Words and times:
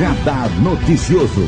Radar 0.00 0.48
Noticioso. 0.62 1.42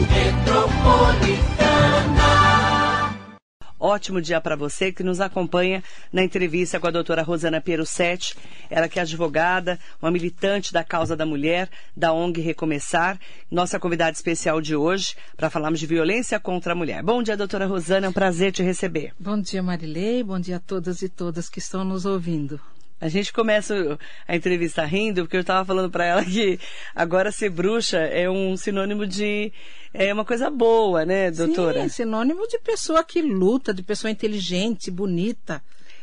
Ótimo 3.81 4.21
dia 4.21 4.43
para 4.43 4.55
você 4.55 4.93
que 4.93 5.03
nos 5.03 5.23
acompanha 5.23 5.83
na 6.13 6.23
entrevista 6.23 6.79
com 6.79 6.87
a 6.87 6.91
doutora 6.91 7.23
Rosana 7.23 7.63
Pierusetti, 7.63 8.37
ela 8.69 8.91
que 8.91 8.99
é 8.99 9.03
advogada, 9.03 9.79
uma 10.03 10.11
militante 10.11 10.71
da 10.71 10.85
causa 10.85 11.17
da 11.17 11.25
mulher, 11.25 11.71
da 11.97 12.13
ONG 12.13 12.43
Recomeçar, 12.43 13.19
nossa 13.51 13.81
convidada 13.81 14.13
especial 14.13 14.61
de 14.61 14.77
hoje 14.77 15.15
para 15.35 15.49
falarmos 15.49 15.81
de 15.81 15.87
violência 15.87 16.39
contra 16.39 16.75
a 16.75 16.77
mulher. 16.77 17.03
Bom 17.03 17.23
dia, 17.23 17.39
doutora 17.39 17.65
Rosana, 17.65 18.07
é 18.07 18.11
um 18.11 18.13
prazer 18.13 18.53
te 18.53 18.63
receber. 18.63 19.15
Bom 19.19 19.41
dia, 19.41 19.63
Marilei, 19.63 20.23
bom 20.23 20.39
dia 20.39 20.57
a 20.57 20.61
todas 20.61 21.01
e 21.01 21.09
todas 21.09 21.49
que 21.49 21.59
estão 21.59 21.85
nos 21.85 22.05
ouvindo. 22.05 22.61
A 23.03 23.09
gente 23.09 23.33
começa 23.33 23.99
a 24.29 24.37
entrevista 24.37 24.85
rindo, 24.85 25.23
porque 25.23 25.37
eu 25.37 25.41
estava 25.41 25.65
falando 25.65 25.91
para 25.91 26.05
ela 26.05 26.23
que 26.25 26.57
agora 26.95 27.33
ser 27.33 27.51
bruxa 27.51 27.99
é 27.99 28.31
um 28.31 28.57
sinônimo 28.57 29.05
de. 29.09 29.53
É 29.93 30.15
uma 30.15 30.25
coisa 30.25 30.49
boa, 30.49 31.05
né, 31.05 31.29
doutora? 31.33 31.83
Sim, 31.83 31.89
sinônimo 31.89 32.47
de 32.47 32.61
pessoa 32.61 33.03
que 33.03 33.21
luta, 33.21 33.75
de 33.75 33.83
pessoa 33.83 34.09
inteligente, 34.09 34.89
bonita. 34.89 35.61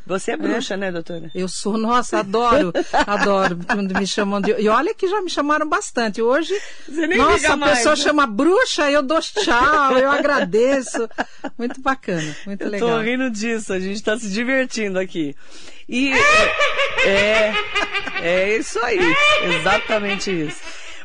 Você 0.10 0.32
é 0.32 0.38
bruxa, 0.38 0.74
é? 0.74 0.78
né, 0.78 0.92
doutora? 0.92 1.30
Eu 1.36 1.48
sou, 1.48 1.78
nossa, 1.78 2.18
adoro, 2.18 2.74
adoro 3.06 3.60
quando 3.68 3.94
me 3.94 4.08
chamam 4.08 4.42
de. 4.42 4.52
E 4.60 4.68
olha 4.68 4.92
que 4.92 5.08
já 5.08 5.22
me 5.22 5.30
chamaram 5.30 5.70
bastante. 5.70 6.20
Hoje, 6.20 6.60
nossa, 7.16 7.54
a 7.54 7.56
mais, 7.56 7.78
pessoa 7.78 7.96
né? 7.96 8.02
chama 8.02 8.26
bruxa, 8.26 8.90
eu 8.90 9.04
dou 9.04 9.22
tchau, 9.22 10.00
eu 10.00 10.10
agradeço. 10.10 11.08
Muito 11.56 11.80
bacana, 11.80 12.36
muito 12.44 12.64
eu 12.64 12.70
legal. 12.70 12.90
Tô 12.90 13.00
rindo 13.02 13.30
disso, 13.30 13.72
a 13.72 13.80
gente 13.80 13.98
está 13.98 14.18
se 14.18 14.32
divertindo 14.32 14.98
aqui. 14.98 15.36
E 15.88 16.12
é, 17.06 17.54
é 18.24 18.58
isso 18.58 18.80
aí, 18.80 19.16
exatamente 19.44 20.32
isso. 20.32 20.60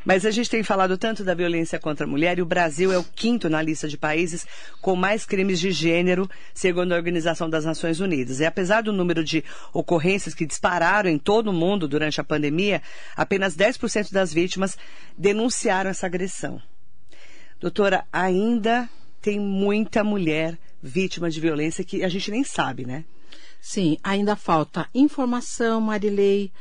Mas 0.04 0.26
a 0.26 0.30
gente 0.30 0.50
tem 0.50 0.62
falado 0.62 0.98
tanto 0.98 1.24
da 1.24 1.34
violência 1.34 1.78
contra 1.78 2.04
a 2.04 2.08
mulher 2.08 2.38
e 2.38 2.42
o 2.42 2.46
Brasil 2.46 2.92
é 2.92 2.98
o 2.98 3.04
quinto 3.04 3.48
na 3.48 3.62
lista 3.62 3.88
de 3.88 3.96
países 3.96 4.46
com 4.80 4.94
mais 4.94 5.24
crimes 5.24 5.58
de 5.58 5.72
gênero, 5.72 6.28
segundo 6.52 6.92
a 6.92 6.96
Organização 6.96 7.48
das 7.48 7.64
Nações 7.64 8.00
Unidas. 8.00 8.40
E 8.40 8.44
apesar 8.44 8.82
do 8.82 8.92
número 8.92 9.24
de 9.24 9.42
ocorrências 9.72 10.34
que 10.34 10.44
dispararam 10.44 11.08
em 11.08 11.18
todo 11.18 11.48
o 11.48 11.52
mundo 11.52 11.88
durante 11.88 12.20
a 12.20 12.24
pandemia, 12.24 12.82
apenas 13.16 13.56
10% 13.56 14.12
das 14.12 14.32
vítimas 14.32 14.76
denunciaram 15.16 15.90
essa 15.90 16.06
agressão. 16.06 16.60
Doutora, 17.58 18.04
ainda 18.12 18.88
tem 19.22 19.40
muita 19.40 20.04
mulher 20.04 20.58
vítima 20.82 21.30
de 21.30 21.40
violência 21.40 21.82
que 21.82 22.04
a 22.04 22.08
gente 22.10 22.30
nem 22.30 22.44
sabe, 22.44 22.84
né? 22.84 23.06
Sim, 23.58 23.96
ainda 24.04 24.36
falta 24.36 24.86
informação, 24.94 25.80
Marilei, 25.80 26.52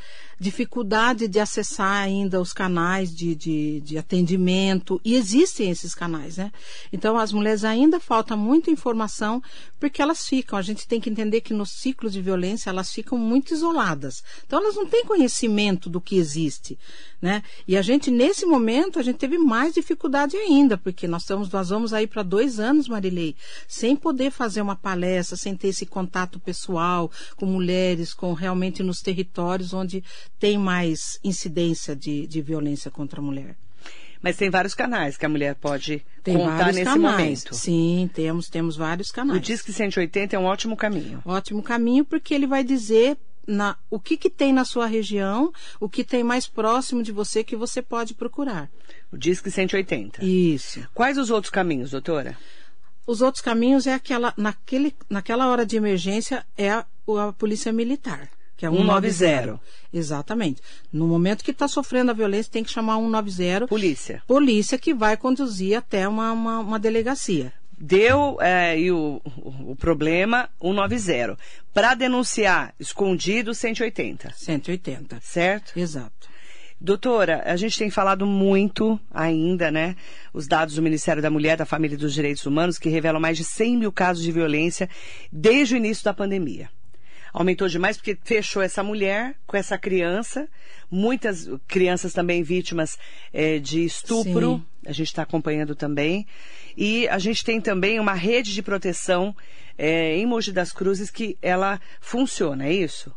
dificuldade 0.44 1.28
de 1.28 1.40
acessar 1.40 2.04
ainda 2.04 2.42
os 2.42 2.52
canais 2.52 3.16
de, 3.16 3.34
de, 3.34 3.80
de, 3.80 3.98
atendimento, 3.98 5.00
e 5.04 5.16
existem 5.16 5.72
esses 5.72 5.96
canais, 5.96 6.36
né? 6.36 6.52
Então, 6.92 7.18
as 7.18 7.32
mulheres 7.32 7.64
ainda 7.64 7.98
falta 8.00 8.36
muita 8.36 8.70
informação, 8.70 9.42
porque 9.80 10.02
elas 10.02 10.28
ficam, 10.28 10.60
a 10.60 10.62
gente 10.62 10.86
tem 10.86 11.00
que 11.00 11.10
entender 11.10 11.42
que 11.42 11.54
no 11.54 11.66
ciclo 11.66 12.10
de 12.10 12.22
violência 12.22 12.70
elas 12.70 12.92
ficam 12.92 13.18
muito 13.18 13.54
isoladas. 13.54 14.22
Então, 14.46 14.60
elas 14.60 14.76
não 14.76 14.86
têm 14.86 15.06
conhecimento 15.06 15.90
do 15.90 16.02
que 16.02 16.18
existe, 16.18 16.78
né? 17.22 17.42
E 17.66 17.78
a 17.78 17.82
gente, 17.82 18.12
nesse 18.12 18.46
momento, 18.46 19.00
a 19.00 19.04
gente 19.04 19.18
teve 19.18 19.38
mais 19.38 19.74
dificuldade 19.74 20.36
ainda, 20.36 20.78
porque 20.78 21.08
nós, 21.08 21.22
estamos, 21.22 21.50
nós 21.50 21.70
vamos 21.70 21.94
aí 21.94 22.06
para 22.06 22.22
dois 22.22 22.60
anos, 22.60 22.90
Marilei, 22.90 23.34
sem 23.66 23.96
poder 23.96 24.30
fazer 24.30 24.62
uma 24.62 24.76
palestra, 24.76 25.38
sem 25.38 25.56
ter 25.56 25.70
esse 25.70 25.86
contato 25.86 26.38
pessoal 26.38 27.10
com 27.38 27.46
mulheres, 27.46 28.14
com 28.14 28.34
realmente 28.34 28.84
nos 28.84 29.00
territórios 29.02 29.74
onde 29.74 30.04
tem 30.40 30.58
mais 30.58 31.20
incidência 31.24 31.96
de, 31.96 32.28
de 32.28 32.42
violência 32.42 32.92
contra 32.92 33.20
a 33.20 33.24
mulher. 33.24 33.56
Mas 34.24 34.38
tem 34.38 34.50
vários 34.50 34.74
canais 34.74 35.18
que 35.18 35.26
a 35.26 35.30
mulher 35.30 35.54
pode 35.56 36.04
tem 36.24 36.38
contar 36.38 36.68
nesse 36.68 36.86
canais. 36.86 36.98
momento. 36.98 37.54
Sim, 37.54 38.10
temos, 38.14 38.48
temos 38.48 38.78
vários 38.78 39.12
canais. 39.12 39.38
O 39.38 39.42
Disque 39.42 39.74
180 39.74 40.34
é 40.34 40.40
um 40.40 40.46
ótimo 40.46 40.78
caminho. 40.78 41.22
Ótimo 41.26 41.62
caminho 41.62 42.06
porque 42.06 42.34
ele 42.34 42.48
vai 42.48 42.64
dizer 42.64 43.18
na, 43.46 43.76
o 43.90 44.00
que, 44.00 44.16
que 44.16 44.30
tem 44.30 44.54
na 44.54 44.64
sua 44.64 44.86
região, 44.86 45.52
o 45.78 45.90
que 45.90 46.06
tem 46.06 46.24
mais 46.24 46.48
próximo 46.48 47.04
de 47.04 47.12
você 47.12 47.44
que 47.44 47.58
você 47.58 47.82
pode 47.82 48.14
procurar. 48.14 48.70
O 49.12 49.18
Disque 49.18 49.52
180. 49.52 50.24
Isso. 50.24 50.88
Quais 50.94 51.18
os 51.18 51.30
outros 51.30 51.52
caminhos, 51.52 51.92
doutora? 51.92 52.38
Os 53.06 53.22
outros 53.22 53.44
caminhos 53.44 53.86
é 53.86 53.94
aquela, 53.94 54.34
naquele, 54.38 54.96
naquela 55.10 55.50
hora 55.50 55.66
de 55.66 55.76
emergência, 55.76 56.46
é 56.58 56.72
a, 56.72 56.86
a 57.20 57.34
polícia 57.34 57.74
militar 57.74 58.30
que 58.64 58.68
é 58.68 58.70
190. 58.70 59.12
190. 59.12 59.60
Exatamente. 59.94 60.62
No 60.92 61.08
momento 61.08 61.44
que 61.44 61.52
está 61.52 61.68
sofrendo 61.68 62.12
a 62.12 62.14
violência, 62.14 62.52
tem 62.52 62.64
que 62.64 62.72
chamar 62.72 62.96
190. 62.98 63.68
Polícia. 63.68 64.24
Polícia 64.26 64.78
que 64.78 64.94
vai 64.94 65.18
conduzir 65.18 65.78
até 65.78 66.08
uma, 66.08 66.32
uma, 66.32 66.60
uma 66.60 66.80
delegacia. 66.80 67.54
Deu 67.78 68.38
é, 68.40 68.80
e 68.80 68.92
o, 68.92 69.22
o, 69.26 69.76
problema 69.76 70.50
190. 70.62 71.38
Para 71.74 71.94
denunciar 71.96 72.74
escondido 72.80 73.54
180. 73.54 74.34
180. 74.36 75.20
Certo? 75.22 75.78
Exato. 75.78 76.32
Doutora, 76.80 77.44
a 77.46 77.56
gente 77.56 77.78
tem 77.78 77.90
falado 77.90 78.26
muito 78.26 79.00
ainda, 79.12 79.72
né? 79.72 79.96
Os 80.34 80.48
dados 80.48 80.76
do 80.76 80.82
Ministério 80.82 81.22
da 81.22 81.30
Mulher, 81.30 81.58
da 81.58 81.66
Família 81.66 81.96
e 81.96 81.98
dos 81.98 82.14
Direitos 82.14 82.46
Humanos, 82.46 82.78
que 82.78 82.90
revelam 82.90 83.22
mais 83.22 83.38
de 83.38 83.44
100 83.44 83.78
mil 83.78 83.92
casos 83.92 84.24
de 84.24 84.32
violência 84.32 84.90
desde 85.32 85.76
o 85.76 85.78
início 85.78 86.04
da 86.04 86.14
pandemia 86.14 86.70
aumentou 87.34 87.68
demais 87.68 87.98
porque 87.98 88.18
fechou 88.24 88.62
essa 88.62 88.84
mulher 88.84 89.36
com 89.48 89.58
essa 89.58 89.78
criança, 89.78 90.48
muitas 90.90 91.50
crianças 91.68 92.14
também 92.14 92.44
vítimas 92.44 92.98
é, 93.34 93.58
de 93.58 93.84
estupro, 93.84 94.58
Sim. 94.58 94.66
a 94.86 94.92
gente 94.92 95.08
está 95.08 95.24
acompanhando 95.24 95.76
também, 95.76 96.28
e 96.78 97.08
a 97.10 97.18
gente 97.18 97.44
tem 97.44 97.60
também 97.60 98.00
uma 98.00 98.14
rede 98.14 98.54
de 98.54 98.62
proteção 98.62 99.36
é, 99.76 100.16
em 100.16 100.26
Mogi 100.28 100.52
das 100.52 100.72
Cruzes 100.72 101.10
que 101.10 101.36
ela 101.42 101.82
funciona, 102.00 102.68
é 102.68 102.74
isso? 102.74 103.12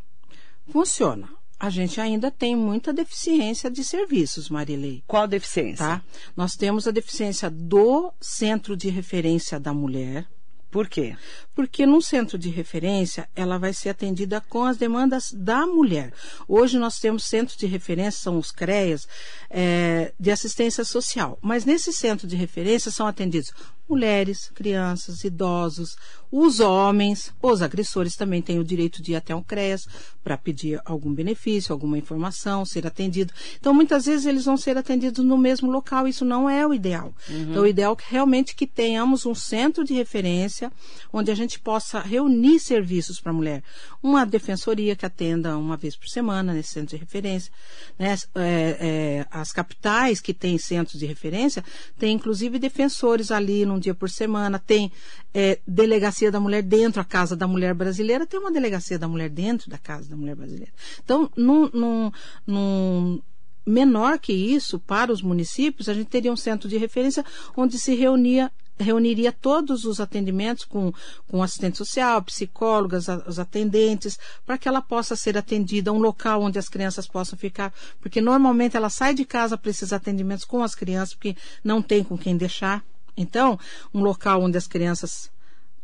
Funciona. 0.69 1.29
A 1.59 1.71
gente 1.71 1.99
ainda 2.01 2.31
tem 2.31 2.55
muita 2.55 2.93
deficiência 2.93 3.71
de 3.71 3.83
serviços, 3.83 4.51
Marilei. 4.51 5.03
Qual 5.07 5.27
deficiência? 5.27 5.87
Tá? 5.87 6.03
Nós 6.37 6.55
temos 6.55 6.87
a 6.87 6.91
deficiência 6.91 7.49
do 7.49 8.13
Centro 8.21 8.77
de 8.77 8.91
Referência 8.91 9.59
da 9.59 9.73
Mulher, 9.73 10.27
por 10.71 10.89
quê? 10.89 11.17
Porque 11.57 11.87
num 11.87 12.03
centro 12.03 12.37
de 12.39 12.51
referência, 12.51 13.29
ela 13.35 13.59
vai 13.59 13.73
ser 13.73 13.89
atendida 13.89 14.43
com 14.43 14.65
as 14.65 14.77
demandas 14.77 15.33
da 15.33 15.67
mulher. 15.67 16.13
Hoje 16.47 16.79
nós 16.79 17.01
temos 17.01 17.25
centros 17.25 17.57
de 17.57 17.67
referência, 17.67 18.21
são 18.21 18.39
os 18.39 18.53
CREAS, 18.53 19.09
é, 19.49 20.13
de 20.21 20.31
assistência 20.31 20.85
social. 20.85 21.39
Mas 21.41 21.65
nesse 21.65 21.95
centro 21.95 22.29
de 22.29 22.37
referência 22.37 22.91
são 22.91 23.07
atendidos 23.07 23.51
mulheres, 23.89 24.51
crianças, 24.55 25.23
idosos, 25.25 25.97
os 26.31 26.59
homens, 26.59 27.33
os 27.41 27.63
agressores 27.63 28.17
também 28.17 28.43
têm 28.43 28.59
o 28.59 28.65
direito 28.65 29.01
de 29.01 29.13
ir 29.13 29.17
até 29.17 29.35
um 29.35 29.43
CREAS 29.43 29.87
para 30.25 30.37
pedir 30.37 30.81
algum 30.85 31.15
benefício, 31.15 31.73
alguma 31.73 31.97
informação, 31.97 32.65
ser 32.65 32.85
atendido. 32.85 33.33
Então, 33.59 33.73
muitas 33.73 34.07
vezes 34.07 34.27
eles 34.27 34.45
vão 34.45 34.57
ser 34.57 34.77
atendidos 34.77 35.25
no 35.25 35.39
mesmo 35.39 35.71
local, 35.71 36.09
isso 36.09 36.25
não 36.25 36.51
é 36.51 36.67
o 36.67 36.75
ideal. 36.75 37.15
Uhum. 37.29 37.43
Então, 37.51 37.63
o 37.63 37.67
ideal 37.67 37.97
é 37.99 38.13
realmente 38.13 38.57
que 38.57 38.67
tenhamos 38.67 39.25
um 39.25 39.35
centro 39.35 39.85
de 39.85 39.95
referência 39.95 40.73
onde 41.13 41.31
a 41.31 41.35
gente 41.35 41.46
possa 41.55 42.01
reunir 42.01 42.59
serviços 42.59 43.21
para 43.21 43.31
a 43.31 43.35
mulher. 43.35 43.63
Uma 44.03 44.27
defensoria 44.27 44.97
que 44.97 45.07
atenda 45.07 45.57
uma 45.57 45.77
vez 45.77 45.95
por 45.95 46.09
semana 46.09 46.53
nesse 46.53 46.73
centro 46.73 46.97
de 46.97 46.97
referência. 46.97 47.53
Né? 47.97 48.17
É, 48.35 48.77
é, 48.81 49.27
as 49.31 49.53
capitais 49.53 50.21
que 50.21 50.35
têm 50.35 50.59
centros 50.59 50.99
de 50.99 51.07
referência 51.07 51.65
têm 51.97 52.15
inclusive 52.15 52.59
defensores 52.59 53.31
ali 53.31 53.65
no 53.65 53.77
um 53.77 53.79
dia 53.79 53.95
por 53.95 54.11
semana, 54.11 54.59
tem 54.59 54.91
é, 55.33 55.59
delegacia 55.67 56.31
da 56.31 56.41
mulher 56.41 56.63
dentro, 56.63 57.01
a 57.01 57.05
Casa 57.05 57.37
da 57.37 57.47
Mulher 57.47 57.75
Brasileira, 57.75 58.27
tem 58.27 58.41
uma 58.41 58.51
delegacia 58.51 58.99
da 58.99 59.07
mulher 59.07 59.29
dentro 59.29 59.71
da 59.71 59.79
Casa 59.79 60.09
da 60.09 60.17
Mulher 60.17 60.35
Brasileira. 60.35 60.73
Então, 61.05 61.31
num, 61.37 61.71
num, 61.73 62.13
num 62.47 63.21
menor 63.67 64.19
que 64.19 64.33
isso, 64.33 64.79
para 64.79 65.13
os 65.13 65.21
municípios, 65.21 65.89
a 65.89 65.95
gente 65.95 66.09
teria 66.09 66.33
um 66.33 66.37
centro 66.37 66.69
de 66.69 66.79
referência 66.79 67.25
onde 67.57 67.79
se 67.79 67.95
reunia 67.95 68.51
reuniria 68.79 69.33
todos 69.33 69.85
os 69.85 70.01
atendimentos 70.01 70.65
com, 70.65 70.93
com 71.29 71.43
assistente 71.43 71.79
social, 71.79 72.23
psicólogas, 72.23 73.07
os 73.27 73.39
atendentes, 73.39 74.19
para 74.45 74.59
que 74.59 74.69
ela 74.69 74.83
possa 74.83 75.17
ser 75.17 75.37
atendida, 75.37 75.93
um 75.93 75.99
local 75.99 76.43
onde 76.43 76.59
as 76.59 76.69
crianças 76.69 77.07
possam 77.07 77.39
ficar, 77.39 77.73
porque 78.01 78.21
normalmente 78.21 78.77
ela 78.77 78.91
sai 78.91 79.15
de 79.15 79.25
casa 79.25 79.57
para 79.57 79.71
esses 79.71 79.93
atendimentos 79.93 80.45
com 80.45 80.63
as 80.63 80.75
crianças, 80.75 81.15
porque 81.15 81.37
não 81.65 81.81
tem 81.81 82.05
com 82.05 82.17
quem 82.19 82.37
deixar. 82.37 82.85
Então, 83.17 83.59
um 83.95 84.03
local 84.03 84.43
onde 84.43 84.59
as 84.59 84.67
crianças 84.67 85.31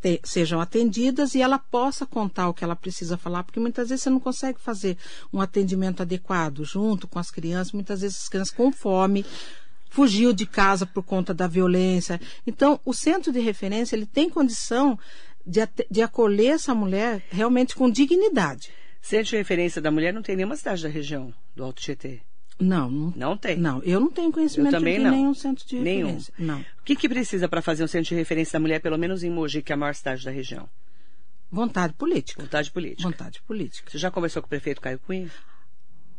te, 0.02 0.20
sejam 0.24 0.60
atendidas 0.60 1.34
e 1.34 1.40
ela 1.40 1.58
possa 1.58 2.04
contar 2.04 2.48
o 2.48 2.54
que 2.54 2.64
ela 2.64 2.76
precisa 2.76 3.16
falar, 3.16 3.44
porque 3.44 3.60
muitas 3.60 3.88
vezes 3.88 4.02
você 4.02 4.10
não 4.10 4.20
consegue 4.20 4.60
fazer 4.60 4.98
um 5.32 5.40
atendimento 5.40 6.02
adequado 6.02 6.64
junto 6.64 7.06
com 7.06 7.18
as 7.18 7.30
crianças, 7.30 7.72
muitas 7.72 8.02
vezes 8.02 8.22
as 8.22 8.28
crianças 8.28 8.54
com 8.54 8.72
fome, 8.72 9.24
fugiu 9.92 10.32
de 10.32 10.46
casa 10.46 10.86
por 10.86 11.02
conta 11.02 11.34
da 11.34 11.46
violência. 11.46 12.18
Então, 12.46 12.80
o 12.82 12.94
centro 12.94 13.30
de 13.30 13.40
referência 13.40 13.94
ele 13.94 14.06
tem 14.06 14.28
condição 14.30 14.98
de, 15.46 15.60
de 15.90 16.00
acolher 16.00 16.54
essa 16.54 16.74
mulher 16.74 17.22
realmente 17.30 17.74
com 17.76 17.90
dignidade. 17.90 18.70
Centro 19.02 19.30
de 19.30 19.36
referência 19.36 19.82
da 19.82 19.90
mulher 19.90 20.14
não 20.14 20.22
tem 20.22 20.34
nenhuma 20.34 20.56
cidade 20.56 20.82
da 20.82 20.88
região 20.88 21.32
do 21.54 21.62
Alto 21.62 21.82
Tietê. 21.82 22.22
Não, 22.58 22.90
não, 22.90 23.12
Não 23.16 23.36
tem. 23.36 23.56
Não, 23.58 23.82
eu 23.82 24.00
não 24.00 24.10
tenho 24.10 24.32
conhecimento 24.32 24.78
de 24.78 24.98
não. 24.98 25.10
nenhum 25.10 25.34
centro 25.34 25.66
de 25.66 25.78
Nenhum. 25.78 26.06
referência. 26.06 26.34
Não. 26.38 26.60
O 26.60 26.84
que, 26.84 26.96
que 26.96 27.08
precisa 27.08 27.48
para 27.48 27.60
fazer 27.60 27.84
um 27.84 27.88
centro 27.88 28.08
de 28.08 28.14
referência 28.14 28.54
da 28.54 28.60
mulher, 28.60 28.80
pelo 28.80 28.96
menos 28.96 29.22
em 29.22 29.30
Mogi, 29.30 29.60
que 29.62 29.72
é 29.72 29.74
a 29.74 29.76
maior 29.76 29.94
cidade 29.94 30.24
da 30.24 30.30
região? 30.30 30.68
Vontade 31.50 31.92
política. 31.92 32.40
Vontade 32.40 32.70
política. 32.70 33.02
Vontade 33.02 33.42
política. 33.42 33.90
Você 33.90 33.98
já 33.98 34.10
conversou 34.10 34.40
com 34.40 34.46
o 34.46 34.48
prefeito 34.48 34.80
Caio 34.80 34.98
Cunha? 35.00 35.30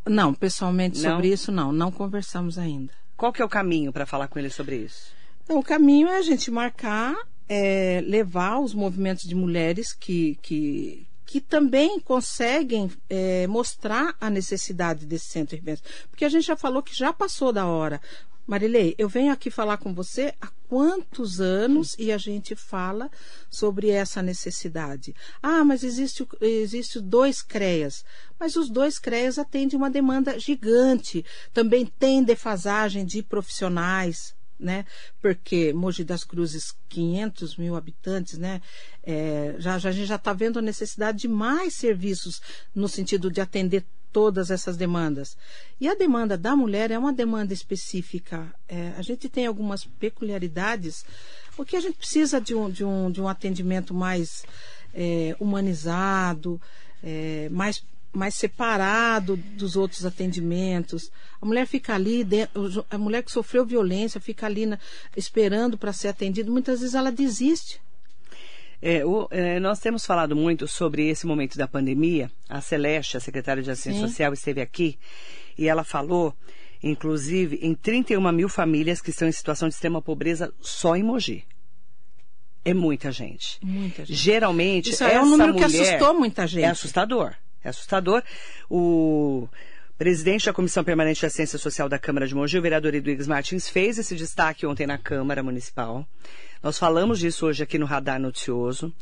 Não, 0.06 0.32
pessoalmente 0.34 1.02
Não? 1.02 1.12
sobre 1.12 1.30
isso 1.30 1.52
não, 1.52 1.72
não 1.72 1.92
conversamos 1.92 2.60
ainda. 2.60 2.94
Qual 3.24 3.32
que 3.32 3.42
é 3.42 3.46
o 3.46 3.48
caminho 3.48 3.94
para 3.94 4.06
falar 4.06 4.28
com 4.28 4.38
ele 4.38 4.50
sobre 4.50 4.76
isso? 4.76 5.14
Então, 5.46 5.58
o 5.58 5.64
caminho 5.64 6.10
é 6.10 6.18
a 6.18 6.22
gente 6.22 6.52
marcar, 6.52 7.16
é, 7.48 8.04
levar 8.06 8.60
os 8.60 8.74
movimentos 8.74 9.24
de 9.24 9.34
mulheres 9.34 9.94
que, 9.94 10.38
que, 10.42 11.08
que 11.26 11.40
também 11.40 12.02
conseguem 12.02 12.92
é, 13.10 13.48
mostrar 13.48 14.14
a 14.20 14.30
necessidade 14.30 15.06
desse 15.06 15.28
centro 15.28 15.56
de 15.56 15.62
referência. 15.62 15.86
Porque 16.10 16.26
a 16.26 16.30
gente 16.30 16.46
já 16.46 16.58
falou 16.58 16.84
que 16.84 16.94
já 16.94 17.14
passou 17.14 17.54
da 17.54 17.66
hora. 17.66 18.02
Marilei, 18.46 18.94
eu 18.98 19.08
venho 19.08 19.32
aqui 19.32 19.50
falar 19.50 19.78
com 19.78 19.94
você 19.94 20.34
há 20.42 20.48
quantos 20.68 21.40
anos 21.40 21.96
e 21.98 22.12
a 22.12 22.18
gente 22.18 22.56
fala 22.56 23.10
sobre 23.50 23.90
essa 23.90 24.22
necessidade. 24.22 25.16
Ah, 25.42 25.64
mas 25.64 25.84
existe, 25.84 26.28
existe 26.42 27.00
dois 27.00 27.42
CREAS. 27.42 28.04
Mas 28.38 28.56
os 28.56 28.70
dois 28.70 29.00
CREAS 29.00 29.40
atendem 29.40 29.78
uma 29.78 29.90
demanda 29.90 30.38
gigante. 30.38 31.24
Também 31.54 31.86
tem 31.86 32.22
defasagem 32.22 33.06
de 33.06 33.24
profissionais, 33.24 34.36
né? 34.60 34.86
Porque 35.22 35.72
Mogi 35.72 36.04
das 36.04 36.26
Cruzes, 36.26 36.76
500 36.90 37.56
mil 37.56 37.76
habitantes, 37.76 38.38
né? 38.38 38.62
É, 39.04 39.56
já, 39.60 39.78
já, 39.78 39.90
a 39.90 39.92
gente 39.92 40.08
já 40.08 40.16
está 40.16 40.34
vendo 40.34 40.60
a 40.60 40.62
necessidade 40.62 41.20
de 41.20 41.28
mais 41.30 41.76
serviços 41.76 42.42
no 42.76 42.90
sentido 42.90 43.32
de 43.32 43.40
atender 43.40 43.86
todas 44.14 44.52
essas 44.52 44.78
demandas. 44.78 45.36
E 45.82 45.88
a 45.90 45.96
demanda 45.96 46.38
da 46.38 46.56
mulher 46.56 46.92
é 46.92 46.98
uma 46.98 47.12
demanda 47.12 47.52
específica. 47.54 48.54
É, 48.70 48.94
a 48.98 49.02
gente 49.02 49.28
tem 49.28 49.46
algumas 49.48 49.84
peculiaridades, 49.84 51.04
porque 51.58 51.76
a 51.76 51.82
gente 51.82 51.98
precisa 51.98 52.40
de 52.40 52.54
um, 52.56 52.70
de 52.70 52.86
um, 52.86 53.12
de 53.12 53.20
um 53.20 53.28
atendimento 53.28 53.94
mais 53.94 54.46
é, 54.94 55.36
humanizado, 55.40 56.62
é, 57.04 57.50
mais, 57.50 57.84
mais 58.14 58.36
separado 58.36 59.36
dos 59.36 59.76
outros 59.76 60.06
atendimentos. 60.06 61.12
A 61.42 61.46
mulher 61.46 61.66
fica 61.66 61.94
ali, 61.96 62.26
a 62.90 62.98
mulher 62.98 63.24
que 63.24 63.32
sofreu 63.32 63.66
violência 63.66 64.22
fica 64.22 64.46
ali 64.46 64.66
na- 64.66 64.80
esperando 65.18 65.78
para 65.78 65.92
ser 65.92 66.10
atendida. 66.10 66.50
Muitas 66.52 66.80
vezes 66.80 66.96
ela 66.96 67.12
desiste. 67.12 67.82
É, 68.86 69.06
o- 69.06 69.30
é, 69.32 69.62
nós 69.62 69.80
temos 69.80 70.06
falado 70.06 70.36
muito 70.36 70.68
sobre 70.68 71.08
esse 71.08 71.26
momento 71.26 71.58
da 71.58 71.68
pandemia. 71.70 72.30
A 72.50 72.60
Celeste, 72.60 73.16
a 73.16 73.20
secretária 73.22 73.64
de 73.64 73.72
Assistência 73.72 74.02
Sim. 74.02 74.08
Social, 74.10 74.34
esteve 74.34 74.60
aqui 74.60 75.00
e 75.58 75.70
ela 75.70 75.86
falou, 75.86 76.36
inclusive, 76.84 77.60
em 77.62 77.74
31 77.74 78.30
mil 78.34 78.50
famílias 78.50 79.00
que 79.02 79.12
estão 79.12 79.26
em 79.28 79.32
situação 79.32 79.70
de 79.70 79.76
extrema 79.76 80.02
pobreza 80.02 80.54
só 80.60 80.98
em 80.98 81.04
Mogi. 81.04 81.46
É 82.66 82.74
muita 82.74 83.10
gente. 83.10 83.58
Muita 83.62 84.04
gente. 84.06 84.18
Geralmente, 84.18 84.90
Isso 84.90 85.04
é 85.06 85.22
um 85.22 85.26
número 85.30 85.56
que 85.56 85.64
assustou 85.64 86.14
muita 86.14 86.46
gente. 86.46 86.66
É 86.66 86.70
assustador. 86.70 87.34
É 87.64 87.70
assustador. 87.70 88.22
O 88.70 89.48
presidente 89.98 90.46
da 90.46 90.54
Comissão 90.54 90.84
Permanente 90.84 91.20
de 91.20 91.26
Assistência 91.26 91.60
Social 91.60 91.88
da 91.88 92.00
Câmara 92.00 92.28
de 92.28 92.34
Mogi, 92.34 92.58
o 92.58 92.62
vereador 92.62 92.94
Edwiges 92.96 93.28
Martins, 93.28 93.70
fez 93.70 93.98
esse 93.98 94.16
destaque 94.16 94.66
ontem 94.66 94.88
na 94.88 94.98
Câmara 94.98 95.44
Municipal. 95.44 96.08
Nós 96.62 96.80
falamos 96.80 97.20
disso 97.20 97.46
hoje 97.46 97.64
aqui 97.64 97.78
no 97.78 97.86
Radar 97.86 98.20
Noticioso. 98.20 98.94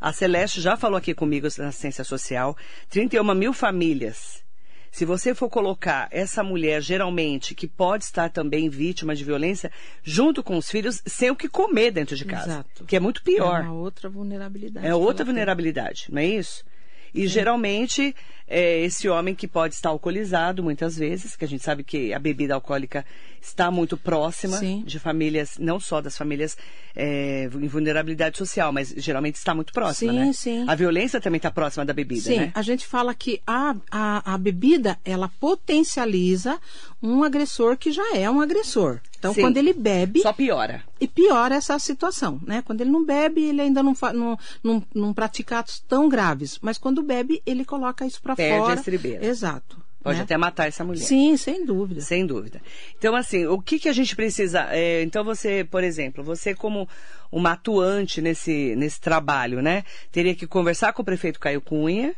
A 0.00 0.12
Celeste 0.12 0.60
já 0.60 0.76
falou 0.76 0.98
aqui 0.98 1.14
comigo 1.14 1.48
na 1.58 1.68
assistência 1.68 2.04
social. 2.04 2.56
31 2.90 3.34
mil 3.34 3.52
famílias. 3.52 4.44
Se 4.90 5.04
você 5.04 5.34
for 5.34 5.48
colocar 5.48 6.06
essa 6.12 6.44
mulher, 6.44 6.80
geralmente, 6.80 7.52
que 7.52 7.66
pode 7.66 8.04
estar 8.04 8.30
também 8.30 8.68
vítima 8.68 9.12
de 9.12 9.24
violência, 9.24 9.72
junto 10.04 10.40
com 10.40 10.56
os 10.56 10.70
filhos, 10.70 11.02
sem 11.04 11.30
o 11.30 11.36
que 11.36 11.48
comer 11.48 11.90
dentro 11.90 12.14
de 12.14 12.24
casa. 12.24 12.50
Exato. 12.50 12.84
Que 12.84 12.94
é 12.94 13.00
muito 13.00 13.22
pior. 13.22 13.60
É 13.60 13.64
uma 13.64 13.72
outra 13.72 14.08
vulnerabilidade. 14.08 14.86
É 14.86 14.94
outra 14.94 15.08
ela 15.08 15.16
tem. 15.16 15.26
vulnerabilidade, 15.26 16.06
não 16.12 16.20
é 16.20 16.26
isso? 16.26 16.64
E 17.12 17.26
geralmente 17.26 18.14
é 18.46 18.80
esse 18.80 19.08
homem 19.08 19.34
que 19.34 19.48
pode 19.48 19.74
estar 19.74 19.88
alcoolizado 19.88 20.62
muitas 20.62 20.96
vezes, 20.96 21.36
que 21.36 21.44
a 21.44 21.48
gente 21.48 21.62
sabe 21.62 21.82
que 21.82 22.12
a 22.12 22.18
bebida 22.18 22.54
alcoólica 22.54 23.04
está 23.40 23.70
muito 23.70 23.96
próxima 23.96 24.56
Sim. 24.56 24.82
de 24.86 24.98
famílias, 24.98 25.58
não 25.58 25.78
só 25.78 26.00
das 26.00 26.16
famílias 26.16 26.56
é, 26.96 27.44
em 27.44 27.68
vulnerabilidade 27.68 28.38
social, 28.38 28.72
mas 28.72 28.94
geralmente 28.96 29.36
está 29.36 29.54
muito 29.54 29.72
próxima, 29.72 30.12
Sim, 30.12 30.18
né? 30.18 30.32
sim. 30.32 30.64
A 30.66 30.74
violência 30.74 31.20
também 31.20 31.36
está 31.36 31.50
próxima 31.50 31.84
da 31.84 31.92
bebida, 31.92 32.22
Sim, 32.22 32.38
né? 32.38 32.52
a 32.54 32.62
gente 32.62 32.86
fala 32.86 33.14
que 33.14 33.40
a, 33.46 33.76
a, 33.90 34.34
a 34.34 34.38
bebida, 34.38 34.98
ela 35.04 35.28
potencializa 35.28 36.58
um 37.02 37.22
agressor 37.22 37.76
que 37.76 37.92
já 37.92 38.16
é 38.16 38.30
um 38.30 38.40
agressor. 38.40 39.00
Então, 39.18 39.32
Sim. 39.32 39.40
quando 39.40 39.56
ele 39.56 39.72
bebe, 39.72 40.20
Só 40.20 40.34
piora. 40.34 40.82
e 41.00 41.08
piora 41.08 41.54
essa 41.54 41.78
situação, 41.78 42.38
né? 42.46 42.60
Quando 42.60 42.82
ele 42.82 42.90
não 42.90 43.02
bebe, 43.02 43.42
ele 43.42 43.62
ainda 43.62 43.82
não, 43.82 43.94
não, 44.12 44.38
não, 44.62 44.82
não 44.94 45.14
pratica 45.14 45.60
atos 45.60 45.82
tão 45.88 46.10
graves. 46.10 46.58
Mas 46.60 46.76
quando 46.76 47.02
bebe, 47.02 47.42
ele 47.46 47.64
coloca 47.64 48.06
isso 48.06 48.20
para 48.20 48.33
Perde 48.36 48.58
a 48.58 48.62
fora. 48.62 48.74
estribeira. 48.74 49.24
Exato. 49.26 49.82
Pode 50.02 50.18
né? 50.18 50.24
até 50.24 50.36
matar 50.36 50.68
essa 50.68 50.84
mulher. 50.84 51.00
Sim, 51.00 51.34
sem 51.38 51.64
dúvida. 51.64 52.02
Sem 52.02 52.26
dúvida. 52.26 52.60
Então, 52.98 53.16
assim, 53.16 53.46
o 53.46 53.58
que, 53.60 53.78
que 53.78 53.88
a 53.88 53.92
gente 53.92 54.14
precisa. 54.14 54.68
é, 54.70 55.02
então, 55.02 55.24
você, 55.24 55.64
por 55.64 55.82
exemplo, 55.82 56.22
você 56.22 56.54
como 56.54 56.86
uma 57.32 57.52
atuante 57.52 58.20
nesse, 58.20 58.76
nesse 58.76 59.00
trabalho, 59.00 59.62
né? 59.62 59.82
Teria 60.12 60.34
que 60.34 60.46
conversar 60.46 60.92
com 60.92 61.00
o 61.00 61.04
prefeito 61.04 61.40
Caio 61.40 61.62
Cunha 61.62 62.14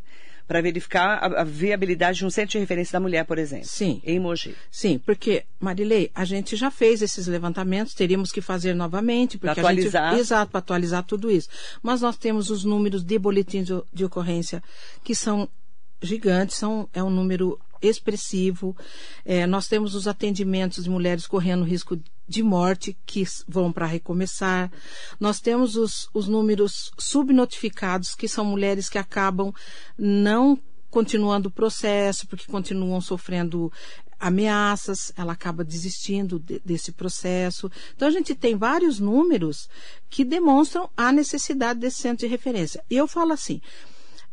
para 0.49 0.61
verificar 0.61 1.19
a, 1.19 1.43
a 1.43 1.45
viabilidade 1.45 2.19
de 2.19 2.27
um 2.27 2.31
centro 2.31 2.53
de 2.53 2.59
referência 2.59 2.93
da 2.93 3.01
mulher, 3.01 3.25
por 3.25 3.39
exemplo. 3.39 3.67
Sim. 3.67 4.01
Em 4.05 4.19
Mogi. 4.19 4.55
Sim, 4.71 4.99
porque, 4.99 5.45
Marilei, 5.61 6.11
a 6.15 6.25
gente 6.25 6.57
já 6.57 6.71
fez 6.73 7.03
esses 7.03 7.27
levantamentos, 7.29 7.95
teríamos 7.95 8.31
que 8.33 8.41
fazer 8.41 8.75
novamente, 8.75 9.39
porque 9.39 9.61
Pra 9.61 9.69
a 9.71 9.73
gente. 9.75 9.87
atualizar. 9.89 10.15
Exato, 10.19 10.51
para 10.51 10.59
atualizar 10.59 11.05
tudo 11.05 11.31
isso. 11.31 11.49
Mas 11.83 12.01
nós 12.01 12.17
temos 12.17 12.51
os 12.51 12.65
números 12.65 13.05
de 13.05 13.19
boletim 13.19 13.63
de, 13.63 13.73
de 13.93 14.05
ocorrência 14.05 14.63
que 15.05 15.15
são 15.15 15.49
gigantes, 16.01 16.57
são, 16.57 16.89
é 16.93 17.03
um 17.03 17.11
número 17.11 17.59
expressivo. 17.81 18.77
É, 19.25 19.47
nós 19.47 19.69
temos 19.69 19.95
os 19.95 20.07
atendimentos 20.09 20.85
de 20.85 20.91
mulheres 20.91 21.27
correndo 21.27 21.65
risco 21.65 21.99
de 22.29 22.43
morte 22.43 22.97
que 23.07 23.25
vão 23.47 23.71
para 23.71 23.87
recomeçar. 23.87 24.71
Nós 25.21 25.41
temos 25.41 25.77
os, 25.77 26.09
os 26.13 26.27
números 26.27 26.91
subnotificados, 26.99 28.15
que 28.15 28.29
são 28.29 28.45
mulheres 28.45 28.89
que 28.89 28.99
acabam 28.99 29.53
não 29.97 30.59
continuando 30.91 31.49
o 31.49 31.53
processo, 31.53 32.27
porque 32.27 32.47
continuam 32.47 33.01
sofrendo 33.01 33.71
ameaças, 34.19 35.13
ela 35.15 35.35
acaba 35.35 35.63
desistindo 35.63 36.39
de- 36.39 36.61
desse 36.65 36.91
processo. 36.91 37.71
Então, 37.95 38.09
a 38.09 38.11
gente 38.11 38.35
tem 38.35 38.57
vários 38.57 38.99
números 38.99 39.69
que 40.09 40.25
demonstram 40.25 40.89
a 40.97 41.13
necessidade 41.13 41.81
desse 41.81 41.99
centro 42.01 42.27
de 42.27 42.31
referência. 42.31 42.83
E 42.89 42.97
eu 42.97 43.07
falo 43.07 43.33
assim, 43.33 43.61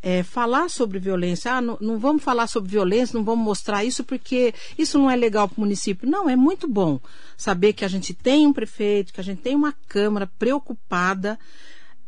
é, 0.06 0.22
falar 0.22 0.70
sobre 0.70 1.00
violência, 1.00 1.54
ah, 1.54 1.62
não, 1.62 1.78
não 1.80 1.98
vamos 1.98 2.22
falar 2.22 2.46
sobre 2.48 2.70
violência, 2.70 3.18
não 3.18 3.24
vamos 3.24 3.46
mostrar 3.46 3.86
isso 3.86 4.04
porque 4.04 4.54
isso 4.78 5.00
não 5.00 5.10
é 5.10 5.16
legal 5.16 5.48
para 5.48 5.58
o 5.58 5.62
município. 5.62 6.10
Não, 6.10 6.30
é 6.30 6.36
muito 6.36 6.68
bom 6.68 7.00
saber 7.38 7.72
que 7.72 7.86
a 7.86 7.88
gente 7.88 8.14
tem 8.14 8.46
um 8.46 8.52
prefeito, 8.52 9.14
que 9.14 9.22
a 9.22 9.24
gente 9.24 9.42
tem 9.42 9.56
uma 9.56 9.74
Câmara 9.88 10.28
preocupada 10.38 11.40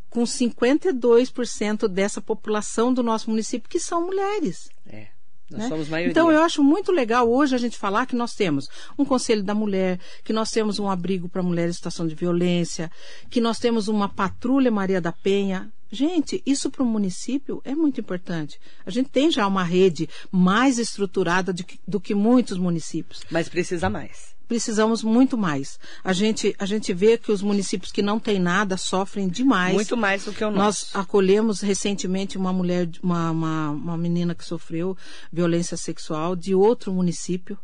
com 0.09 0.23
52% 0.23 1.87
dessa 1.87 2.19
população 2.21 2.93
do 2.93 3.01
nosso 3.01 3.29
município, 3.29 3.69
que 3.69 3.79
são 3.79 4.05
mulheres. 4.05 4.69
É. 4.85 5.07
Nós 5.49 5.61
né? 5.61 5.69
somos 5.69 5.87
maioria. 5.87 6.11
Então 6.11 6.29
eu 6.29 6.41
acho 6.41 6.61
muito 6.63 6.91
legal 6.91 7.29
hoje 7.29 7.55
a 7.55 7.57
gente 7.57 7.77
falar 7.77 8.05
que 8.05 8.15
nós 8.15 8.33
temos 8.33 8.67
um 8.97 9.05
conselho 9.05 9.43
da 9.43 9.53
mulher, 9.53 9.99
que 10.23 10.33
nós 10.33 10.51
temos 10.51 10.79
um 10.79 10.89
abrigo 10.89 11.29
para 11.29 11.43
mulheres 11.43 11.75
em 11.75 11.77
situação 11.77 12.05
de 12.07 12.15
violência, 12.15 12.91
que 13.29 13.39
nós 13.39 13.57
temos 13.57 13.87
uma 13.87 14.09
patrulha 14.09 14.71
Maria 14.71 14.99
da 14.99 15.13
Penha. 15.13 15.71
Gente, 15.91 16.41
isso 16.45 16.69
para 16.69 16.83
o 16.83 16.85
município 16.85 17.61
é 17.63 17.75
muito 17.75 17.99
importante. 18.01 18.59
A 18.85 18.89
gente 18.89 19.09
tem 19.09 19.31
já 19.31 19.45
uma 19.47 19.63
rede 19.63 20.09
mais 20.31 20.77
estruturada 20.79 21.53
do 21.53 21.63
que, 21.63 21.79
do 21.87 21.99
que 21.99 22.15
muitos 22.15 22.57
municípios 22.57 23.21
Mas 23.29 23.47
precisa 23.47 23.89
mais. 23.89 24.35
precisamos 24.47 25.03
muito 25.03 25.37
mais. 25.37 25.79
A 26.03 26.11
gente, 26.11 26.55
a 26.59 26.65
gente 26.65 26.93
vê 26.93 27.17
que 27.17 27.31
os 27.31 27.41
municípios 27.41 27.91
que 27.91 28.01
não 28.01 28.19
têm 28.19 28.39
nada 28.39 28.77
sofrem 28.77 29.27
demais. 29.27 29.73
Muito 29.73 29.95
mais 29.95 30.25
do 30.25 30.33
que 30.33 30.43
o 30.43 30.51
Nós 30.51 30.57
nosso. 30.91 30.97
acolhemos 30.97 31.61
recentemente 31.61 32.37
uma 32.37 32.51
mulher, 32.51 32.89
uma, 33.01 33.31
uma, 33.31 33.69
uma 33.71 33.97
menina 33.97 34.35
que 34.35 34.45
sofreu 34.45 34.97
violência 35.31 35.77
sexual 35.77 36.35
de 36.35 36.53
outro 36.55 36.91
município. 36.93 37.57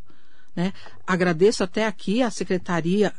Né? 0.56 0.74
Agradeço 1.08 1.64
até 1.64 1.86
aqui 1.86 2.22
a 2.22 2.30
secretaria. 2.30 3.14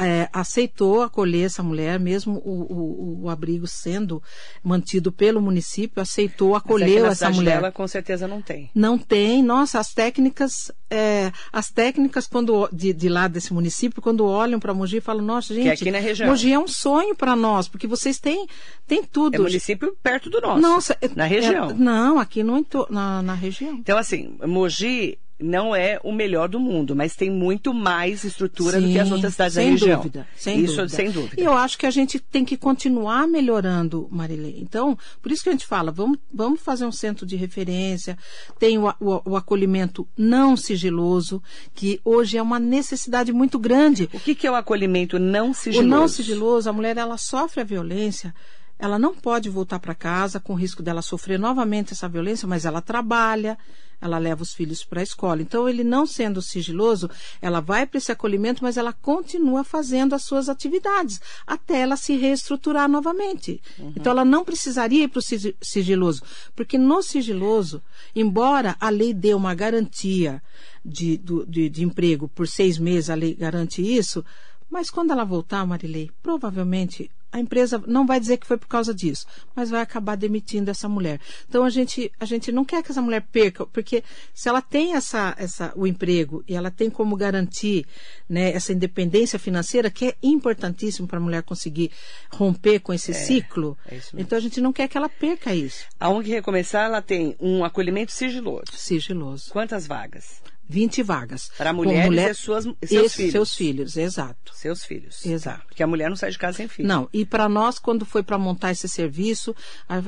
É, 0.00 0.28
aceitou 0.32 1.02
acolher 1.02 1.44
essa 1.44 1.62
mulher, 1.62 2.00
mesmo 2.00 2.40
o, 2.42 3.20
o, 3.20 3.24
o 3.24 3.28
abrigo 3.28 3.66
sendo 3.66 4.22
mantido 4.64 5.12
pelo 5.12 5.42
município, 5.42 6.00
aceitou, 6.00 6.50
Mas 6.52 6.58
aqui 6.62 6.66
acolheu 6.68 7.02
na 7.04 7.08
essa 7.10 7.30
mulher. 7.30 7.56
dela, 7.56 7.70
com 7.70 7.86
certeza 7.86 8.26
não 8.26 8.40
tem. 8.40 8.70
Não 8.74 8.96
tem, 8.96 9.42
nossa, 9.42 9.78
as 9.78 9.92
técnicas, 9.92 10.72
é, 10.88 11.30
as 11.52 11.70
técnicas 11.70 12.26
quando 12.26 12.66
de, 12.72 12.94
de 12.94 13.08
lá 13.10 13.28
desse 13.28 13.52
município, 13.52 14.00
quando 14.00 14.24
olham 14.24 14.58
para 14.58 14.72
Mogi, 14.72 15.00
falam, 15.02 15.22
nossa, 15.22 15.54
gente, 15.54 15.68
é 15.68 15.72
aqui 15.72 15.90
na 15.90 15.98
região. 15.98 16.30
Mogi 16.30 16.50
é 16.50 16.58
um 16.58 16.68
sonho 16.68 17.14
para 17.14 17.36
nós, 17.36 17.68
porque 17.68 17.86
vocês 17.86 18.18
têm, 18.18 18.46
têm 18.86 19.04
tudo. 19.04 19.34
É 19.34 19.38
município 19.38 19.94
perto 20.02 20.30
do 20.30 20.40
nosso. 20.40 20.60
Nossa, 20.62 20.96
é- 21.02 21.10
na 21.14 21.24
região. 21.26 21.70
é- 21.70 21.74
não, 21.74 22.18
aqui 22.18 22.42
no, 22.42 22.64
na, 22.88 23.22
na 23.22 23.34
região. 23.34 23.74
Então, 23.74 23.98
assim, 23.98 24.34
Mogi 24.46 25.18
não 25.40 25.74
é 25.74 25.98
o 26.02 26.12
melhor 26.12 26.48
do 26.48 26.60
mundo, 26.60 26.94
mas 26.94 27.14
tem 27.14 27.30
muito 27.30 27.72
mais 27.72 28.24
estrutura 28.24 28.78
Sim, 28.78 28.86
do 28.86 28.92
que 28.92 28.98
as 28.98 29.10
outras 29.10 29.32
cidades 29.32 29.54
da 29.54 29.62
sem 29.62 29.70
região. 29.72 29.96
Dúvida, 29.98 30.26
sem 30.36 30.60
isso 30.60 30.76
dúvida. 30.76 30.88
sem 30.88 31.10
dúvida. 31.10 31.40
E 31.40 31.44
eu 31.44 31.52
acho 31.52 31.78
que 31.78 31.86
a 31.86 31.90
gente 31.90 32.18
tem 32.18 32.44
que 32.44 32.56
continuar 32.56 33.26
melhorando, 33.26 34.08
Marilei. 34.10 34.58
Então, 34.60 34.96
por 35.22 35.32
isso 35.32 35.42
que 35.42 35.48
a 35.48 35.52
gente 35.52 35.66
fala, 35.66 35.90
vamos, 35.90 36.18
vamos 36.32 36.60
fazer 36.60 36.84
um 36.84 36.92
centro 36.92 37.26
de 37.26 37.36
referência, 37.36 38.16
tem 38.58 38.78
o, 38.78 38.88
o, 39.00 39.30
o 39.30 39.36
acolhimento 39.36 40.06
não 40.16 40.56
sigiloso, 40.56 41.42
que 41.74 42.00
hoje 42.04 42.36
é 42.36 42.42
uma 42.42 42.58
necessidade 42.58 43.32
muito 43.32 43.58
grande. 43.58 44.08
O 44.12 44.20
que, 44.20 44.34
que 44.34 44.46
é 44.46 44.50
o 44.50 44.54
acolhimento 44.54 45.18
não 45.18 45.52
sigiloso? 45.52 45.86
O 45.86 45.90
não 45.90 46.08
sigiloso, 46.08 46.70
a 46.70 46.72
mulher 46.72 46.96
ela 46.96 47.16
sofre 47.16 47.60
a 47.60 47.64
violência, 47.64 48.34
ela 48.80 48.98
não 48.98 49.14
pode 49.14 49.50
voltar 49.50 49.78
para 49.78 49.94
casa 49.94 50.40
com 50.40 50.54
risco 50.54 50.82
dela 50.82 51.02
sofrer 51.02 51.38
novamente 51.38 51.92
essa 51.92 52.08
violência, 52.08 52.48
mas 52.48 52.64
ela 52.64 52.80
trabalha, 52.80 53.58
ela 54.00 54.16
leva 54.16 54.42
os 54.42 54.54
filhos 54.54 54.82
para 54.82 55.00
a 55.00 55.02
escola. 55.02 55.42
Então, 55.42 55.68
ele 55.68 55.84
não 55.84 56.06
sendo 56.06 56.40
sigiloso, 56.40 57.10
ela 57.42 57.60
vai 57.60 57.86
para 57.86 57.98
esse 57.98 58.10
acolhimento, 58.10 58.62
mas 58.62 58.78
ela 58.78 58.94
continua 58.94 59.62
fazendo 59.62 60.14
as 60.14 60.24
suas 60.24 60.48
atividades 60.48 61.20
até 61.46 61.80
ela 61.80 61.94
se 61.94 62.16
reestruturar 62.16 62.88
novamente. 62.88 63.60
Uhum. 63.78 63.92
Então, 63.94 64.12
ela 64.12 64.24
não 64.24 64.46
precisaria 64.46 65.04
ir 65.04 65.08
para 65.08 65.18
o 65.18 65.54
sigiloso, 65.60 66.22
porque 66.56 66.78
no 66.78 67.02
sigiloso, 67.02 67.82
embora 68.16 68.76
a 68.80 68.88
lei 68.88 69.12
dê 69.12 69.34
uma 69.34 69.54
garantia 69.54 70.42
de, 70.82 71.18
de, 71.46 71.68
de 71.68 71.84
emprego 71.84 72.28
por 72.28 72.48
seis 72.48 72.78
meses, 72.78 73.10
a 73.10 73.14
lei 73.14 73.34
garante 73.34 73.82
isso, 73.82 74.24
mas 74.70 74.88
quando 74.88 75.10
ela 75.10 75.24
voltar, 75.24 75.66
Marilei, 75.66 76.10
provavelmente 76.22 77.10
a 77.32 77.38
empresa 77.38 77.82
não 77.86 78.06
vai 78.06 78.18
dizer 78.18 78.36
que 78.36 78.46
foi 78.46 78.56
por 78.56 78.68
causa 78.68 78.94
disso, 78.94 79.26
mas 79.54 79.70
vai 79.70 79.80
acabar 79.80 80.16
demitindo 80.16 80.70
essa 80.70 80.88
mulher. 80.88 81.20
Então 81.48 81.64
a 81.64 81.70
gente, 81.70 82.10
a 82.18 82.24
gente 82.24 82.50
não 82.50 82.64
quer 82.64 82.82
que 82.82 82.90
essa 82.90 83.02
mulher 83.02 83.22
perca, 83.32 83.66
porque 83.66 84.02
se 84.34 84.48
ela 84.48 84.60
tem 84.60 84.94
essa, 84.94 85.34
essa, 85.38 85.72
o 85.76 85.86
emprego 85.86 86.44
e 86.48 86.54
ela 86.54 86.70
tem 86.70 86.90
como 86.90 87.16
garantir 87.16 87.86
né, 88.28 88.52
essa 88.52 88.72
independência 88.72 89.38
financeira, 89.38 89.90
que 89.90 90.06
é 90.06 90.14
importantíssimo 90.22 91.06
para 91.06 91.18
a 91.18 91.22
mulher 91.22 91.42
conseguir 91.42 91.90
romper 92.30 92.80
com 92.80 92.92
esse 92.92 93.12
é, 93.12 93.14
ciclo, 93.14 93.78
é 93.86 93.98
então 94.14 94.36
a 94.36 94.40
gente 94.40 94.60
não 94.60 94.72
quer 94.72 94.88
que 94.88 94.96
ela 94.96 95.08
perca 95.08 95.54
isso. 95.54 95.86
A 95.98 96.08
ONG 96.08 96.30
Recomeçar, 96.30 96.86
ela 96.86 97.02
tem 97.02 97.36
um 97.40 97.64
acolhimento 97.64 98.12
sigiloso. 98.12 98.72
Sigiloso. 98.72 99.50
Quantas 99.50 99.86
vagas? 99.86 100.42
20 100.70 101.02
vagas. 101.02 101.50
Para 101.58 101.72
mulheres 101.72 102.06
mulher, 102.06 102.30
e, 102.30 102.34
suas, 102.34 102.64
e 102.64 102.86
seus 102.86 103.14
filhos. 103.14 103.32
seus 103.32 103.54
filhos, 103.54 103.96
exato. 103.96 104.54
Seus 104.54 104.84
filhos. 104.84 105.26
Exato. 105.26 105.66
Porque 105.66 105.82
a 105.82 105.86
mulher 105.86 106.08
não 106.08 106.16
sai 106.16 106.30
de 106.30 106.38
casa 106.38 106.58
sem 106.58 106.68
filho. 106.68 106.86
Não, 106.86 107.08
e 107.12 107.26
para 107.26 107.48
nós, 107.48 107.78
quando 107.80 108.06
foi 108.06 108.22
para 108.22 108.38
montar 108.38 108.70
esse 108.70 108.88
serviço, 108.88 109.54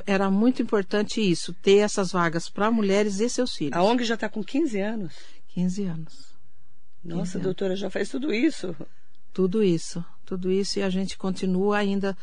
era 0.07 0.31
muito 0.31 0.63
importante 0.63 1.21
isso, 1.21 1.53
ter 1.55 1.79
essas 1.79 2.13
vagas 2.13 2.49
para 2.49 2.71
mulheres 2.71 3.19
e 3.19 3.29
seus 3.29 3.57
filhos. 3.57 3.77
A 3.77 3.83
ONG 3.83 4.05
já 4.05 4.15
está 4.15 4.29
com 4.29 4.43
15 4.43 4.81
anos. 4.81 5.13
15 5.49 5.85
anos. 5.85 6.33
Nossa, 7.05 7.33
15 7.33 7.39
doutora, 7.41 7.75
já 7.75 7.91
faz 7.91 8.09
tudo 8.09 8.33
isso. 8.33 8.75
Tudo 9.33 9.65
isso, 9.65 10.05
tudo 10.25 10.51
isso, 10.51 10.79
e 10.79 10.83
a 10.83 10.91
gente 10.91 11.19
continua 11.19 11.79
ainda 11.79 12.17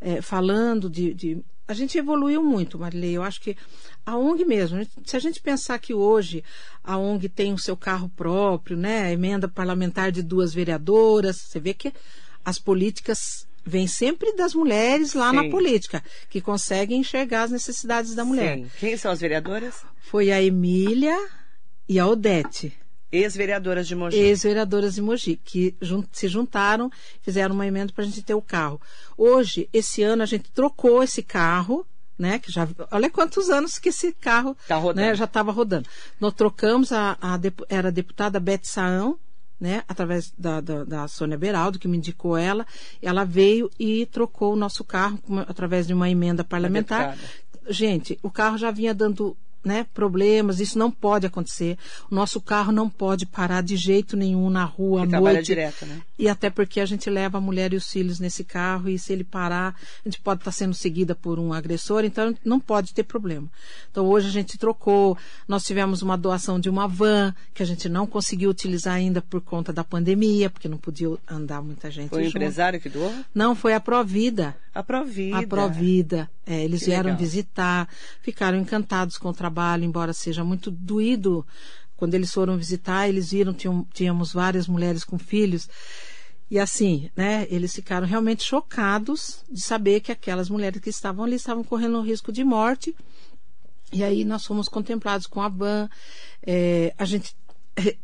é, 0.00 0.22
falando 0.22 0.88
de, 0.88 1.14
de 1.14 1.44
a 1.68 1.74
gente 1.74 1.96
evoluiu 1.96 2.42
muito, 2.42 2.78
Marilei. 2.78 3.16
Eu 3.16 3.22
acho 3.22 3.40
que 3.40 3.56
a 4.04 4.16
ONG 4.16 4.44
mesmo, 4.44 4.84
se 5.04 5.16
a 5.16 5.20
gente 5.20 5.40
pensar 5.40 5.78
que 5.78 5.94
hoje 5.94 6.42
a 6.82 6.98
ONG 6.98 7.28
tem 7.28 7.52
o 7.52 7.58
seu 7.58 7.76
carro 7.76 8.08
próprio, 8.08 8.76
né? 8.76 9.02
A 9.02 9.12
emenda 9.12 9.46
parlamentar 9.46 10.10
de 10.10 10.20
duas 10.20 10.52
vereadoras, 10.52 11.36
você 11.36 11.60
vê 11.60 11.72
que 11.72 11.92
as 12.44 12.58
políticas 12.58 13.46
vêm 13.64 13.86
sempre 13.86 14.34
das 14.34 14.52
mulheres 14.52 15.14
lá 15.14 15.30
Sim. 15.30 15.36
na 15.36 15.48
política, 15.48 16.02
que 16.28 16.40
conseguem 16.40 17.00
enxergar 17.00 17.44
as 17.44 17.50
necessidades 17.52 18.16
da 18.16 18.24
mulher. 18.24 18.56
Sim. 18.56 18.70
Quem 18.80 18.96
são 18.96 19.12
as 19.12 19.20
vereadoras? 19.20 19.84
Foi 20.00 20.32
a 20.32 20.42
Emília 20.42 21.16
e 21.88 22.00
a 22.00 22.06
Odete. 22.06 22.76
Ex-vereadoras 23.12 23.88
de 23.88 23.94
Mogi. 23.94 24.16
Ex-vereadoras 24.16 24.94
de 24.94 25.02
Mogi, 25.02 25.40
que 25.44 25.74
jun 25.80 26.04
se 26.12 26.28
juntaram, 26.28 26.90
fizeram 27.22 27.54
uma 27.54 27.66
emenda 27.66 27.92
para 27.92 28.04
a 28.04 28.06
gente 28.06 28.22
ter 28.22 28.34
o 28.34 28.42
carro. 28.42 28.80
Hoje, 29.16 29.68
esse 29.72 30.02
ano, 30.02 30.22
a 30.22 30.26
gente 30.26 30.50
trocou 30.50 31.02
esse 31.02 31.22
carro, 31.22 31.84
né? 32.18 32.38
Que 32.38 32.52
já, 32.52 32.68
olha 32.90 33.10
quantos 33.10 33.50
anos 33.50 33.78
que 33.78 33.88
esse 33.88 34.12
carro 34.12 34.56
tá. 34.68 34.80
Né, 34.94 35.14
já 35.14 35.24
estava 35.24 35.50
rodando. 35.50 35.88
Nós 36.20 36.34
trocamos, 36.34 36.92
a, 36.92 37.18
a, 37.20 37.38
era 37.68 37.88
a 37.88 37.92
deputada 37.92 38.38
Beth 38.38 38.60
Saão, 38.64 39.18
né, 39.60 39.82
através 39.86 40.32
da, 40.38 40.60
da, 40.60 40.84
da, 40.84 41.08
Sônia 41.08 41.36
Beraldo, 41.36 41.78
que 41.78 41.86
me 41.86 41.98
indicou 41.98 42.36
ela, 42.36 42.66
ela 43.02 43.24
veio 43.24 43.70
e 43.78 44.06
trocou 44.06 44.54
o 44.54 44.56
nosso 44.56 44.82
carro 44.82 45.18
através 45.46 45.86
de 45.86 45.92
uma 45.92 46.08
emenda 46.08 46.42
parlamentar. 46.42 47.18
Gente, 47.68 48.18
o 48.22 48.30
carro 48.30 48.56
já 48.56 48.70
vinha 48.70 48.94
dando 48.94 49.36
né, 49.64 49.86
problemas, 49.92 50.60
isso 50.60 50.78
não 50.78 50.90
pode 50.90 51.26
acontecer. 51.26 51.76
O 52.10 52.14
nosso 52.14 52.40
carro 52.40 52.72
não 52.72 52.88
pode 52.88 53.26
parar 53.26 53.62
de 53.62 53.76
jeito 53.76 54.16
nenhum 54.16 54.48
na 54.50 54.64
rua 54.64 55.02
à 55.02 55.06
noite. 55.06 55.46
Direto, 55.46 55.86
né? 55.86 56.00
E 56.18 56.28
até 56.28 56.50
porque 56.50 56.80
a 56.80 56.86
gente 56.86 57.08
leva 57.10 57.38
a 57.38 57.40
mulher 57.40 57.72
e 57.72 57.76
os 57.76 57.90
filhos 57.90 58.18
nesse 58.20 58.44
carro 58.44 58.88
e 58.88 58.98
se 58.98 59.12
ele 59.12 59.24
parar, 59.24 59.74
a 60.04 60.08
gente 60.08 60.20
pode 60.20 60.40
estar 60.40 60.52
sendo 60.52 60.74
seguida 60.74 61.14
por 61.14 61.38
um 61.38 61.52
agressor, 61.52 62.04
então 62.04 62.34
não 62.44 62.60
pode 62.60 62.94
ter 62.94 63.04
problema. 63.04 63.48
Então 63.90 64.06
hoje 64.06 64.28
a 64.28 64.30
gente 64.30 64.58
trocou, 64.58 65.16
nós 65.46 65.64
tivemos 65.64 66.02
uma 66.02 66.16
doação 66.16 66.58
de 66.58 66.68
uma 66.68 66.86
van 66.86 67.34
que 67.54 67.62
a 67.62 67.66
gente 67.66 67.88
não 67.88 68.06
conseguiu 68.06 68.50
utilizar 68.50 68.94
ainda 68.94 69.20
por 69.22 69.40
conta 69.40 69.72
da 69.72 69.84
pandemia, 69.84 70.50
porque 70.50 70.68
não 70.68 70.78
podia 70.78 71.08
andar 71.28 71.62
muita 71.62 71.90
gente 71.90 72.10
Foi 72.10 72.22
o 72.22 72.24
junto. 72.24 72.36
empresário 72.36 72.80
que 72.80 72.88
doou? 72.88 73.12
Não, 73.34 73.54
foi 73.54 73.74
a 73.74 73.80
Provida. 73.80 74.54
A 74.74 74.82
Provida. 74.82 75.38
A 75.38 75.46
Provida. 75.46 76.30
É, 76.46 76.62
eles 76.64 76.80
Que 76.80 76.86
vieram 76.86 77.10
legal. 77.10 77.18
visitar, 77.18 77.88
ficaram 78.22 78.58
encantados 78.58 79.18
com 79.18 79.28
o 79.28 79.34
trabalho, 79.34 79.84
embora 79.84 80.12
seja 80.12 80.44
muito 80.44 80.70
doído. 80.70 81.46
Quando 81.96 82.14
eles 82.14 82.32
foram 82.32 82.56
visitar, 82.56 83.08
eles 83.08 83.30
viram, 83.32 83.52
tinham, 83.52 83.86
tínhamos 83.92 84.32
várias 84.32 84.66
mulheres 84.66 85.04
com 85.04 85.18
filhos. 85.18 85.68
E 86.50 86.58
assim, 86.58 87.10
né, 87.14 87.46
eles 87.50 87.74
ficaram 87.74 88.06
realmente 88.06 88.42
chocados 88.42 89.44
de 89.50 89.60
saber 89.60 90.00
que 90.00 90.10
aquelas 90.10 90.48
mulheres 90.48 90.80
que 90.80 90.90
estavam 90.90 91.24
ali 91.24 91.36
estavam 91.36 91.62
correndo 91.62 91.98
um 91.98 92.02
risco 92.02 92.32
de 92.32 92.42
morte. 92.42 92.94
E 93.92 94.02
aí 94.02 94.24
nós 94.24 94.46
fomos 94.46 94.68
contemplados 94.68 95.26
com 95.26 95.42
a 95.42 95.48
van. 95.48 95.88
É, 96.44 96.94
a 96.96 97.04
gente 97.04 97.34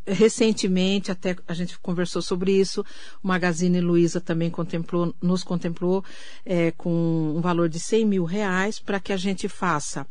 recentemente 0.06 1.10
até 1.10 1.36
a 1.46 1.54
gente 1.54 1.78
conversou 1.78 2.22
sobre 2.22 2.52
isso. 2.52 2.84
O 3.22 3.28
Magazine 3.28 3.80
Luiza 3.80 4.20
também 4.20 4.50
contemplou, 4.50 5.14
nos 5.20 5.42
contemplou 5.42 6.04
é, 6.44 6.70
com 6.72 7.34
um 7.36 7.40
valor 7.40 7.68
de 7.68 7.78
100 7.78 8.04
mil 8.04 8.24
reais 8.24 8.78
para 8.78 9.00
que 9.00 9.12
a 9.12 9.16
gente 9.16 9.48
faça 9.48 10.06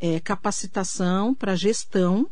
é, 0.00 0.20
capacitação 0.20 1.34
para 1.34 1.56
gestão 1.56 2.28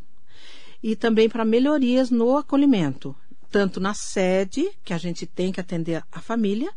e 0.81 0.95
também 0.95 1.29
para 1.29 1.43
melhorias 1.43 2.09
no 2.09 2.37
acolhimento, 2.37 3.15
tanto 3.51 3.79
na 3.79 3.93
sede, 3.93 4.69
que 4.83 4.93
a 4.93 4.97
gente 4.97 5.25
tem 5.25 5.51
que 5.51 5.59
atender 5.59 6.03
a 6.11 6.21
família, 6.21 6.71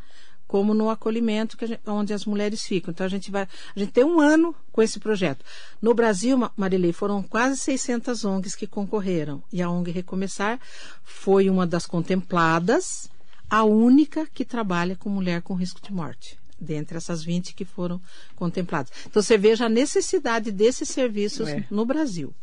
como 0.52 0.75
no 0.75 0.90
acolhimento 0.90 1.56
gente- 1.66 1.80
onde 1.87 2.12
as 2.12 2.26
mulheres 2.26 2.62
ficam. 2.62 2.90
Então 2.92 3.06
a 3.06 3.09
gente 3.09 3.30
vai, 3.30 3.44
a 3.75 3.78
gente 3.78 3.90
tem 3.90 4.04
um 4.04 4.21
ano 4.21 4.54
com 4.71 4.82
esse 4.82 5.00
projeto. 5.00 5.42
No 5.80 5.94
Brasil, 5.94 6.37
Ma- 6.37 6.50
Marilei, 6.54 6.92
foram 6.92 7.23
quase 7.23 7.56
600 7.56 8.23
ONGs 8.23 8.54
que 8.54 8.66
concorreram 8.66 9.42
e 9.50 9.62
a 9.62 9.71
ONG 9.71 9.90
Recomeçar 9.90 10.61
foi 11.02 11.49
uma 11.49 11.66
das 11.66 11.87
contempladas, 11.87 13.09
a 13.49 13.64
única 13.64 14.26
que 14.26 14.44
trabalha 14.44 14.94
com 14.94 15.09
mulher 15.09 15.40
com 15.40 15.54
risco 15.54 15.80
de 15.80 15.90
morte. 15.90 16.38
Dentre 16.61 16.99
essas 16.99 17.25
20 17.25 17.54
que 17.54 17.64
foram 17.64 17.99
contempladas. 18.37 18.92
Então 19.06 19.23
você 19.23 19.38
veja 19.38 19.64
a 19.64 19.68
necessidade 19.71 20.52
desses 20.52 20.90
serviços 20.90 21.49
É. 21.49 21.64
no 21.71 21.87
Brasil. 21.87 22.35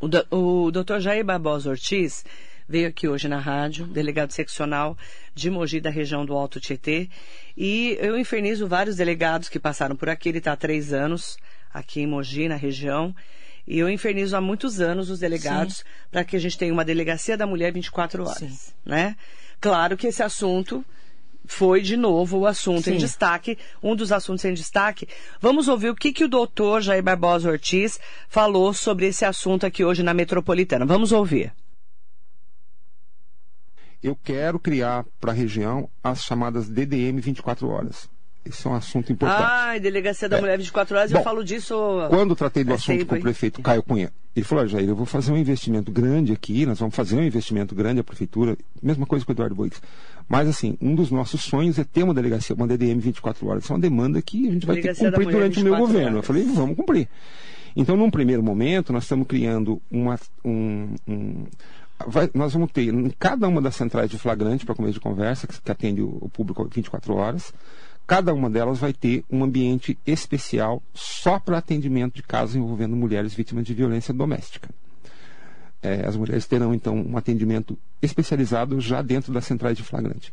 O, 0.00 0.08
do, 0.08 0.26
o 0.30 0.70
doutor 0.70 0.98
Jair 0.98 1.22
Barbosa 1.22 1.68
Ortiz 1.68 2.24
veio 2.70 2.86
aqui 2.86 3.08
hoje 3.08 3.26
na 3.26 3.40
rádio, 3.40 3.84
delegado 3.84 4.30
seccional 4.30 4.96
de 5.34 5.50
Mogi 5.50 5.80
da 5.80 5.90
região 5.90 6.24
do 6.24 6.34
Alto 6.34 6.60
Tietê. 6.60 7.10
E 7.56 7.98
eu 8.00 8.16
infernizo 8.16 8.68
vários 8.68 8.94
delegados 8.94 9.48
que 9.48 9.58
passaram 9.58 9.96
por 9.96 10.08
aqui. 10.08 10.28
Ele 10.28 10.38
está 10.38 10.52
há 10.52 10.56
três 10.56 10.92
anos 10.92 11.36
aqui 11.74 12.00
em 12.02 12.06
Mogi, 12.06 12.48
na 12.48 12.54
região. 12.54 13.12
E 13.66 13.76
eu 13.76 13.90
infernizo 13.90 14.36
há 14.36 14.40
muitos 14.40 14.80
anos 14.80 15.10
os 15.10 15.18
delegados 15.18 15.84
para 16.12 16.22
que 16.22 16.36
a 16.36 16.38
gente 16.38 16.56
tenha 16.56 16.72
uma 16.72 16.84
delegacia 16.84 17.36
da 17.36 17.44
mulher 17.44 17.72
24 17.72 18.22
horas. 18.22 18.38
Sim. 18.38 18.56
Né? 18.86 19.16
Claro 19.60 19.96
que 19.96 20.06
esse 20.06 20.22
assunto 20.22 20.84
foi 21.44 21.80
de 21.80 21.96
novo 21.96 22.38
o 22.38 22.46
assunto 22.46 22.88
em 22.88 22.92
Sim. 22.92 22.98
destaque, 22.98 23.58
um 23.82 23.96
dos 23.96 24.12
assuntos 24.12 24.44
em 24.44 24.54
destaque. 24.54 25.08
Vamos 25.40 25.66
ouvir 25.66 25.90
o 25.90 25.96
que, 25.96 26.12
que 26.12 26.22
o 26.22 26.28
doutor 26.28 26.80
Jair 26.82 27.02
Barbosa 27.02 27.50
Ortiz 27.50 27.98
falou 28.28 28.72
sobre 28.72 29.08
esse 29.08 29.24
assunto 29.24 29.66
aqui 29.66 29.84
hoje 29.84 30.04
na 30.04 30.14
Metropolitana. 30.14 30.86
Vamos 30.86 31.10
ouvir. 31.10 31.52
Eu 34.02 34.16
quero 34.22 34.58
criar 34.58 35.04
para 35.20 35.32
a 35.32 35.34
região 35.34 35.88
as 36.02 36.22
chamadas 36.24 36.68
DDM 36.68 37.20
24 37.20 37.68
horas. 37.68 38.08
Esse 38.44 38.66
é 38.66 38.70
um 38.70 38.74
assunto 38.74 39.12
importante. 39.12 39.42
Ai, 39.42 39.78
Delegacia 39.80 40.26
da 40.26 40.38
É. 40.38 40.40
Mulher 40.40 40.56
24 40.56 40.96
horas, 40.96 41.10
eu 41.10 41.18
Bom, 41.18 41.24
falo 41.24 41.44
disso. 41.44 41.74
Quando 42.08 42.34
tratei 42.34 42.64
do 42.64 42.70
É 42.72 42.74
assunto 42.74 42.96
cedo, 42.96 43.06
com 43.06 43.14
o 43.14 43.16
hein? 43.18 43.22
prefeito 43.22 43.60
Caio 43.60 43.82
Cunha, 43.82 44.10
ele 44.34 44.44
falou, 44.46 44.64
"Ah, 44.64 44.66
Jair, 44.66 44.88
eu 44.88 44.96
vou 44.96 45.04
fazer 45.04 45.30
um 45.30 45.36
investimento 45.36 45.92
grande 45.92 46.32
aqui, 46.32 46.64
nós 46.64 46.78
vamos 46.78 46.94
fazer 46.96 47.16
um 47.16 47.22
investimento 47.22 47.74
grande, 47.74 48.00
a 48.00 48.04
prefeitura, 48.04 48.56
mesma 48.82 49.04
coisa 49.04 49.26
com 49.26 49.32
o 49.32 49.34
Eduardo 49.34 49.54
Boix. 49.54 49.82
Mas, 50.26 50.48
assim, 50.48 50.78
um 50.80 50.94
dos 50.94 51.10
nossos 51.10 51.42
sonhos 51.42 51.78
é 51.78 51.84
ter 51.84 52.02
uma 52.02 52.14
delegacia, 52.14 52.56
uma 52.56 52.66
DDM 52.66 52.98
24 52.98 53.46
horas. 53.46 53.64
Isso 53.64 53.72
é 53.72 53.76
uma 53.76 53.82
demanda 53.82 54.22
que 54.22 54.48
a 54.48 54.52
gente 54.52 54.64
vai 54.66 54.76
ter 54.76 54.82
que 54.82 54.86
Delegacia 54.88 55.10
cumprir 55.12 55.32
durante 55.32 55.60
o 55.60 55.64
meu 55.64 55.72
24 55.74 55.86
governo. 55.86 56.08
Eu 56.10 56.14
horas. 56.16 56.26
falei, 56.26 56.44
vamos 56.44 56.76
cumprir. 56.76 57.08
Então, 57.76 57.96
num 57.96 58.10
primeiro 58.10 58.42
momento, 58.42 58.90
nós 58.92 59.04
estamos 59.04 59.26
criando 59.26 59.80
uma, 59.90 60.18
um, 60.44 60.94
um- 61.06 61.44
vai, 62.06 62.30
nós 62.34 62.52
vamos 62.52 62.70
ter 62.72 62.92
em 62.92 63.10
cada 63.10 63.48
uma 63.48 63.60
das 63.60 63.76
centrais 63.76 64.10
de 64.10 64.18
flagrante, 64.18 64.64
para 64.64 64.74
começo 64.74 64.94
de 64.94 65.00
conversa, 65.00 65.46
que, 65.46 65.60
que 65.60 65.70
atende 65.70 66.02
o, 66.02 66.18
o 66.20 66.28
público 66.28 66.64
24 66.64 67.14
horas, 67.14 67.52
cada 68.06 68.34
uma 68.34 68.50
delas 68.50 68.78
vai 68.78 68.92
ter 68.92 69.24
um 69.30 69.44
ambiente 69.44 69.98
especial 70.06 70.82
só 70.92 71.38
para 71.38 71.58
atendimento 71.58 72.16
de 72.16 72.22
casos 72.22 72.56
envolvendo 72.56 72.96
mulheres 72.96 73.32
vítimas 73.32 73.64
de 73.64 73.74
violência 73.74 74.12
doméstica. 74.12 74.68
É, 75.82 76.06
as 76.06 76.16
mulheres 76.16 76.46
terão, 76.46 76.74
então, 76.74 76.94
um 76.94 77.16
atendimento 77.16 77.78
especializado 78.02 78.80
já 78.80 79.00
dentro 79.00 79.32
das 79.32 79.44
centrais 79.44 79.76
de 79.76 79.82
flagrante. 79.82 80.32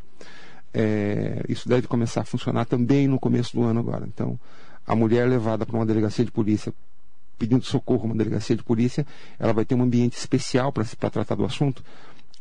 É, 0.74 1.44
isso 1.48 1.70
deve 1.70 1.88
começar 1.88 2.22
a 2.22 2.26
funcionar 2.26 2.66
também 2.66 3.08
no 3.08 3.20
começo 3.20 3.56
do 3.56 3.64
ano 3.64 3.80
agora. 3.80 4.06
Então, 4.06 4.40
a 4.86 4.96
mulher 4.96 5.28
levada 5.28 5.66
para 5.66 5.76
uma 5.76 5.86
delegacia 5.86 6.26
de 6.26 6.32
polícia 6.32 6.74
pedindo 7.38 7.64
socorro 7.64 8.04
a 8.04 8.06
uma 8.08 8.16
delegacia 8.16 8.56
de 8.56 8.64
polícia, 8.64 9.06
ela 9.40 9.54
vai 9.54 9.66
ter 9.66 9.76
um 9.76 9.84
ambiente 9.84 10.18
especial 10.18 10.72
para 10.72 10.84
tratar 10.86 11.36
do 11.36 11.46
assunto, 11.46 11.84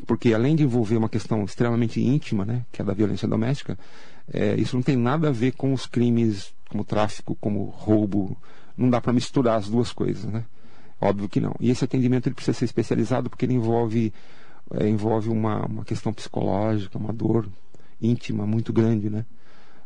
porque 0.06 0.34
além 0.34 0.56
de 0.56 0.62
envolver 0.62 0.96
uma 0.96 1.08
questão 1.08 1.44
extremamente 1.44 2.00
íntima, 2.00 2.44
né, 2.44 2.64
que 2.72 2.82
é 2.82 2.84
da 2.84 2.92
violência 2.92 3.26
doméstica, 3.26 3.78
é, 4.32 4.54
isso 4.56 4.76
não 4.76 4.82
tem 4.82 4.96
nada 4.96 5.28
a 5.28 5.32
ver 5.32 5.52
com 5.52 5.72
os 5.72 5.86
crimes 5.86 6.52
como 6.68 6.84
tráfico, 6.84 7.36
como 7.40 7.64
roubo. 7.64 8.36
Não 8.76 8.90
dá 8.90 9.00
para 9.00 9.12
misturar 9.12 9.58
as 9.58 9.68
duas 9.68 9.92
coisas, 9.92 10.24
né? 10.24 10.44
Óbvio 11.00 11.28
que 11.28 11.40
não. 11.40 11.54
E 11.60 11.70
esse 11.70 11.84
atendimento 11.84 12.26
ele 12.26 12.34
precisa 12.34 12.58
ser 12.58 12.64
especializado 12.64 13.30
porque 13.30 13.44
ele 13.44 13.54
envolve, 13.54 14.12
é, 14.72 14.88
envolve 14.88 15.28
uma, 15.28 15.64
uma 15.66 15.84
questão 15.84 16.12
psicológica, 16.12 16.98
uma 16.98 17.12
dor 17.12 17.48
íntima 18.00 18.46
muito 18.46 18.72
grande, 18.72 19.08
né? 19.08 19.24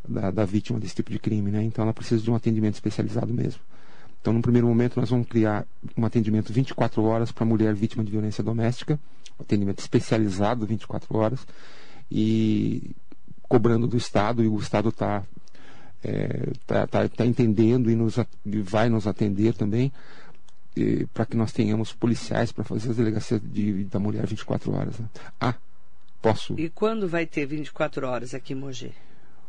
Da, 0.08 0.30
da 0.30 0.44
vítima 0.44 0.80
desse 0.80 0.94
tipo 0.94 1.10
de 1.10 1.18
crime, 1.18 1.50
né? 1.50 1.62
Então 1.62 1.84
ela 1.84 1.92
precisa 1.92 2.22
de 2.22 2.30
um 2.30 2.34
atendimento 2.34 2.74
especializado 2.74 3.32
mesmo. 3.32 3.60
Então, 4.20 4.32
no 4.32 4.42
primeiro 4.42 4.66
momento, 4.66 5.00
nós 5.00 5.08
vamos 5.08 5.26
criar 5.26 5.66
um 5.96 6.04
atendimento 6.04 6.52
24 6.52 7.02
horas 7.02 7.32
para 7.32 7.44
mulher 7.44 7.74
vítima 7.74 8.04
de 8.04 8.10
violência 8.10 8.44
doméstica, 8.44 8.98
um 9.38 9.42
atendimento 9.42 9.78
especializado 9.78 10.66
24 10.66 11.16
horas, 11.16 11.46
e 12.10 12.90
cobrando 13.48 13.86
do 13.86 13.96
Estado, 13.96 14.44
e 14.44 14.48
o 14.48 14.58
Estado 14.58 14.90
está 14.90 15.22
é, 16.04 16.52
tá, 16.66 16.86
tá, 16.86 17.08
tá, 17.08 17.26
entendendo 17.26 17.90
e, 17.90 17.94
nos, 17.94 18.18
e 18.18 18.60
vai 18.60 18.88
nos 18.88 19.06
atender 19.06 19.54
também, 19.54 19.92
para 21.12 21.26
que 21.26 21.36
nós 21.36 21.52
tenhamos 21.52 21.92
policiais 21.92 22.52
para 22.52 22.64
fazer 22.64 22.90
as 22.90 22.96
delegacias 22.96 23.40
de, 23.42 23.84
da 23.84 23.98
mulher 23.98 24.26
24 24.26 24.72
horas. 24.72 24.98
Né? 24.98 25.06
Ah, 25.40 25.54
posso. 26.22 26.54
E 26.58 26.68
quando 26.68 27.08
vai 27.08 27.26
ter 27.26 27.46
24 27.46 28.06
horas 28.06 28.34
aqui 28.34 28.52
em 28.52 28.56
Mogi? 28.56 28.92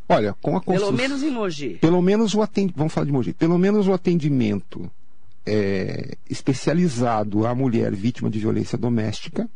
Olha, 0.08 0.34
com 0.34 0.56
a 0.56 0.60
construção... 0.60 0.94
Pelo 0.94 1.08
menos 1.08 1.22
em 1.22 1.30
Mogi. 1.30 1.78
Pelo 1.80 2.02
menos 2.02 2.34
o 2.34 2.42
atendimento, 2.42 2.76
vamos 2.76 2.92
falar 2.92 3.06
de 3.06 3.12
Mogi, 3.12 3.32
pelo 3.32 3.58
menos 3.58 3.88
o 3.88 3.92
atendimento 3.92 4.90
é, 5.46 6.16
especializado 6.28 7.46
à 7.46 7.54
mulher 7.54 7.94
vítima 7.94 8.30
de 8.30 8.38
violência 8.38 8.76
doméstica, 8.76 9.48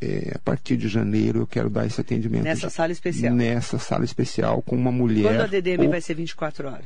é, 0.00 0.32
a 0.34 0.38
partir 0.38 0.76
de 0.76 0.88
janeiro 0.88 1.40
eu 1.40 1.46
quero 1.46 1.70
dar 1.70 1.86
esse 1.86 2.00
atendimento. 2.00 2.44
Nessa 2.44 2.68
sala 2.68 2.92
especial? 2.92 3.34
Nessa 3.34 3.78
sala 3.78 4.04
especial 4.04 4.62
com 4.62 4.76
uma 4.76 4.92
mulher... 4.92 5.22
Quando 5.22 5.40
a 5.40 5.46
DDM 5.46 5.84
ou... 5.84 5.90
vai 5.90 6.00
ser 6.00 6.14
24 6.14 6.68
horas? 6.68 6.84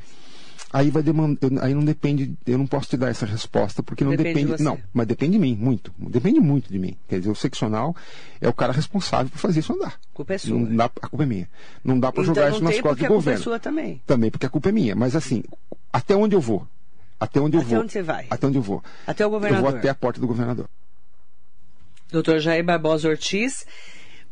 Aí 0.73 0.89
vai 0.89 1.03
demandar, 1.03 1.49
aí 1.62 1.75
não 1.75 1.85
depende, 1.85 2.33
eu 2.47 2.57
não 2.57 2.67
posso 2.67 2.91
te 2.91 2.97
dar 2.97 3.09
essa 3.09 3.27
resposta 3.27 3.83
porque 3.83 4.05
não 4.05 4.12
depende, 4.12 4.45
depende 4.45 4.62
não, 4.62 4.79
mas 4.93 5.05
depende 5.05 5.33
de 5.33 5.39
mim, 5.41 5.57
muito, 5.57 5.93
depende 5.99 6.39
muito 6.39 6.73
de 6.73 6.79
mim. 6.79 6.97
Quer 7.09 7.19
dizer, 7.19 7.31
o 7.31 7.35
seccional 7.35 7.95
é 8.41 8.49
o 8.49 8.53
cara 8.53 8.73
responsável 8.73 9.29
por 9.31 9.39
fazer 9.39 9.61
isso 9.61 9.73
andar. 9.73 9.99
A 10.12 10.15
culpa 10.15 10.35
é 10.35 10.39
sua. 10.39 10.57
Não 10.57 10.77
dá, 10.77 10.85
a 10.85 11.09
culpa 11.09 11.25
é 11.25 11.27
minha. 11.27 11.49
Não 11.83 11.99
dá 11.99 12.12
para 12.12 12.23
então, 12.23 12.35
jogar 12.35 12.50
isso 12.50 12.62
nas 12.62 12.81
costas 12.81 13.09
do 13.09 13.15
governo. 13.15 13.19
A 13.19 13.23
culpa 13.25 13.31
é 13.33 13.37
sua 13.37 13.59
também. 13.59 14.03
Também 14.07 14.31
porque 14.31 14.47
a 14.47 14.49
culpa 14.49 14.69
é 14.69 14.73
minha, 14.73 14.95
mas 14.95 15.17
assim, 15.17 15.43
até 15.93 16.15
onde 16.15 16.37
eu 16.37 16.41
vou? 16.41 16.65
Até 17.19 17.41
onde 17.41 17.57
eu 17.57 17.62
até 17.62 17.69
vou? 17.69 17.77
Até 17.79 17.85
onde 17.85 17.93
você 17.93 18.03
vai? 18.03 18.27
Até 18.31 18.47
onde 18.47 18.59
eu 18.59 18.62
vou? 18.62 18.85
Até 19.07 19.27
o 19.27 19.31
governador. 19.31 19.67
Eu 19.67 19.71
vou 19.73 19.79
até 19.79 19.89
a 19.89 19.95
porta 19.95 20.21
do 20.21 20.27
governador. 20.29 20.69
Doutor 22.12 22.39
Jair 22.39 22.65
Barbosa 22.65 23.09
Ortiz 23.09 23.66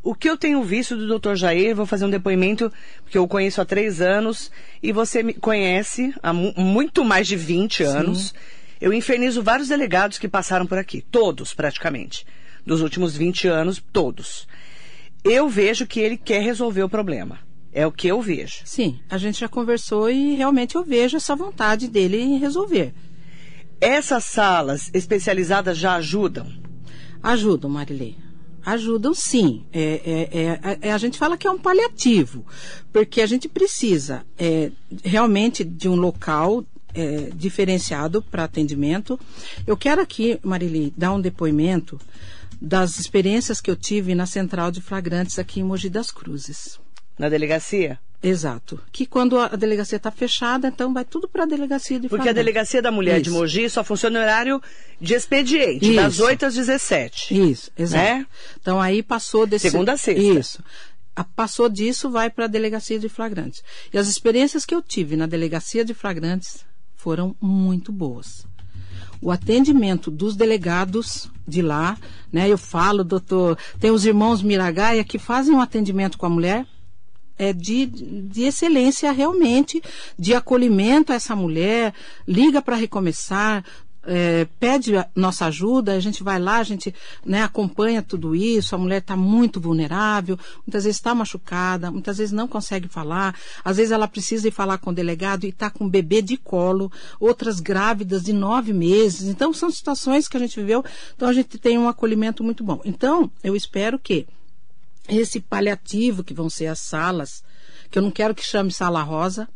o 0.03 0.15
que 0.15 0.31
eu 0.31 0.37
tenho 0.37 0.63
visto 0.63 0.97
do 0.97 1.19
Dr. 1.19 1.35
Jair, 1.35 1.75
vou 1.75 1.85
fazer 1.85 2.05
um 2.05 2.11
depoimento, 2.11 2.73
porque 3.03 3.19
eu 3.19 3.25
o 3.25 3.29
conheço 3.29 3.61
há 3.61 3.65
três 3.65 4.01
anos, 4.01 4.51
e 4.83 4.93
você 4.93 5.23
me 5.23 5.35
conhece 5.35 6.15
há 6.23 6.33
muito 6.33 7.05
mais 7.05 7.27
de 7.27 7.37
20 7.37 7.83
anos. 7.83 8.29
Sim. 8.29 8.35
Eu 8.81 8.93
infernizo 8.93 9.43
vários 9.43 9.69
delegados 9.69 10.19
que 10.19 10.29
passaram 10.29 10.67
por 10.67 10.79
aqui, 10.79 11.03
todos 11.03 11.53
praticamente. 11.53 12.25
Dos 12.65 12.81
últimos 12.81 13.17
20 13.17 13.49
anos, 13.49 13.83
todos. 13.93 14.47
Eu 15.25 15.49
vejo 15.49 15.87
que 15.87 15.99
ele 15.99 16.17
quer 16.17 16.43
resolver 16.43 16.85
o 16.85 16.89
problema. 16.89 17.41
É 17.73 17.87
o 17.87 17.93
que 17.93 18.07
eu 18.07 18.23
vejo. 18.23 18.61
Sim, 18.65 19.01
a 19.11 19.19
gente 19.19 19.41
já 19.41 19.49
conversou 19.49 20.09
e 20.09 20.35
realmente 20.37 20.77
eu 20.77 20.85
vejo 20.85 21.17
essa 21.17 21.35
vontade 21.35 21.89
dele 21.89 22.21
em 22.21 22.39
resolver. 22.39 22.95
Essas 23.81 24.25
salas 24.25 24.91
especializadas 24.95 25.77
já 25.77 25.97
ajudam? 25.97 26.47
Ajudam, 27.23 27.69
Marilei 27.69 28.28
ajudam 28.65 29.15
sim. 29.15 29.65
É, 29.73 29.81
é, 29.81 30.39
é, 30.41 30.79
é, 30.89 30.93
a 30.93 30.99
gente 30.99 31.19
fala 31.19 31.37
que 31.37 31.47
é 31.47 31.51
um 31.51 31.59
paliativo, 31.59 32.45
porque 32.93 33.21
a 33.21 33.27
gente 33.27 33.49
precisa 33.49 34.25
é, 34.39 34.71
realmente 35.05 35.65
de 35.65 35.89
um 35.89 35.97
local 35.97 36.65
é, 36.95 37.31
diferenciado 37.35 38.23
para 38.23 38.45
atendimento. 38.45 39.19
Eu 39.67 39.77
quero 39.77 40.01
aqui, 40.01 40.39
Marili, 40.43 40.93
dar 40.97 41.13
um 41.13 41.21
depoimento 41.21 42.01
das 42.61 42.99
experiências 42.99 43.61
que 43.61 43.71
eu 43.71 43.77
tive 43.77 44.15
na 44.15 44.27
central 44.27 44.71
de 44.71 44.81
flagrantes 44.81 45.39
aqui 45.39 45.61
em 45.61 45.65
Mogi 45.65 45.89
das 45.89 46.11
Cruzes. 46.11 46.81
Na 47.19 47.29
delegacia? 47.29 47.99
Exato. 48.23 48.81
Que 48.91 49.07
quando 49.07 49.39
a 49.39 49.49
delegacia 49.49 49.97
está 49.97 50.11
fechada, 50.11 50.69
então 50.69 50.93
vai 50.93 51.05
tudo 51.05 51.29
para 51.29 51.45
a 51.45 51.47
delegacia 51.47 52.01
de 52.01 52.09
Porque 52.09 52.29
a 52.29 52.33
delegacia 52.33 52.83
da 52.83 52.91
mulher 52.91 53.21
Isso. 53.21 53.25
de 53.25 53.31
Mogi 53.31 53.71
só 53.71 53.85
funciona 53.85 54.19
no 54.19 54.25
horário 54.25 54.61
de 55.01 55.15
expediente, 55.15 55.87
Isso. 55.87 55.95
das 55.95 56.19
8 56.19 56.47
às 56.47 56.55
17. 56.55 57.51
Isso, 57.51 57.71
exato. 57.79 58.05
Né? 58.05 58.27
Então 58.61 58.81
aí 58.81 59.03
passou 59.03 59.47
desse. 59.47 59.71
Segunda 59.71 59.93
a 59.93 59.97
sexta. 59.97 60.23
Isso. 60.23 60.65
Passou 61.35 61.69
disso, 61.69 62.11
vai 62.11 62.31
para 62.31 62.45
a 62.45 62.49
delegacia 62.49 62.99
de 62.99 63.09
flagrantes. 63.09 63.63
E 63.93 63.99
as 63.99 64.09
experiências 64.09 64.65
que 64.65 64.75
eu 64.75 64.83
tive 64.83 65.17
na 65.17 65.27
delegacia 65.27 65.85
de 65.85 65.95
flagrantes 65.95 66.65
foram 66.95 67.35
muito 67.41 67.93
boas. 67.93 68.47
O 69.21 69.31
atendimento 69.33 70.13
dos 70.13 70.37
delegados 70.37 71.29
de 71.47 71.61
lá, 71.61 71.99
né? 72.33 72.49
Eu 72.49 72.59
falo, 72.59 73.03
doutor, 73.03 73.59
tem 73.81 73.91
os 73.91 74.05
irmãos 74.05 74.43
Miragaia 74.43 75.03
que 75.03 75.19
fazem 75.19 75.55
um 75.55 75.61
atendimento 75.61 76.17
com 76.17 76.27
a 76.27 76.31
mulher 76.31 76.67
é, 77.39 77.53
de, 77.53 77.87
de 77.87 78.43
excelência 78.43 79.13
realmente, 79.13 79.83
de 80.19 80.35
acolhimento 80.35 81.13
a 81.13 81.17
essa 81.17 81.37
mulher, 81.37 81.95
liga 82.27 82.61
para 82.61 82.77
recomeçar, 82.77 83.65
é, 84.09 84.47
pede 84.59 84.93
nossa 85.15 85.47
ajuda, 85.47 85.93
a 85.93 86.01
gente 86.01 86.23
vai 86.23 86.39
lá, 86.39 86.59
a 86.59 86.63
gente 86.63 86.95
né, 87.25 87.43
acompanha 87.43 88.03
tudo 88.03 88.35
isso, 88.35 88.75
a 88.75 88.79
mulher 88.79 88.99
está 88.99 89.15
muito 89.15 89.61
vulnerável, 89.61 90.39
muitas 90.67 90.85
vezes 90.85 90.97
está 90.97 91.15
machucada, 91.15 91.91
muitas 91.91 92.17
vezes 92.17 92.33
não 92.33 92.49
consegue 92.49 92.89
falar, 92.89 93.35
às 93.63 93.77
vezes 93.77 93.93
ela 93.93 94.09
precisa 94.09 94.49
ir 94.49 94.51
falar 94.51 94.79
com 94.79 94.91
o 94.91 94.95
delegado 94.95 95.45
e 95.45 95.51
está 95.51 95.69
com 95.69 95.85
um 95.85 95.89
bebê 95.89 96.23
de 96.23 96.39
colo, 96.39 96.91
outras 97.21 97.61
grávidas 97.61 98.23
de 98.23 98.33
nove 98.33 98.73
meses. 98.73 99.29
Então, 99.29 99.53
são 99.53 99.71
situações 99.71 100.27
que 100.27 100.39
a 100.39 100.41
gente 100.41 100.59
viveu, 100.59 100.83
então 101.15 101.29
a 101.29 101.33
gente 101.33 101.59
tem 101.59 101.77
um 101.77 101.89
acolhimento 101.89 102.43
muito 102.43 102.65
bom. 102.65 102.81
Então, 102.87 103.31
eu 103.45 103.55
espero 103.55 103.99
que 103.99 104.27
esse 105.09 105.41
paliativo, 105.41 106.23
que 106.23 106.35
vão 106.35 106.51
ser 106.51 106.67
as 106.67 106.79
salas, 106.79 107.43
que 107.91 107.99
eu 107.99 108.03
não 108.03 108.11
quero 108.11 108.35
que 108.35 108.45
chame 108.45 108.71
sala 108.71 109.03
rosa, 109.03 109.49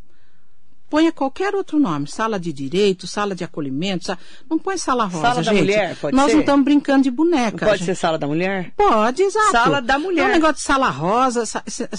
ponha 0.93 1.11
qualquer 1.11 1.55
outro 1.55 1.79
nome, 1.79 2.07
sala 2.07 2.39
de 2.39 2.53
direito, 2.53 3.07
sala 3.07 3.33
de 3.33 3.43
acolhimento, 3.43 4.05
sala... 4.05 4.19
não 4.47 4.59
põe 4.59 4.77
sala 4.77 5.05
rosa, 5.05 5.21
sala 5.23 5.41
gente. 5.41 5.45
da 5.45 5.59
mulher, 5.59 5.95
pode 5.95 6.15
Nós 6.15 6.27
ser? 6.27 6.33
não 6.33 6.39
estamos 6.41 6.65
brincando 6.65 7.01
de 7.01 7.09
boneca. 7.09 7.65
Não 7.65 7.71
pode 7.71 7.79
gente. 7.79 7.85
ser 7.87 7.95
sala 7.95 8.19
da 8.19 8.27
mulher? 8.27 8.71
Pode, 8.77 9.23
exato. 9.23 9.51
Sala 9.51 9.81
da 9.81 9.97
mulher. 9.97 10.21
Então, 10.21 10.29
um 10.29 10.33
negócio 10.33 10.57
de 10.57 10.61
sala 10.61 10.89
rosa, 10.91 11.45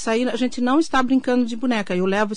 aí 0.06 0.28
a 0.28 0.36
gente 0.36 0.60
não 0.60 0.78
está 0.78 1.02
brincando 1.02 1.44
de 1.44 1.56
boneca. 1.56 1.96
Eu 1.96 2.06
levo 2.06 2.34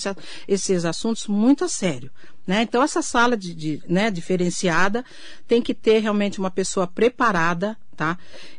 esses 0.48 0.84
assuntos 0.84 1.28
muito 1.28 1.64
a 1.64 1.70
sério. 1.70 2.10
Né? 2.48 2.64
Então, 2.64 2.82
essa 2.82 3.04
sala 3.04 3.38
de, 3.38 3.54
de, 3.54 3.84
né, 3.88 4.10
diferenciada 4.10 5.06
tem 5.48 5.62
que 5.62 5.76
ter 5.76 6.00
realmente 6.00 6.40
uma 6.40 6.50
pessoa 6.50 6.88
preparada, 6.88 7.78
tá? 7.96 8.18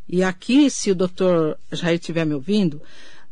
E 0.08 0.22
aqui, 0.22 0.70
se 0.70 0.92
o 0.92 0.94
doutor 0.94 1.58
Jair 1.72 1.98
estiver 1.98 2.24
me 2.24 2.34
ouvindo, 2.34 2.80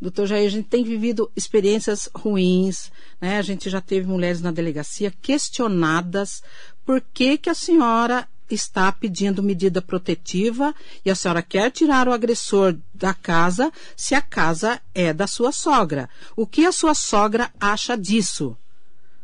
doutor 0.01 0.27
Jair, 0.27 0.47
a 0.47 0.51
gente 0.51 0.69
tem 0.69 0.85
vivido 0.85 1.31
experiências 1.35 2.09
ruins, 2.15 2.91
né? 3.21 3.39
A 3.39 3.43
gente 3.43 3.71
já 3.71 3.81
teve 3.81 4.07
mulheres 4.07 4.41
na 4.41 4.51
delegacia 4.51 5.13
questionadas 5.23 6.43
por 6.85 7.01
que, 7.01 7.39
que 7.39 7.51
a 7.51 7.55
senhora 7.55 8.29
está 8.49 8.93
pedindo 8.93 9.43
medida 9.43 9.83
protetiva 9.83 10.75
e 11.05 11.11
a 11.11 11.15
senhora 11.15 11.43
quer 11.43 11.71
tirar 11.71 12.09
o 12.09 12.13
agressor 12.13 12.77
da 12.95 13.13
casa 13.13 13.73
se 13.97 14.15
a 14.15 14.23
casa 14.23 14.81
é 14.95 15.13
da 15.13 15.27
sua 15.27 15.51
sogra. 15.51 16.09
O 16.37 16.47
que 16.47 16.65
a 16.65 16.73
sua 16.73 16.95
sogra 16.95 17.51
acha 17.59 17.97
disso? 17.97 18.57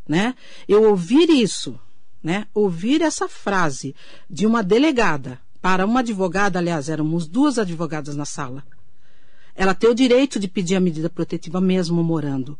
né? 0.06 0.34
Eu 0.68 0.84
ouvir 0.84 1.30
isso, 1.30 1.78
né? 2.22 2.46
Ouvir 2.54 3.02
essa 3.02 3.28
frase 3.28 3.94
de 4.28 4.46
uma 4.46 4.62
delegada 4.62 5.40
para 5.60 5.86
uma 5.86 6.00
advogada, 6.00 6.58
aliás, 6.58 6.88
éramos 6.88 7.26
duas 7.26 7.58
advogadas 7.58 8.16
na 8.16 8.24
sala. 8.24 8.64
Ela 9.54 9.74
tem 9.74 9.90
o 9.90 9.94
direito 9.94 10.38
de 10.38 10.48
pedir 10.48 10.76
a 10.76 10.80
medida 10.80 11.10
protetiva 11.10 11.60
mesmo 11.60 12.02
morando 12.02 12.58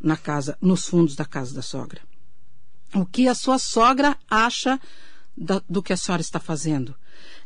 na 0.00 0.16
casa, 0.16 0.56
nos 0.60 0.86
fundos 0.86 1.16
da 1.16 1.24
casa 1.24 1.54
da 1.54 1.62
sogra. 1.62 2.00
O 2.94 3.06
que 3.06 3.28
a 3.28 3.34
sua 3.34 3.58
sogra 3.58 4.16
acha 4.30 4.80
da, 5.36 5.62
do 5.68 5.82
que 5.82 5.92
a 5.92 5.96
senhora 5.96 6.20
está 6.20 6.38
fazendo? 6.38 6.94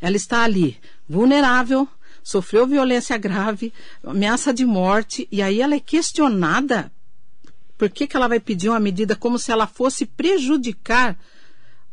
Ela 0.01 0.17
está 0.17 0.43
ali, 0.43 0.79
vulnerável, 1.09 1.89
sofreu 2.23 2.67
violência 2.67 3.17
grave, 3.17 3.73
ameaça 4.03 4.53
de 4.53 4.65
morte, 4.65 5.29
e 5.31 5.41
aí 5.41 5.61
ela 5.61 5.75
é 5.75 5.81
questionada 5.81 6.91
por 7.79 7.91
que, 7.91 8.07
que 8.07 8.17
ela 8.17 8.29
vai 8.29 8.41
pedir 8.41 8.69
uma 8.69 8.81
medida 8.81 9.15
como 9.15 9.39
se 9.39 9.53
ela 9.53 9.67
fosse 9.67 10.07
prejudicar 10.07 11.19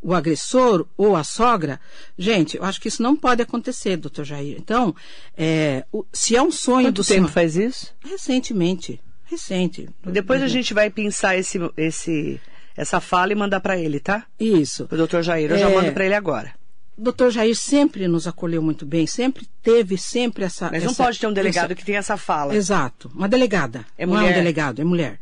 o 0.04 0.14
agressor 0.14 0.86
ou 0.96 1.16
a 1.16 1.24
sogra? 1.24 1.80
Gente, 2.16 2.56
eu 2.58 2.64
acho 2.64 2.80
que 2.80 2.88
isso 2.88 3.02
não 3.02 3.16
pode 3.16 3.40
acontecer, 3.42 3.96
doutor 3.96 4.24
Jair. 4.24 4.56
Então, 4.58 4.94
é, 5.36 5.84
o, 5.90 6.04
se 6.12 6.36
é 6.36 6.42
um 6.42 6.50
sonho 6.52 6.88
Quanto 6.88 6.96
do 7.02 7.04
tempo 7.04 7.22
senhor... 7.22 7.28
faz 7.30 7.56
isso? 7.56 7.92
Recentemente. 8.04 9.00
Recente. 9.24 9.88
Depois 10.04 10.42
a 10.42 10.48
gente 10.48 10.74
vai 10.74 10.90
pensar 10.90 11.36
esse, 11.36 11.58
esse, 11.76 12.38
essa 12.76 13.00
fala 13.00 13.32
e 13.32 13.34
mandar 13.34 13.60
para 13.60 13.78
ele, 13.78 13.98
tá? 13.98 14.26
Isso. 14.38 14.86
O 14.92 14.96
doutor 14.96 15.22
Jair, 15.22 15.50
eu 15.50 15.58
já 15.58 15.70
É. 15.70 15.74
mando 15.74 15.92
para 15.92 16.04
ele 16.04 16.14
agora. 16.14 16.52
Doutor 16.96 17.30
Jair 17.32 17.56
sempre 17.56 18.06
nos 18.06 18.26
acolheu 18.28 18.62
muito 18.62 18.86
bem, 18.86 19.04
sempre 19.06 19.48
teve 19.62 19.98
sempre 19.98 20.44
essa. 20.44 20.70
Mas 20.70 20.84
não 20.84 20.92
essa- 20.92 21.02
pode 21.04 21.18
ter 21.18 21.26
um 21.26 21.32
delegado 21.32 21.64
essa- 21.66 21.74
que 21.74 21.84
tenha 21.84 21.98
essa 21.98 22.16
fala. 22.16 22.54
Exato, 22.54 23.10
uma 23.14 23.28
delegada. 23.28 23.84
É 23.98 24.06
Não 24.06 24.14
é 24.16 24.20
mulher. 24.20 24.32
um 24.32 24.34
delegado, 24.38 24.80
é 24.80 24.84
mulher. 24.84 25.20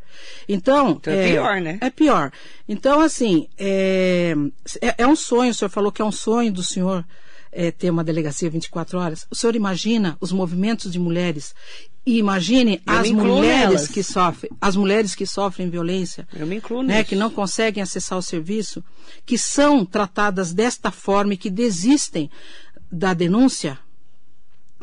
Então. 0.49 0.91
Então 0.91 1.13
é 1.15 1.31
pior, 1.33 1.61
né? 1.63 1.79
É 1.81 1.89
pior. 1.91 2.31
Então, 2.69 3.01
assim, 3.01 3.49
é, 3.59 4.35
é, 4.83 4.95
é 4.99 5.07
um 5.07 5.17
sonho, 5.17 5.51
o 5.51 5.55
senhor 5.55 5.71
falou 5.71 5.91
que 5.91 6.03
é 6.03 6.05
um 6.05 6.13
sonho 6.13 6.53
do 6.53 6.63
senhor 6.63 7.05
é, 7.51 7.71
ter 7.71 7.91
uma 7.91 8.03
delegacia 8.05 8.49
24 8.51 8.99
horas. 8.99 9.27
O 9.31 9.35
senhor 9.35 9.55
imagina 9.55 10.17
os 10.21 10.33
movimentos 10.33 10.91
de 10.93 10.99
mulheres 10.99 11.55
e 12.05 12.19
imagine 12.19 12.83
Eu 12.87 12.93
as 12.93 13.11
mulheres 13.11 13.71
nelas. 13.71 13.88
que 13.88 14.03
sofrem, 14.03 14.51
as 14.61 14.77
mulheres 14.77 15.15
que 15.15 15.25
sofrem 15.25 15.71
violência 15.71 16.27
né, 16.85 17.05
que 17.05 17.15
não 17.15 17.31
conseguem 17.31 17.83
acessar 17.83 18.19
o 18.19 18.23
serviço, 18.23 18.83
que 19.25 19.38
são 19.38 19.85
tratadas 19.85 20.53
desta 20.53 20.91
forma 20.91 21.35
e 21.35 21.37
que 21.37 21.49
desistem 21.51 22.31
da 22.91 23.15
denúncia. 23.15 23.79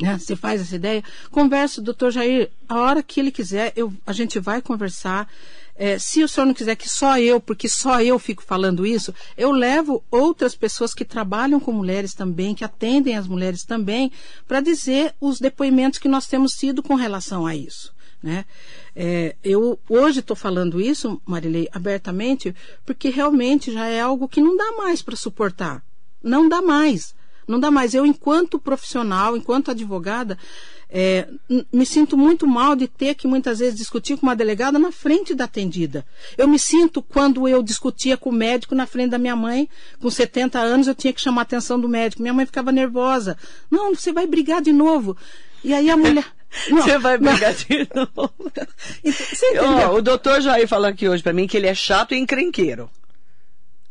Né? 0.01 0.17
Você 0.17 0.35
faz 0.35 0.61
essa 0.61 0.75
ideia? 0.75 1.03
Converse, 1.29 1.81
doutor 1.81 2.11
Jair, 2.11 2.49
a 2.67 2.79
hora 2.79 3.03
que 3.03 3.19
ele 3.19 3.31
quiser, 3.31 3.73
eu, 3.75 3.93
a 4.07 4.13
gente 4.13 4.39
vai 4.39 4.61
conversar. 4.61 5.27
É, 5.81 5.97
se 5.97 6.21
o 6.21 6.27
senhor 6.27 6.45
não 6.45 6.53
quiser 6.53 6.75
que 6.75 6.89
só 6.89 7.17
eu, 7.17 7.39
porque 7.39 7.69
só 7.69 8.01
eu 8.01 8.19
fico 8.19 8.43
falando 8.43 8.85
isso, 8.85 9.15
eu 9.37 9.49
levo 9.49 10.03
outras 10.11 10.53
pessoas 10.53 10.93
que 10.93 11.05
trabalham 11.05 11.57
com 11.57 11.71
mulheres 11.71 12.13
também, 12.13 12.53
que 12.53 12.65
atendem 12.65 13.15
as 13.15 13.25
mulheres 13.25 13.63
também, 13.63 14.11
para 14.45 14.59
dizer 14.59 15.15
os 15.21 15.39
depoimentos 15.39 15.97
que 15.97 16.09
nós 16.09 16.27
temos 16.27 16.51
tido 16.51 16.83
com 16.83 16.95
relação 16.95 17.47
a 17.47 17.55
isso. 17.55 17.95
Né? 18.21 18.43
É, 18.93 19.37
eu 19.41 19.79
hoje 19.87 20.19
estou 20.19 20.35
falando 20.35 20.81
isso, 20.81 21.21
Marilei, 21.25 21.69
abertamente, 21.71 22.53
porque 22.85 23.07
realmente 23.07 23.71
já 23.71 23.87
é 23.87 24.01
algo 24.01 24.27
que 24.27 24.41
não 24.41 24.57
dá 24.57 24.73
mais 24.73 25.01
para 25.01 25.15
suportar. 25.15 25.81
Não 26.21 26.49
dá 26.49 26.61
mais. 26.61 27.15
Não 27.47 27.57
dá 27.57 27.71
mais. 27.71 27.93
Eu, 27.93 28.05
enquanto 28.05 28.59
profissional, 28.59 29.37
enquanto 29.37 29.71
advogada, 29.71 30.37
é, 30.89 31.27
me 31.71 31.85
sinto 31.85 32.17
muito 32.17 32.47
mal 32.47 32.75
de 32.75 32.87
ter 32.87 33.13
que 33.15 33.27
muitas 33.27 33.59
vezes 33.59 33.75
discutir 33.77 34.17
com 34.17 34.25
uma 34.25 34.35
delegada 34.35 34.79
na 34.79 34.91
frente 34.91 35.35
da 35.35 35.43
atendida. 35.45 36.03
Eu 36.37 36.47
me 36.47 36.57
sinto 36.57 37.01
quando 37.01 37.47
eu 37.47 37.61
discutia 37.61 38.17
com 38.17 38.29
o 38.31 38.33
médico 38.33 38.73
na 38.73 38.87
frente 38.87 39.11
da 39.11 39.17
minha 39.19 39.35
mãe, 39.35 39.69
com 40.01 40.09
70 40.09 40.57
anos, 40.59 40.87
eu 40.87 40.95
tinha 40.95 41.13
que 41.13 41.21
chamar 41.21 41.41
a 41.41 41.43
atenção 41.43 41.79
do 41.79 41.87
médico. 41.87 42.21
Minha 42.21 42.33
mãe 42.33 42.45
ficava 42.45 42.71
nervosa. 42.71 43.37
Não, 43.69 43.93
você 43.93 44.11
vai 44.11 44.25
brigar 44.25 44.61
de 44.61 44.71
novo. 44.71 45.15
E 45.63 45.73
aí 45.73 45.89
a 45.89 45.95
mulher. 45.97 46.25
Não, 46.69 46.81
Você 46.81 46.97
vai 46.97 47.17
brigar 47.19 47.53
de 47.53 47.87
novo. 47.93 48.33
Então, 49.03 49.71
entendeu? 49.73 49.93
o 49.93 50.01
doutor 50.01 50.41
Jair 50.41 50.67
falou 50.67 50.87
aqui 50.87 51.07
hoje 51.07 51.21
pra 51.21 51.31
mim 51.33 51.45
que 51.47 51.55
ele 51.55 51.67
é 51.67 51.75
chato 51.75 52.13
e 52.15 52.17
encrenqueiro. 52.17 52.89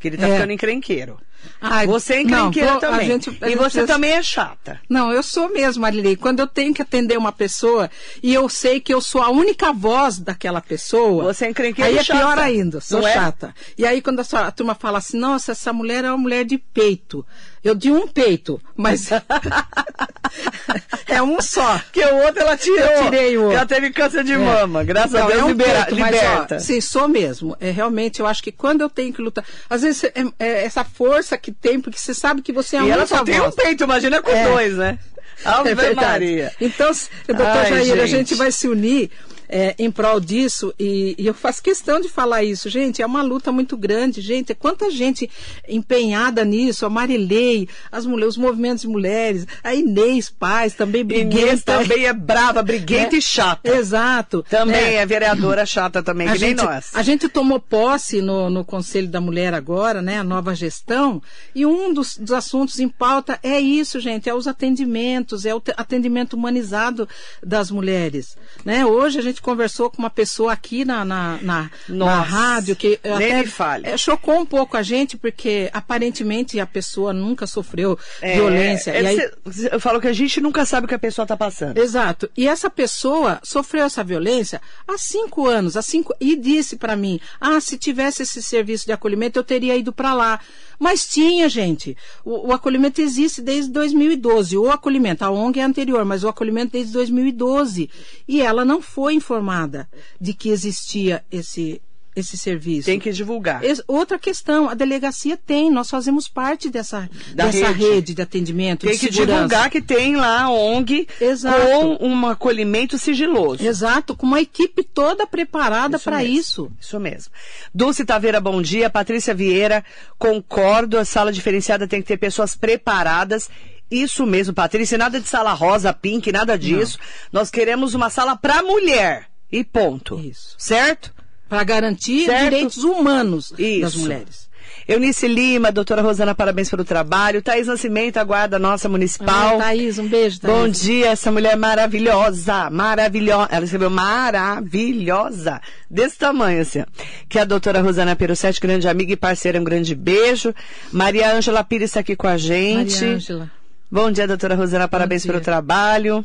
Que 0.00 0.08
ele 0.08 0.16
tá 0.16 0.26
É. 0.26 0.34
ficando 0.34 0.52
encrenqueiro. 0.52 1.20
Ai, 1.60 1.86
Você 1.86 2.14
é 2.14 2.24
não, 2.24 2.48
encrenqueira 2.48 2.74
a 2.74 2.76
também. 2.78 3.06
gente- 3.06 3.38
a 3.40 3.48
e 3.48 3.56
você 3.56 3.84
também 3.86 4.12
é 4.12 4.22
chata. 4.22 4.80
Não, 4.88 5.10
eu 5.12 5.22
sou 5.22 5.48
mesmo, 5.52 5.82
Marilei. 5.82 6.14
Quando 6.16 6.40
eu 6.40 6.46
tenho 6.46 6.72
que 6.72 6.82
atender 6.82 7.16
uma 7.18 7.32
pessoa 7.32 7.90
e 8.22 8.32
eu 8.32 8.48
sei 8.48 8.80
que 8.80 8.92
eu 8.94 9.00
sou 9.00 9.22
a 9.22 9.28
única 9.30 9.72
voz 9.72 10.18
daquela 10.18 10.60
pessoa. 10.60 11.24
Você 11.24 11.46
é 11.46 11.50
encrenqueira 11.50 11.90
Aí 11.90 11.98
é 11.98 12.04
chata. 12.04 12.18
pior 12.20 12.38
ainda, 12.38 12.80
sou 12.80 13.00
Não 13.00 13.08
é? 13.08 13.12
chata. 13.12 13.54
E 13.76 13.84
aí 13.86 14.00
quando 14.00 14.20
a, 14.20 14.24
sua- 14.24 14.46
a 14.46 14.50
turma 14.52 14.74
fala 14.74 14.98
assim, 14.98 15.18
nossa, 15.18 15.52
essa 15.52 15.72
mulher 15.72 16.04
é 16.04 16.08
uma 16.10 16.18
mulher 16.18 16.44
de 16.44 16.58
peito. 16.58 17.24
Eu 17.64 17.74
de 17.74 17.90
um 17.90 18.06
peito, 18.06 18.60
mas 18.76 19.10
é 21.06 21.22
um 21.22 21.40
só. 21.40 21.78
Porque 21.78 22.04
o 22.04 22.16
outro 22.24 22.40
ela 22.42 22.56
tirou. 22.56 22.78
Eu 22.78 23.04
tirei 23.04 23.36
o 23.36 23.42
outro. 23.42 23.56
Ela 23.56 23.66
teve 23.66 23.90
câncer 23.90 24.24
de 24.24 24.32
É. 24.32 24.38
mama. 24.38 24.84
Graças 24.84 25.14
a 25.14 25.18
Então, 25.18 25.28
Deus 25.30 25.40
é 25.40 25.44
um 25.44 25.48
libera- 25.48 25.84
peito, 25.86 26.00
mas, 26.00 26.14
ó, 26.16 26.18
liberta. 26.18 26.60
sim, 26.60 26.80
sou 26.80 27.08
mesmo. 27.08 27.56
É 27.60 27.70
realmente, 27.70 28.20
eu 28.20 28.26
acho 28.26 28.42
que 28.42 28.52
quando 28.52 28.80
eu 28.82 28.88
tenho 28.90 29.12
que 29.12 29.20
lutar, 29.22 29.44
às 29.68 29.82
vezes 29.82 30.04
é, 30.04 30.12
é 30.38 30.64
essa 30.64 30.84
força 30.84 31.36
que 31.36 31.52
tem, 31.52 31.80
porque 31.80 31.98
você 31.98 32.14
sabe 32.14 32.42
que 32.42 32.52
você 32.52 32.76
é 32.76 32.80
a 32.80 32.84
e 32.84 32.90
ela 32.90 33.06
só 33.06 33.24
tem 33.24 33.40
um 33.40 33.44
voz. 33.44 33.54
peito, 33.54 33.84
imagina 33.84 34.22
com 34.22 34.30
É. 34.30 34.44
dois, 34.48 34.76
né? 34.76 34.98
Ave 35.44 35.70
É 35.70 35.74
verdade. 35.74 36.06
Maria. 36.08 36.52
Então, 36.60 36.90
doutor 37.28 37.46
Ai, 37.46 37.68
Jair, 37.70 37.92
a 37.92 38.06
gente. 38.06 38.08
gente 38.08 38.34
vai 38.34 38.50
se 38.50 38.66
unir 38.68 39.10
é, 39.48 39.74
em 39.78 39.90
prol 39.90 40.20
disso 40.20 40.74
e, 40.78 41.14
e 41.18 41.26
eu 41.26 41.34
faço 41.34 41.62
questão 41.62 42.00
de 42.00 42.08
falar 42.08 42.42
isso. 42.44 42.68
Gente, 42.68 43.00
é 43.02 43.06
uma 43.06 43.22
luta 43.22 43.50
muito 43.50 43.76
grande, 43.76 44.20
gente. 44.20 44.52
É 44.52 44.54
quanta 44.54 44.90
gente 44.90 45.30
empenhada 45.68 46.44
nisso, 46.44 46.84
a 46.86 46.90
Marilei, 46.90 47.68
as 47.90 48.04
mulheres, 48.06 48.34
os 48.34 48.38
movimentos 48.38 48.82
de 48.82 48.88
mulheres, 48.88 49.46
a 49.62 49.74
Inês 49.74 50.30
Paz, 50.30 50.74
também 50.74 51.02
Inês 51.02 51.28
briguenta. 51.28 51.78
também 51.78 52.06
é 52.06 52.12
brava, 52.12 52.62
briguenta 52.64 53.14
É, 53.14 53.18
e 53.18 53.22
chata. 53.22 53.68
Exato. 53.76 54.44
Também 54.48 54.76
É. 54.76 54.94
é 54.96 55.06
vereadora 55.06 55.64
chata 55.66 56.02
também, 56.02 56.28
A 56.28 56.32
que 56.32 56.38
nem 56.38 56.50
gente, 56.50 56.62
nós. 56.64 56.90
a 56.94 57.02
gente 57.02 57.28
tomou 57.28 57.60
posse 57.60 58.20
no, 58.20 58.50
no 58.50 58.64
Conselho 58.64 59.08
da 59.08 59.20
Mulher 59.20 59.54
agora, 59.54 60.00
né, 60.02 60.18
a 60.18 60.24
nova 60.24 60.54
gestão, 60.54 61.22
e 61.54 61.64
um 61.66 61.92
dos, 61.92 62.16
dos 62.16 62.32
assuntos 62.32 62.78
em 62.78 62.88
pauta 62.88 63.38
é 63.42 63.58
isso, 63.60 64.00
gente, 64.00 64.28
é 64.28 64.34
os 64.34 64.46
atendimentos, 64.46 65.44
é 65.46 65.54
o 65.54 65.60
te- 65.60 65.74
atendimento 65.76 66.34
humanizado 66.34 67.08
das 67.42 67.70
mulheres. 67.70 68.36
Né? 68.64 68.84
Hoje 68.84 69.18
a 69.18 69.22
gente 69.22 69.37
conversou 69.42 69.90
com 69.90 69.98
uma 69.98 70.10
pessoa 70.10 70.52
aqui 70.52 70.84
na, 70.84 71.04
na, 71.04 71.38
na, 71.42 71.70
na 71.88 72.20
rádio 72.20 72.74
que 72.76 72.98
até, 73.02 73.42
é, 73.88 73.96
chocou 73.96 74.38
um 74.40 74.46
pouco 74.46 74.76
a 74.76 74.82
gente, 74.82 75.16
porque 75.16 75.70
aparentemente 75.72 76.58
a 76.60 76.66
pessoa 76.66 77.12
nunca 77.12 77.46
sofreu 77.46 77.98
É, 78.20 78.34
violência. 78.34 78.90
é, 78.92 79.02
e 79.02 79.06
aí, 79.06 79.16
cê- 79.52 79.68
eu 79.72 79.80
falo 79.80 80.00
que 80.00 80.08
a 80.08 80.12
gente 80.12 80.40
nunca 80.40 80.64
sabe 80.64 80.84
o 80.84 80.88
que 80.88 80.94
a 80.94 80.98
pessoa 80.98 81.24
está 81.24 81.36
passando. 81.36 81.78
Exato. 81.78 82.30
E 82.36 82.46
essa 82.48 82.68
pessoa 82.70 83.40
sofreu 83.42 83.84
essa 83.84 84.02
violência 84.04 84.60
há 84.86 84.96
cinco 84.98 85.46
anos, 85.46 85.76
há 85.76 85.82
cinco 85.82 86.14
e 86.20 86.36
disse 86.36 86.76
para 86.76 86.96
mim: 86.96 87.20
ah, 87.40 87.60
se 87.60 87.76
tivesse 87.78 88.22
esse 88.22 88.42
serviço 88.42 88.86
de 88.86 88.92
acolhimento 88.92 89.38
eu 89.38 89.44
teria 89.44 89.76
ido 89.76 89.92
para 89.92 90.14
lá. 90.14 90.40
Mas 90.78 91.06
tinha, 91.06 91.48
gente. 91.48 91.96
O, 92.24 92.48
o 92.48 92.52
acolhimento 92.52 93.00
existe 93.00 93.42
desde 93.42 93.70
2012. 93.72 94.56
O 94.56 94.70
acolhimento, 94.70 95.24
a 95.24 95.30
ONG 95.30 95.58
é 95.58 95.64
anterior, 95.64 96.04
mas 96.04 96.22
o 96.22 96.28
acolhimento 96.28 96.72
desde 96.72 96.92
2012. 96.92 97.90
E 98.26 98.40
ela 98.40 98.64
não 98.64 98.80
foi 98.80 99.14
informada 99.14 99.88
de 100.20 100.32
que 100.32 100.50
existia 100.50 101.24
esse 101.30 101.82
esse 102.20 102.36
serviço. 102.38 102.86
Tem 102.86 102.98
que 102.98 103.12
divulgar. 103.12 103.62
Ex- 103.64 103.82
Outra 103.86 104.18
questão, 104.18 104.68
a 104.68 104.74
delegacia 104.74 105.36
tem, 105.36 105.70
nós 105.70 105.88
fazemos 105.90 106.28
parte 106.28 106.68
dessa, 106.70 107.08
Da 107.34 107.46
dessa 107.46 107.68
rede. 107.68 107.80
rede. 107.90 108.14
de 108.14 108.22
atendimento. 108.22 108.86
Tem 108.86 108.92
de 108.92 108.98
que 108.98 109.12
segurança. 109.12 109.34
divulgar 109.34 109.70
que 109.70 109.80
tem 109.80 110.16
lá 110.16 110.42
a 110.44 110.50
ONG 110.50 111.06
Exato. 111.20 111.60
com 111.98 111.98
um 112.06 112.26
acolhimento 112.26 112.98
sigiloso. 112.98 113.64
Exato, 113.66 114.16
com 114.16 114.26
uma 114.26 114.40
equipe 114.40 114.82
toda 114.82 115.26
preparada 115.26 115.98
para 115.98 116.22
isso. 116.24 116.70
Isso 116.80 116.98
mesmo. 116.98 117.32
Dulce 117.74 118.04
Taveira, 118.04 118.40
bom 118.40 118.60
dia. 118.62 118.88
Patrícia 118.90 119.34
Vieira, 119.34 119.84
concordo. 120.18 120.98
A 120.98 121.04
sala 121.04 121.32
diferenciada 121.32 121.86
tem 121.86 122.00
que 122.02 122.08
ter 122.08 122.16
pessoas 122.16 122.54
preparadas. 122.56 123.48
Isso 123.90 124.26
mesmo, 124.26 124.52
Patrícia. 124.52 124.98
Nada 124.98 125.18
de 125.20 125.28
sala 125.28 125.52
rosa, 125.54 125.92
pink, 125.92 126.30
nada 126.30 126.58
disso. 126.58 126.98
Nós 127.32 127.50
queremos 127.50 127.94
uma 127.94 128.10
sala 128.10 128.36
para 128.36 128.62
mulher. 128.62 129.26
E 129.50 129.64
ponto. 129.64 130.18
Isso. 130.20 130.54
Certo? 130.58 131.14
Para 131.48 131.64
garantir 131.64 132.26
Certo. 132.26 132.44
direitos 132.44 132.84
humanos 132.84 133.52
Isso. 133.58 133.80
das 133.80 133.94
mulheres. 133.96 134.48
Eunice 134.86 135.28
Lima, 135.28 135.70
doutora 135.70 136.00
Rosana, 136.00 136.34
parabéns 136.34 136.70
pelo 136.70 136.82
trabalho. 136.82 137.42
Thaís 137.42 137.66
Nascimento, 137.66 138.16
a 138.16 138.24
guarda 138.24 138.58
nossa 138.58 138.88
municipal. 138.88 139.56
Ah, 139.58 139.64
Thaís, 139.64 139.98
um 139.98 140.08
beijo, 140.08 140.40
Thaís. 140.40 140.54
Bom 140.54 140.68
dia, 140.68 141.08
essa 141.08 141.30
mulher 141.30 141.56
maravilhosa, 141.58 142.70
maravilhosa. 142.70 143.48
Ela 143.50 143.64
escreveu 143.64 143.90
maravilhosa, 143.90 145.60
desse 145.90 146.16
tamanho 146.16 146.62
assim. 146.62 146.84
Que 147.28 147.38
é 147.38 147.42
a 147.42 147.44
doutora 147.44 147.82
Rosana 147.82 148.16
Perussetti, 148.16 148.60
grande 148.60 148.88
amiga 148.88 149.12
e 149.12 149.16
parceira, 149.16 149.60
um 149.60 149.64
grande 149.64 149.94
beijo. 149.94 150.54
Maria 150.90 151.34
Ângela 151.34 151.62
Pires 151.62 151.90
está 151.90 152.00
aqui 152.00 152.16
com 152.16 152.26
a 152.26 152.38
gente. 152.38 152.94
Maria 153.02 153.16
Ângela. 153.16 153.50
Bom 153.90 154.10
dia, 154.10 154.26
doutora 154.26 154.54
Rosana, 154.54 154.88
parabéns 154.88 155.24
pelo 155.24 155.40
trabalho. 155.40 156.24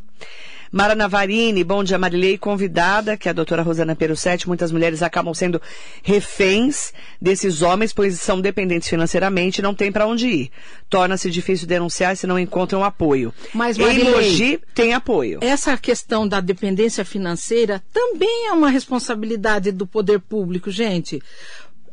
Mara 0.74 0.96
Navarini, 0.96 1.64
bom 1.64 1.84
dia, 1.84 2.00
Marilei, 2.00 2.36
convidada, 2.36 3.16
que 3.16 3.28
é 3.28 3.30
a 3.30 3.34
doutora 3.34 3.62
Rosana 3.62 3.96
Perussetti. 3.96 4.48
Muitas 4.48 4.72
mulheres 4.72 5.04
acabam 5.04 5.32
sendo 5.32 5.62
reféns 6.02 6.92
desses 7.22 7.62
homens, 7.62 7.94
pois 7.94 8.20
são 8.20 8.42
dependentes 8.42 8.90
financeiramente 8.90 9.60
e 9.60 9.62
não 9.62 9.76
têm 9.76 9.92
para 9.92 10.08
onde 10.08 10.28
ir. 10.28 10.52
Torna-se 10.90 11.30
difícil 11.30 11.68
denunciar 11.68 12.18
se 12.18 12.26
não 12.26 12.40
encontram 12.40 12.84
apoio. 12.84 13.32
Mas, 13.54 13.78
Marilei, 13.78 14.16
Mogi 14.16 14.60
tem 14.74 14.96
apoio. 14.96 15.38
Essa 15.44 15.78
questão 15.78 16.28
da 16.28 16.42
dependência 16.42 17.06
financeira 17.06 17.84
também 17.94 18.48
é 18.48 18.52
uma 18.52 18.72
responsabilidade 18.72 19.72
do 19.72 19.86
poder 19.86 20.22
público, 20.22 20.72
gente. 20.72 21.22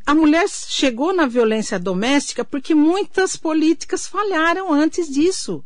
A 0.07 0.15
mulher 0.15 0.47
chegou 0.49 1.13
na 1.13 1.27
violência 1.27 1.79
doméstica 1.79 2.47
porque 2.47 2.75
muitas 2.75 3.37
políticas 3.37 4.07
falharam 4.07 4.73
antes 4.73 5.07
disso. 5.07 5.63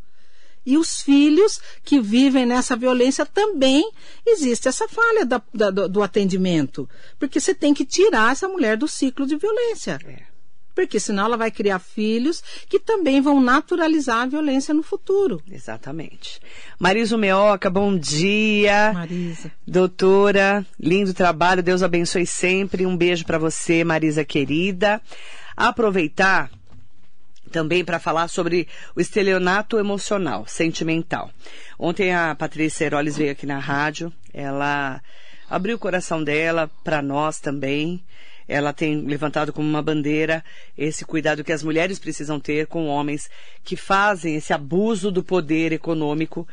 E 0.67 0.79
os 0.79 1.03
filhos 1.03 1.61
que 1.85 2.01
vivem 2.01 2.47
nessa 2.47 2.77
violência 2.77 3.27
também 3.27 3.91
existe 4.27 4.69
essa 4.69 4.89
falha 4.89 5.25
da, 5.27 5.43
da, 5.53 5.71
do, 5.71 6.03
atendimento. 6.03 6.89
Porque 7.19 7.39
você 7.39 7.55
tem 7.55 7.75
que 7.75 7.85
tirar 7.85 8.33
essa 8.33 8.49
mulher 8.49 8.77
do 8.77 8.89
ciclo 8.89 9.27
de 9.27 9.37
violência. 9.37 9.99
É. 10.07 10.35
Porque 10.75 10.99
senão 10.99 11.27
ela 11.27 11.37
vai 11.37 11.51
criar 11.51 11.79
filhos 11.79 12.43
que 12.69 12.81
também 12.81 13.21
vão 13.21 13.41
naturalizar 13.41 14.23
a 14.23 14.27
violência 14.27 14.75
no 14.75 14.83
futuro. 14.83 15.41
Exatamente. 15.49 16.41
Marisa 16.79 17.17
Meoca, 17.17 17.71
bom 17.71 17.97
dia. 17.97 18.93
Marisa. 18.93 19.53
Doutora, 19.67 20.67
lindo 20.81 21.15
trabalho, 21.15 21.63
Deus 21.63 21.83
abençoe 21.83 22.27
sempre. 22.27 22.87
Um 22.87 22.97
beijo 22.97 23.25
para 23.25 23.39
você, 23.39 23.85
Marisa 23.85 24.25
querida. 24.25 25.01
Aproveitar 25.57 26.51
também 27.55 27.85
para 27.85 28.01
falar 28.01 28.27
sobre 28.27 28.67
o 28.97 29.01
estelionato 29.01 29.79
emocional, 29.79 30.45
sentimental. 30.45 31.31
Ontem 31.79 32.13
a 32.13 32.35
Patrícia 32.35 32.87
Heroles 32.87 33.17
veio 33.17 33.31
aqui 33.31 33.47
na 33.47 33.61
rádio, 33.61 34.13
ela 34.33 35.01
abriu 35.49 35.77
o 35.77 35.79
coração 35.79 36.25
dela 36.25 36.69
para 36.83 37.01
nós 37.01 37.39
também 37.39 38.03
ela 38.47 38.75
tem 38.75 39.01
levantado 39.07 39.53
como 39.53 39.67
uma 39.67 39.81
bandeira 39.81 40.45
esse 40.77 41.05
cuidado 41.05 41.43
que 41.43 41.53
as 41.53 41.63
mulheres 41.63 41.99
precisam 41.99 42.39
ter 42.39 42.67
com 42.67 42.89
homens 42.89 43.31
que 43.63 43.75
fazem 43.75 44.37
esse 44.37 44.53
abuso 44.53 45.11
do 45.11 45.23
poder 45.23 45.73
econômico 45.73 46.47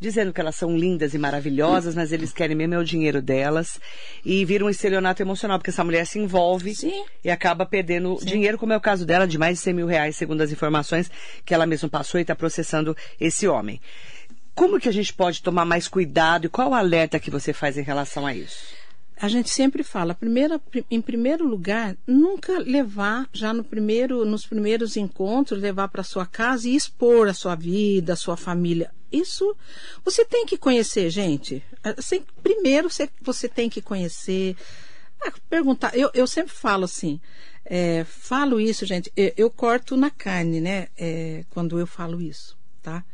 dizendo 0.00 0.32
que 0.32 0.40
elas 0.40 0.54
são 0.54 0.76
lindas 0.76 1.14
e 1.14 1.18
maravilhosas, 1.18 1.94
mas 1.94 2.12
eles 2.12 2.32
querem 2.32 2.56
mesmo 2.56 2.74
é 2.74 2.78
o 2.78 2.84
dinheiro 2.84 3.20
delas 3.20 3.80
e 4.24 4.44
vira 4.44 4.64
um 4.64 4.70
estelionato 4.70 5.22
emocional, 5.22 5.58
porque 5.58 5.70
essa 5.70 5.84
mulher 5.84 6.06
se 6.06 6.18
envolve 6.18 6.74
Sim. 6.74 7.04
e 7.24 7.30
acaba 7.30 7.66
perdendo 7.66 8.18
Sim. 8.18 8.26
dinheiro, 8.26 8.58
como 8.58 8.72
é 8.72 8.76
o 8.76 8.80
caso 8.80 9.04
dela, 9.04 9.26
de 9.26 9.38
mais 9.38 9.58
de 9.58 9.64
100 9.64 9.74
mil 9.74 9.86
reais, 9.86 10.16
segundo 10.16 10.40
as 10.40 10.52
informações 10.52 11.10
que 11.44 11.52
ela 11.52 11.66
mesma 11.66 11.88
passou 11.88 12.18
e 12.18 12.22
está 12.22 12.34
processando 12.34 12.96
esse 13.20 13.48
homem. 13.48 13.80
Como 14.54 14.80
que 14.80 14.88
a 14.88 14.92
gente 14.92 15.14
pode 15.14 15.42
tomar 15.42 15.64
mais 15.64 15.86
cuidado 15.86 16.46
e 16.46 16.48
qual 16.48 16.70
o 16.70 16.74
alerta 16.74 17.20
que 17.20 17.30
você 17.30 17.52
faz 17.52 17.78
em 17.78 17.82
relação 17.82 18.26
a 18.26 18.34
isso? 18.34 18.78
a 19.20 19.28
gente 19.28 19.50
sempre 19.50 19.82
fala, 19.82 20.14
primeira, 20.14 20.60
em 20.88 21.02
primeiro 21.02 21.44
lugar, 21.44 21.96
nunca 22.06 22.58
levar 22.58 23.28
já 23.32 23.52
no 23.52 23.64
primeiro, 23.64 24.24
nos 24.24 24.46
primeiros 24.46 24.96
encontros, 24.96 25.60
levar 25.60 25.88
para 25.88 26.04
sua 26.04 26.24
casa 26.24 26.68
e 26.68 26.76
expor 26.76 27.28
a 27.28 27.34
sua 27.34 27.56
vida, 27.56 28.12
a 28.12 28.16
sua 28.16 28.36
família. 28.36 28.92
Isso 29.10 29.56
você 30.04 30.24
tem 30.24 30.44
que 30.44 30.58
conhecer, 30.58 31.10
gente. 31.10 31.62
Assim, 31.82 32.24
primeiro 32.42 32.90
você, 32.90 33.08
você 33.20 33.48
tem 33.48 33.70
que 33.70 33.80
conhecer. 33.80 34.56
Ah, 35.20 35.32
perguntar, 35.48 35.96
eu, 35.96 36.10
eu 36.14 36.26
sempre 36.26 36.52
falo 36.52 36.84
assim, 36.84 37.20
é, 37.64 38.04
falo 38.04 38.60
isso, 38.60 38.86
gente, 38.86 39.12
eu, 39.16 39.32
eu, 39.36 39.50
corto 39.50 39.96
na 39.96 40.10
carne, 40.10 40.60
né? 40.60 40.88
É, 40.96 41.44
quando 41.50 41.78
eu 41.78 41.86
falo 41.86 42.22
isso, 42.22 42.56
tá? 42.80 43.04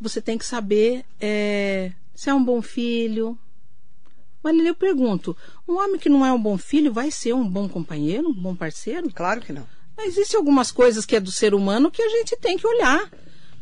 Você 0.00 0.22
tem 0.22 0.38
que 0.38 0.46
saber 0.46 1.04
é, 1.20 1.92
se 2.14 2.30
é 2.30 2.34
um 2.34 2.44
bom 2.44 2.62
filho, 2.62 3.36
mas 4.42 4.56
eu 4.64 4.74
pergunto, 4.74 5.36
um 5.66 5.74
homem 5.74 5.98
que 5.98 6.08
não 6.08 6.24
é 6.24 6.32
um 6.32 6.40
bom 6.40 6.58
filho 6.58 6.92
vai 6.92 7.10
ser 7.10 7.32
um 7.32 7.48
bom 7.48 7.68
companheiro, 7.68 8.28
um 8.28 8.34
bom 8.34 8.54
parceiro? 8.54 9.10
Claro 9.12 9.40
que 9.40 9.52
não. 9.52 9.66
Mas 9.96 10.16
existem 10.16 10.38
algumas 10.38 10.72
coisas 10.72 11.04
que 11.06 11.16
é 11.16 11.20
do 11.20 11.30
ser 11.30 11.54
humano 11.54 11.90
que 11.90 12.02
a 12.02 12.08
gente 12.08 12.36
tem 12.36 12.56
que 12.56 12.66
olhar. 12.66 13.10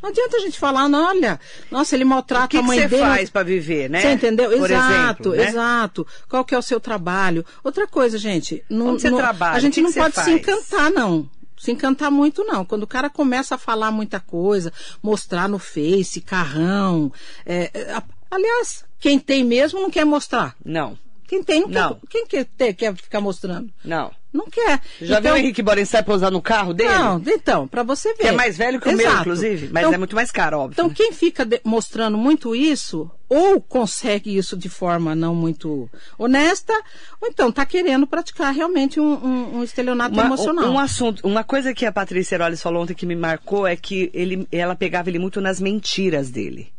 Não 0.03 0.09
adianta 0.11 0.37
a 0.37 0.41
gente 0.41 0.59
falar, 0.59 0.89
não, 0.89 1.09
olha, 1.09 1.39
nossa, 1.71 1.95
ele 1.95 2.05
maltrata 2.05 2.49
que 2.49 2.57
a 2.57 2.63
mãe 2.63 2.81
que 2.81 2.89
dele. 2.89 3.03
O 3.03 3.05
que 3.05 3.11
você 3.11 3.17
faz 3.19 3.31
para 3.31 3.43
viver, 3.43 3.91
né? 3.91 4.01
Você 4.01 4.13
entendeu? 4.13 4.51
Por 4.51 4.71
exato, 4.71 5.29
exemplo, 5.29 5.35
né? 5.37 5.49
exato. 5.49 6.07
Qual 6.29 6.45
que 6.45 6.55
é 6.55 6.59
o 6.59 6.63
seu 6.63 6.81
trabalho? 6.81 7.45
Outra 7.63 7.87
coisa, 7.87 8.17
gente, 8.17 8.65
não, 8.71 8.89
Onde 8.91 9.03
você 9.03 9.11
não- 9.11 9.19
trabalha? 9.19 9.57
a 9.57 9.61
gente 9.61 9.75
que 9.75 9.81
não 9.83 9.93
que 9.93 9.99
pode 10.01 10.15
se 10.23 10.31
encantar, 10.31 10.91
não. 10.91 11.29
Se 11.59 11.71
encantar 11.71 12.11
muito, 12.11 12.43
não. 12.45 12.65
Quando 12.65 12.85
o 12.85 12.87
cara 12.87 13.11
começa 13.11 13.55
a 13.55 13.59
falar 13.59 13.91
muita 13.91 14.19
coisa, 14.19 14.73
mostrar 15.03 15.47
no 15.47 15.59
Face, 15.59 16.21
carrão. 16.23 17.13
é, 17.45 17.71
é, 17.75 18.03
aliás, 18.31 18.85
quem 18.99 19.19
tem 19.19 19.45
mesmo 19.45 19.81
não 19.81 19.91
quer 19.91 20.07
mostrar. 20.07 20.57
Não, 20.65 20.99
Quem 21.31 21.45
tem 21.45 21.61
não, 21.61 21.69
Não. 21.69 21.95
quer. 21.95 22.01
Quem 22.11 22.27
quer 22.27 22.45
ter, 22.45 22.75
quer 22.75 22.95
ficar 22.97 23.21
mostrando? 23.21 23.73
não. 23.85 24.11
Não 24.33 24.47
quer. 24.49 24.81
Já 25.03 25.19
então, 25.19 25.23
viu 25.23 25.33
o 25.33 25.37
Henrique 25.39 25.61
Borenstein 25.61 26.05
pousar 26.05 26.31
no 26.31 26.41
carro 26.41 26.73
dele? 26.73 26.89
Não, 26.89 27.21
então, 27.27 27.67
para 27.67 27.83
você 27.83 28.11
ver. 28.15 28.19
Que 28.21 28.27
é 28.29 28.33
mais 28.33 28.57
velho 28.57 28.81
que 28.81 28.89
o 28.89 28.93
meu, 28.97 29.05
Exato. 29.05 29.21
inclusive, 29.23 29.69
mas 29.73 29.83
Então, 29.83 29.93
é 29.95 29.99
muito 29.99 30.15
mais 30.15 30.31
caro, 30.31 30.59
óbvio. 30.61 30.75
Então, 30.75 30.87
né? 30.87 30.95
quem 30.97 31.11
fica 31.13 31.45
de- 31.45 31.61
mostrando 31.65 32.17
muito 32.17 32.55
isso, 32.55 33.11
ou 33.29 33.61
consegue 33.61 34.37
isso 34.37 34.57
de 34.57 34.69
forma 34.69 35.17
não 35.17 35.35
muito 35.35 35.91
honesta, 36.17 36.73
ou 37.21 37.27
então 37.29 37.49
está 37.49 37.67
querendo 37.67 38.07
praticar 38.07 38.55
realmente 38.55 39.01
um, 39.01 39.15
um- 39.15 39.57
um 39.59 39.63
estelionato 39.65 40.15
Uma- 40.15 40.27
emocional. 40.27 40.67
Um, 40.67 40.75
um 40.75 40.79
assunto, 40.79 41.27
uma 41.27 41.43
coisa 41.43 41.75
que 41.75 41.85
a 41.85 41.91
Patrícia 41.91 42.37
Heroles 42.37 42.63
falou 42.63 42.85
ontem 42.85 42.95
que 42.95 43.07
me 43.07 43.17
marcou 43.17 43.67
é 43.67 43.75
que 43.75 44.13
ele, 44.15 44.47
ela 44.53 44.77
pegava 44.77 45.09
ele 45.11 45.19
muito 45.19 45.41
nas 45.41 45.61
mentiras 45.61 46.31
dele. 46.31 46.73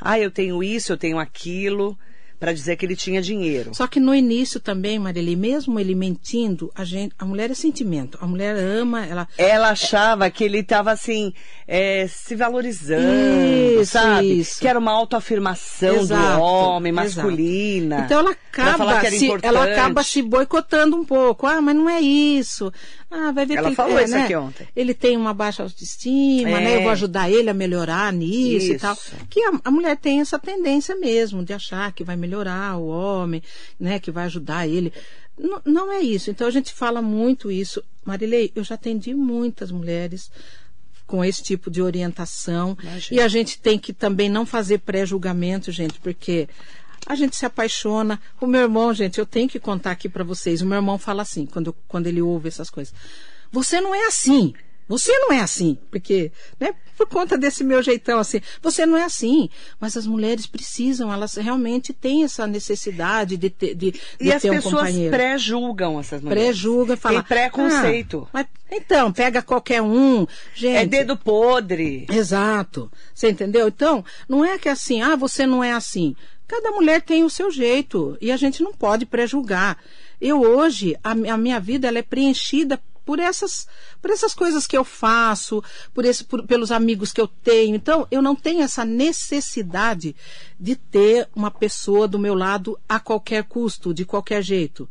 Ah, 0.00 0.18
eu 0.18 0.30
tenho 0.30 0.62
isso, 0.64 0.92
eu 0.92 0.96
tenho 0.96 1.18
aquilo, 1.18 1.94
para 2.40 2.54
dizer 2.54 2.76
que 2.76 2.86
ele 2.86 2.96
tinha 2.96 3.20
dinheiro. 3.20 3.74
Só 3.74 3.86
que 3.86 4.00
no 4.00 4.14
início 4.14 4.58
também, 4.58 4.98
Marili, 4.98 5.36
mesmo 5.36 5.78
ele 5.78 5.94
mentindo, 5.94 6.72
a, 6.74 6.82
gente, 6.84 7.14
a 7.18 7.24
mulher 7.26 7.50
é 7.50 7.54
sentimento. 7.54 8.16
A 8.18 8.26
mulher 8.26 8.56
ama, 8.56 9.04
ela. 9.04 9.28
Ela 9.36 9.68
achava 9.68 10.30
que 10.30 10.42
ele 10.42 10.60
estava 10.60 10.90
assim, 10.90 11.34
é, 11.68 12.06
se 12.08 12.34
valorizando, 12.34 13.82
Isso, 13.82 13.92
sabe? 13.92 14.40
isso. 14.40 14.58
Que 14.58 14.66
era 14.66 14.78
uma 14.78 14.90
autoafirmação 14.90 15.96
do 15.96 16.00
Exato, 16.00 16.40
homem, 16.40 16.92
exato. 16.92 17.16
masculina. 17.18 18.00
Então 18.06 18.20
ela 18.20 18.30
acaba, 18.30 19.10
se, 19.10 19.28
ela 19.42 19.64
acaba 19.64 20.02
se 20.02 20.22
boicotando 20.22 20.96
um 20.96 21.04
pouco. 21.04 21.46
Ah, 21.46 21.60
mas 21.60 21.76
não 21.76 21.90
é 21.90 22.00
isso. 22.00 22.72
Ah, 23.10 23.32
vai 23.32 23.44
ver 23.44 23.56
Ela 23.58 23.70
que 23.70 23.74
falou 23.76 23.98
é, 23.98 24.04
isso 24.04 24.12
né? 24.12 24.24
aqui 24.24 24.36
ontem. 24.36 24.68
Ele 24.76 24.94
tem 24.94 25.16
uma 25.16 25.34
baixa 25.34 25.62
autoestima, 25.64 26.48
É. 26.50 26.60
né? 26.64 26.76
Eu 26.76 26.82
vou 26.82 26.90
ajudar 26.92 27.28
ele 27.30 27.50
a 27.50 27.54
melhorar 27.54 28.12
nisso 28.12 28.66
e 28.66 28.76
Isso. 28.76 28.78
tal. 28.80 28.96
Que 29.28 29.42
a, 29.44 29.52
a 29.64 29.70
mulher 29.70 29.96
tem 29.96 30.20
essa 30.20 30.38
tendência 30.38 30.94
mesmo 30.94 31.44
de 31.44 31.52
achar 31.52 31.92
que 31.92 32.04
vai 32.04 32.16
melhorar 32.16 32.76
o 32.76 32.86
homem, 32.86 33.42
né? 33.80 33.98
Que 33.98 34.10
vai 34.12 34.26
ajudar 34.26 34.68
ele. 34.68 34.92
N- 35.38 35.60
não 35.64 35.90
é 35.92 36.00
isso. 36.00 36.30
Então 36.30 36.46
a 36.46 36.50
gente 36.50 36.72
fala 36.72 37.02
muito 37.02 37.50
isso. 37.50 37.82
Marilei, 38.04 38.52
eu 38.54 38.62
já 38.62 38.76
atendi 38.76 39.12
muitas 39.12 39.72
mulheres 39.72 40.30
com 41.06 41.24
esse 41.24 41.42
tipo 41.42 41.68
de 41.68 41.82
orientação. 41.82 42.78
Imagina. 42.80 43.20
E 43.20 43.24
a 43.24 43.26
gente 43.26 43.58
tem 43.58 43.76
que 43.76 43.92
também 43.92 44.28
não 44.28 44.46
fazer 44.46 44.78
pré-julgamento, 44.78 45.72
gente, 45.72 45.98
porque 45.98 46.48
a 47.06 47.14
gente 47.14 47.36
se 47.36 47.46
apaixona. 47.46 48.20
O 48.40 48.46
meu 48.46 48.62
irmão, 48.62 48.92
gente, 48.94 49.18
eu 49.18 49.26
tenho 49.26 49.48
que 49.48 49.58
contar 49.58 49.92
aqui 49.92 50.08
para 50.08 50.24
vocês. 50.24 50.60
O 50.62 50.66
meu 50.66 50.76
irmão 50.76 50.98
fala 50.98 51.22
assim, 51.22 51.46
quando, 51.46 51.74
quando 51.88 52.06
ele 52.06 52.22
ouve 52.22 52.48
essas 52.48 52.70
coisas. 52.70 52.94
Você 53.50 53.80
não 53.80 53.94
é 53.94 54.06
assim. 54.06 54.54
Você 54.88 55.16
não 55.20 55.32
é 55.32 55.38
assim, 55.38 55.78
porque, 55.88 56.32
né, 56.58 56.74
por 56.98 57.06
conta 57.06 57.38
desse 57.38 57.62
meu 57.62 57.80
jeitão 57.80 58.18
assim, 58.18 58.40
você 58.60 58.84
não 58.84 58.96
é 58.96 59.04
assim, 59.04 59.48
mas 59.78 59.96
as 59.96 60.04
mulheres 60.04 60.48
precisam, 60.48 61.12
elas 61.12 61.36
realmente 61.36 61.92
têm 61.92 62.24
essa 62.24 62.44
necessidade 62.44 63.36
de 63.36 63.50
ter, 63.50 63.76
de, 63.76 63.92
de 63.92 64.00
E 64.20 64.32
as 64.32 64.42
ter 64.42 64.50
um 64.50 64.54
pessoas 64.54 64.74
companheiro 64.74 65.16
pré-julgam 65.16 66.00
essas 66.00 66.20
mulheres. 66.20 66.42
pré-julga 66.44 66.94
e 66.94 66.96
fala. 66.96 67.22
Tem 67.22 67.38
preconceito. 67.38 68.26
"Ah, 68.26 68.30
mas, 68.32 68.46
então, 68.68 69.12
pega 69.12 69.40
qualquer 69.42 69.80
um. 69.80 70.26
Gente. 70.56 70.76
É 70.76 70.86
dedo 70.86 71.16
podre. 71.16 72.06
Exato. 72.10 72.90
Você 73.14 73.30
entendeu? 73.30 73.68
Então, 73.68 74.04
não 74.28 74.44
é 74.44 74.58
que 74.58 74.68
assim, 74.68 75.00
ah, 75.02 75.14
você 75.14 75.46
não 75.46 75.62
é 75.62 75.70
assim. 75.70 76.16
Cada 76.50 76.72
mulher 76.72 77.00
tem 77.00 77.22
o 77.22 77.30
seu 77.30 77.48
jeito 77.48 78.18
e 78.20 78.32
a 78.32 78.36
gente 78.36 78.60
não 78.60 78.74
pode 78.74 79.06
pré-julgar. 79.06 79.78
Eu 80.20 80.40
hoje, 80.42 80.96
a, 81.04 81.12
a 81.12 81.36
minha 81.36 81.60
vida 81.60 81.86
ela 81.86 82.00
é 82.00 82.02
preenchida 82.02 82.82
por 83.06 83.20
essas, 83.20 83.68
por 84.02 84.10
essas 84.10 84.34
coisas 84.34 84.66
que 84.66 84.76
eu 84.76 84.82
faço, 84.82 85.62
por 85.94 86.04
esse, 86.04 86.24
por- 86.24 86.44
pelos 86.44 86.72
amigos 86.72 87.12
que 87.12 87.20
eu 87.20 87.28
tenho. 87.28 87.76
Então, 87.76 88.04
eu 88.10 88.20
não 88.20 88.34
tenho 88.34 88.62
essa 88.62 88.84
necessidade 88.84 90.16
de 90.58 90.74
ter 90.74 91.28
uma 91.36 91.52
pessoa 91.52 92.08
do 92.08 92.18
meu 92.18 92.34
lado 92.34 92.76
a 92.88 92.98
qualquer 92.98 93.44
custo, 93.44 93.94
de 93.94 94.04
qualquer 94.04 94.42
jeito. 94.42 94.88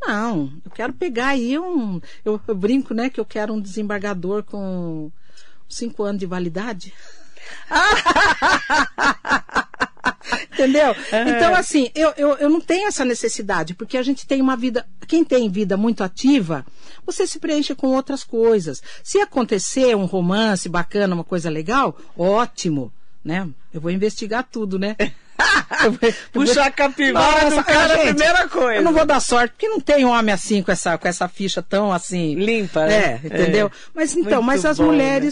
Não, 0.00 0.52
eu 0.64 0.72
quero 0.72 0.92
pegar 0.92 1.28
aí 1.28 1.56
um. 1.56 2.00
Eu, 2.24 2.40
eu 2.48 2.54
brinco, 2.56 2.92
né, 2.94 3.08
que 3.10 3.20
eu 3.20 3.24
quero 3.24 3.54
um 3.54 3.60
desembargador 3.60 4.42
com 4.42 5.08
cinco 5.68 6.02
anos 6.02 6.18
de 6.18 6.26
validade. 6.26 6.92
Entendeu? 10.52 10.94
Então, 11.26 11.54
assim, 11.54 11.90
eu, 11.94 12.12
eu, 12.16 12.36
eu 12.38 12.48
não 12.48 12.60
tenho 12.60 12.88
essa 12.88 13.04
necessidade, 13.04 13.74
porque 13.74 13.96
a 13.96 14.02
gente 14.02 14.26
tem 14.26 14.40
uma 14.40 14.56
vida. 14.56 14.86
Quem 15.06 15.24
tem 15.24 15.48
vida 15.48 15.76
muito 15.76 16.02
ativa, 16.02 16.64
você 17.04 17.26
se 17.26 17.38
preenche 17.38 17.74
com 17.74 17.88
outras 17.88 18.24
coisas. 18.24 18.82
Se 19.02 19.20
acontecer 19.20 19.94
um 19.96 20.04
romance 20.04 20.68
bacana, 20.68 21.14
uma 21.14 21.24
coisa 21.24 21.48
legal, 21.50 21.96
ótimo. 22.16 22.92
Né? 23.24 23.48
Eu 23.72 23.80
vou 23.80 23.90
investigar 23.90 24.46
tudo, 24.50 24.78
né? 24.78 24.96
Puxar 26.32 26.66
a 26.66 26.70
capivara 26.70 27.50
do 27.50 27.64
cara 27.64 27.94
é 27.94 27.96
a 27.96 28.14
primeira 28.14 28.48
coisa. 28.48 28.76
Eu 28.76 28.82
não 28.82 28.92
vou 28.92 29.04
dar 29.04 29.20
sorte, 29.20 29.52
porque 29.52 29.68
não 29.68 29.80
tem 29.80 30.04
homem 30.04 30.32
assim 30.32 30.62
com 30.62 30.72
essa, 30.72 30.96
com 30.96 31.08
essa 31.08 31.28
ficha 31.28 31.62
tão 31.62 31.92
assim. 31.92 32.34
Limpa, 32.34 32.86
né? 32.86 33.20
É, 33.22 33.26
entendeu? 33.26 33.66
É. 33.66 33.70
Mas 33.94 34.12
então, 34.12 34.42
Muito 34.42 34.46
mas 34.46 34.64
as 34.64 34.78
bom, 34.78 34.92
né? 34.92 35.30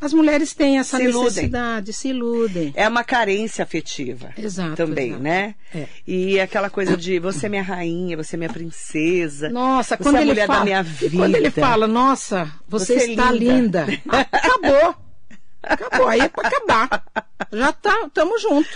As 0.00 0.12
mulheres 0.12 0.54
têm 0.54 0.78
essa 0.78 0.96
Se 0.96 1.02
iludem. 1.04 1.24
necessidade, 1.24 1.92
se 1.92 2.08
iludem. 2.10 2.72
É 2.76 2.86
uma 2.86 3.02
carência 3.02 3.64
afetiva. 3.64 4.30
Exato, 4.38 4.76
Também, 4.76 5.08
exato. 5.08 5.22
né? 5.22 5.54
É. 5.74 5.86
E 6.06 6.38
aquela 6.38 6.70
coisa 6.70 6.96
de 6.96 7.18
você 7.18 7.46
é 7.46 7.48
minha 7.48 7.62
rainha, 7.62 8.16
você 8.16 8.36
é 8.36 8.38
minha 8.38 8.48
princesa. 8.52 9.48
Nossa, 9.48 9.96
você 9.96 10.02
quando 10.04 10.14
é 10.14 10.18
a 10.18 10.22
ele 10.22 10.30
mulher 10.30 10.46
fala, 10.46 10.58
da 10.60 10.64
minha 10.64 10.82
vida. 10.84 11.16
quando 11.16 11.34
ele 11.34 11.50
fala, 11.50 11.88
nossa, 11.88 12.48
você, 12.68 12.94
Você 12.94 13.06
é 13.06 13.10
está 13.10 13.32
linda. 13.32 13.84
linda. 13.86 14.00
Acabou. 14.32 14.94
Acabou, 15.62 16.06
aí 16.08 16.20
é 16.20 16.28
para 16.28 16.48
acabar. 16.48 17.04
já 17.52 17.72
tá, 17.72 18.08
tamo 18.14 18.38
junto. 18.38 18.68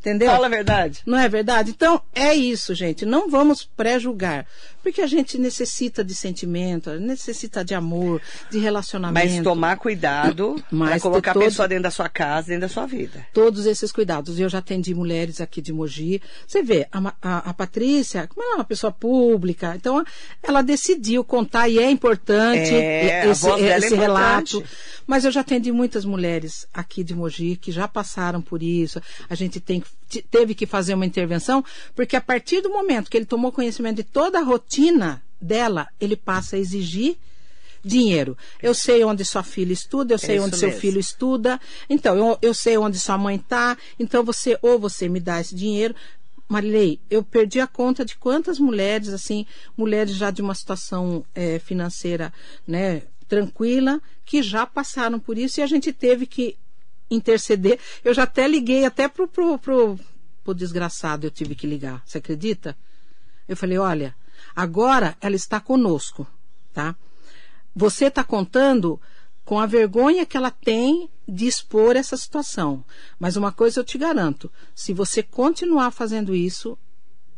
Entendeu? 0.00 0.30
Fala 0.30 0.46
a 0.46 0.50
verdade. 0.50 1.00
Não 1.06 1.16
é 1.18 1.28
verdade? 1.28 1.70
Então, 1.70 2.02
é 2.14 2.34
isso, 2.34 2.74
gente. 2.74 3.06
Não 3.06 3.30
vamos 3.30 3.64
pré-julgar. 3.64 4.44
Porque 4.84 5.00
a 5.00 5.06
gente 5.06 5.38
necessita 5.38 6.04
de 6.04 6.14
sentimento, 6.14 6.90
necessita 7.00 7.64
de 7.64 7.74
amor, 7.74 8.20
de 8.50 8.58
relacionamento. 8.58 9.34
Mas 9.34 9.42
tomar 9.42 9.78
cuidado 9.78 10.62
para 10.68 11.00
colocar 11.00 11.32
todo... 11.32 11.42
a 11.42 11.46
pessoa 11.46 11.66
dentro 11.66 11.84
da 11.84 11.90
sua 11.90 12.10
casa, 12.10 12.48
dentro 12.48 12.60
da 12.60 12.68
sua 12.68 12.84
vida. 12.84 13.26
Todos 13.32 13.64
esses 13.64 13.90
cuidados. 13.90 14.38
Eu 14.38 14.46
já 14.46 14.58
atendi 14.58 14.94
mulheres 14.94 15.40
aqui 15.40 15.62
de 15.62 15.72
Mogi. 15.72 16.20
Você 16.46 16.62
vê, 16.62 16.86
a, 16.92 17.14
a, 17.22 17.38
a 17.50 17.54
Patrícia, 17.54 18.26
como 18.26 18.42
ela 18.42 18.52
é 18.52 18.56
uma 18.56 18.64
pessoa 18.64 18.92
pública, 18.92 19.74
então 19.74 20.04
ela 20.42 20.60
decidiu 20.60 21.24
contar 21.24 21.66
e 21.66 21.78
é 21.78 21.90
importante 21.90 22.74
é, 22.74 23.26
esse, 23.30 23.48
é 23.48 23.78
esse 23.78 23.94
é 23.94 23.96
relato. 23.96 24.62
Mas 25.06 25.24
eu 25.24 25.30
já 25.30 25.40
atendi 25.40 25.72
muitas 25.72 26.04
mulheres 26.04 26.66
aqui 26.74 27.02
de 27.02 27.14
Mogi 27.14 27.56
que 27.56 27.72
já 27.72 27.88
passaram 27.88 28.42
por 28.42 28.62
isso. 28.62 29.00
A 29.30 29.34
gente 29.34 29.60
tem, 29.60 29.82
teve 30.30 30.54
que 30.54 30.66
fazer 30.66 30.92
uma 30.92 31.06
intervenção, 31.06 31.64
porque 31.94 32.16
a 32.16 32.20
partir 32.20 32.60
do 32.60 32.68
momento 32.68 33.10
que 33.10 33.16
ele 33.16 33.24
tomou 33.24 33.50
conhecimento 33.50 33.96
de 33.96 34.04
toda 34.04 34.40
a 34.40 34.42
rotina 34.42 34.73
rotina 34.74 35.22
dela, 35.40 35.88
ele 36.00 36.16
passa 36.16 36.56
a 36.56 36.58
exigir 36.58 37.16
dinheiro. 37.84 38.36
Eu 38.62 38.74
sei 38.74 39.04
onde 39.04 39.24
sua 39.24 39.42
filha 39.42 39.72
estuda, 39.72 40.14
eu 40.14 40.18
sei 40.18 40.38
é 40.38 40.40
onde 40.40 40.56
seu 40.56 40.72
filho 40.72 40.98
estuda, 40.98 41.60
então 41.88 42.16
eu, 42.16 42.38
eu 42.40 42.54
sei 42.54 42.78
onde 42.78 42.98
sua 42.98 43.18
mãe 43.18 43.36
está, 43.36 43.76
então 43.98 44.24
você 44.24 44.58
ou 44.62 44.78
você 44.78 45.08
me 45.08 45.20
dá 45.20 45.40
esse 45.40 45.54
dinheiro. 45.54 45.94
Marilei, 46.48 47.00
eu 47.10 47.22
perdi 47.22 47.60
a 47.60 47.66
conta 47.66 48.04
de 48.04 48.16
quantas 48.16 48.58
mulheres, 48.58 49.10
assim, 49.10 49.46
mulheres 49.76 50.14
já 50.14 50.30
de 50.30 50.42
uma 50.42 50.54
situação 50.54 51.24
é, 51.34 51.58
financeira, 51.58 52.32
né, 52.66 53.02
tranquila, 53.28 54.00
que 54.24 54.42
já 54.42 54.66
passaram 54.66 55.18
por 55.18 55.38
isso 55.38 55.60
e 55.60 55.62
a 55.62 55.66
gente 55.66 55.92
teve 55.92 56.26
que 56.26 56.56
interceder. 57.10 57.78
Eu 58.04 58.12
já 58.12 58.24
até 58.24 58.46
liguei 58.46 58.84
até 58.84 59.08
pro, 59.08 59.26
pro, 59.26 59.58
pro, 59.58 59.98
pro 60.42 60.54
desgraçado, 60.54 61.26
eu 61.26 61.30
tive 61.30 61.54
que 61.54 61.66
ligar. 61.66 62.02
Você 62.04 62.18
acredita? 62.18 62.76
Eu 63.48 63.56
falei, 63.56 63.78
olha, 63.78 64.14
Agora 64.54 65.16
ela 65.20 65.36
está 65.36 65.60
conosco, 65.60 66.26
tá? 66.72 66.96
Você 67.74 68.06
está 68.06 68.22
contando 68.22 69.00
com 69.44 69.58
a 69.58 69.66
vergonha 69.66 70.24
que 70.24 70.36
ela 70.36 70.50
tem 70.50 71.10
de 71.28 71.46
expor 71.46 71.96
essa 71.96 72.16
situação. 72.16 72.84
Mas 73.18 73.36
uma 73.36 73.52
coisa 73.52 73.80
eu 73.80 73.84
te 73.84 73.98
garanto: 73.98 74.50
se 74.74 74.92
você 74.92 75.22
continuar 75.22 75.90
fazendo 75.90 76.34
isso, 76.34 76.78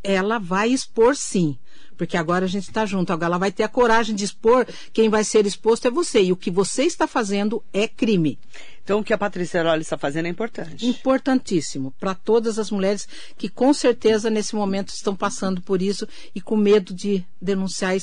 ela 0.02 0.38
vai 0.38 0.68
expor 0.68 1.16
sim. 1.16 1.58
Porque 1.96 2.16
agora 2.16 2.44
a 2.44 2.48
gente 2.48 2.68
está 2.68 2.84
junto. 2.84 3.12
Agora 3.12 3.26
ela 3.26 3.38
vai 3.38 3.50
ter 3.50 3.62
a 3.62 3.68
coragem 3.68 4.14
de 4.14 4.24
expor. 4.24 4.66
Quem 4.92 5.08
vai 5.08 5.24
ser 5.24 5.46
exposto 5.46 5.88
é 5.88 5.90
você. 5.90 6.22
E 6.22 6.32
o 6.32 6.36
que 6.36 6.50
você 6.50 6.84
está 6.84 7.06
fazendo 7.06 7.64
é 7.72 7.88
crime. 7.88 8.38
Então, 8.86 9.00
o 9.00 9.04
que 9.04 9.12
a 9.12 9.18
Patrícia 9.18 9.64
Loli 9.64 9.82
está 9.82 9.98
fazendo 9.98 10.26
é 10.26 10.28
importante. 10.28 10.86
Importantíssimo. 10.86 11.92
Para 11.98 12.14
todas 12.14 12.56
as 12.56 12.70
mulheres 12.70 13.08
que, 13.36 13.48
com 13.48 13.74
certeza, 13.74 14.30
nesse 14.30 14.54
momento 14.54 14.90
estão 14.90 15.16
passando 15.16 15.60
por 15.60 15.82
isso 15.82 16.06
e 16.32 16.40
com 16.40 16.56
medo 16.56 16.94
de 16.94 17.26
denunciar 17.42 17.96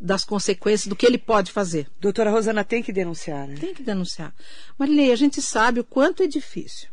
das 0.00 0.24
consequências 0.24 0.86
do 0.86 0.96
que 0.96 1.04
ele 1.04 1.18
pode 1.18 1.52
fazer. 1.52 1.88
Doutora 2.00 2.30
Rosana, 2.30 2.64
tem 2.64 2.82
que 2.82 2.90
denunciar, 2.90 3.46
né? 3.46 3.56
Tem 3.60 3.74
que 3.74 3.82
denunciar. 3.82 4.34
Marilei, 4.78 5.12
a 5.12 5.16
gente 5.16 5.42
sabe 5.42 5.80
o 5.80 5.84
quanto 5.84 6.22
é 6.22 6.26
difícil. 6.26 6.88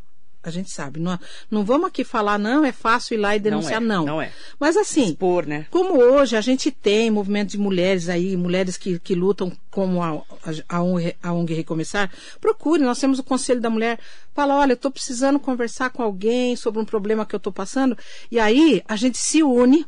A 0.47 0.49
gente 0.49 0.71
sabe. 0.71 0.97
Não, 0.97 1.19
não 1.51 1.65
vamos 1.65 1.87
aqui 1.87 2.05
falar, 2.05 2.39
não, 2.39 2.63
é 2.63 2.71
fácil 2.71 3.15
ir 3.15 3.17
lá 3.17 3.35
e 3.35 3.39
denunciar, 3.39 3.81
não. 3.81 3.95
É, 3.95 3.97
não. 3.97 4.05
não 4.05 4.21
é. 4.21 4.31
Mas 4.57 4.77
assim, 4.77 5.09
Expor, 5.09 5.45
né? 5.45 5.65
como 5.69 5.99
hoje 5.99 6.37
a 6.37 6.41
gente 6.41 6.71
tem 6.71 7.11
movimento 7.11 7.49
de 7.49 7.57
mulheres 7.57 8.07
aí, 8.07 8.37
mulheres 8.37 8.77
que, 8.77 8.97
que 8.97 9.13
lutam 9.13 9.51
como 9.69 10.01
a, 10.01 10.21
a, 10.69 10.81
ONG, 10.81 11.15
a 11.21 11.33
ONG 11.33 11.53
Recomeçar, 11.53 12.09
procure, 12.39 12.81
nós 12.81 12.97
temos 12.97 13.19
o 13.19 13.23
Conselho 13.25 13.59
da 13.59 13.69
Mulher, 13.69 13.99
fala, 14.33 14.55
olha, 14.55 14.71
eu 14.71 14.75
estou 14.75 14.89
precisando 14.89 15.37
conversar 15.37 15.89
com 15.89 16.01
alguém 16.01 16.55
sobre 16.55 16.81
um 16.81 16.85
problema 16.85 17.25
que 17.25 17.35
eu 17.35 17.39
estou 17.39 17.51
passando, 17.51 17.97
e 18.31 18.39
aí 18.39 18.81
a 18.87 18.95
gente 18.95 19.17
se 19.17 19.43
une 19.43 19.85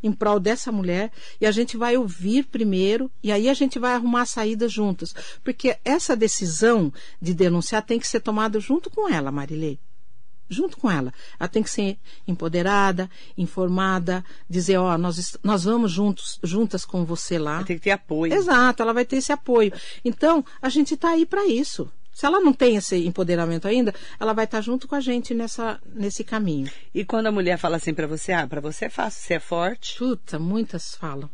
em 0.00 0.12
prol 0.12 0.38
dessa 0.38 0.70
mulher 0.70 1.10
e 1.40 1.46
a 1.46 1.50
gente 1.50 1.76
vai 1.76 1.96
ouvir 1.96 2.44
primeiro 2.44 3.10
e 3.20 3.32
aí 3.32 3.48
a 3.48 3.54
gente 3.54 3.80
vai 3.80 3.94
arrumar 3.94 4.26
saídas 4.26 4.72
juntas. 4.72 5.12
Porque 5.42 5.76
essa 5.84 6.16
decisão 6.16 6.92
de 7.20 7.34
denunciar 7.34 7.82
tem 7.82 7.98
que 7.98 8.06
ser 8.06 8.20
tomada 8.20 8.60
junto 8.60 8.90
com 8.90 9.08
ela, 9.08 9.32
Marilei 9.32 9.78
junto 10.48 10.76
com 10.76 10.90
ela. 10.90 11.12
Ela 11.38 11.48
tem 11.48 11.62
que 11.62 11.70
ser 11.70 11.98
empoderada, 12.26 13.10
informada, 13.36 14.24
dizer, 14.48 14.78
ó, 14.78 14.94
oh, 14.94 14.98
nós, 14.98 15.36
nós 15.42 15.64
vamos 15.64 15.92
juntos, 15.92 16.38
juntas 16.42 16.84
com 16.84 17.04
você 17.04 17.38
lá. 17.38 17.62
Tem 17.64 17.76
que 17.76 17.84
ter 17.84 17.90
apoio. 17.90 18.32
Exato, 18.32 18.82
ela 18.82 18.92
vai 18.92 19.04
ter 19.04 19.16
esse 19.16 19.32
apoio. 19.32 19.72
Então, 20.04 20.44
a 20.60 20.68
gente 20.68 20.94
está 20.94 21.10
aí 21.10 21.26
para 21.26 21.46
isso. 21.46 21.90
Se 22.12 22.26
ela 22.26 22.40
não 22.40 22.52
tem 22.52 22.74
esse 22.74 23.06
empoderamento 23.06 23.68
ainda, 23.68 23.94
ela 24.18 24.32
vai 24.32 24.44
estar 24.44 24.58
tá 24.58 24.62
junto 24.62 24.88
com 24.88 24.96
a 24.96 25.00
gente 25.00 25.32
nessa, 25.32 25.80
nesse 25.86 26.24
caminho. 26.24 26.68
E 26.92 27.04
quando 27.04 27.28
a 27.28 27.32
mulher 27.32 27.56
fala 27.58 27.76
assim 27.76 27.94
para 27.94 28.08
você, 28.08 28.32
ah, 28.32 28.44
para 28.44 28.60
você 28.60 28.86
é 28.86 28.90
fácil, 28.90 29.22
você 29.22 29.34
é 29.34 29.40
forte? 29.40 29.96
Puta, 29.96 30.36
muitas 30.36 30.96
falam. 30.96 31.30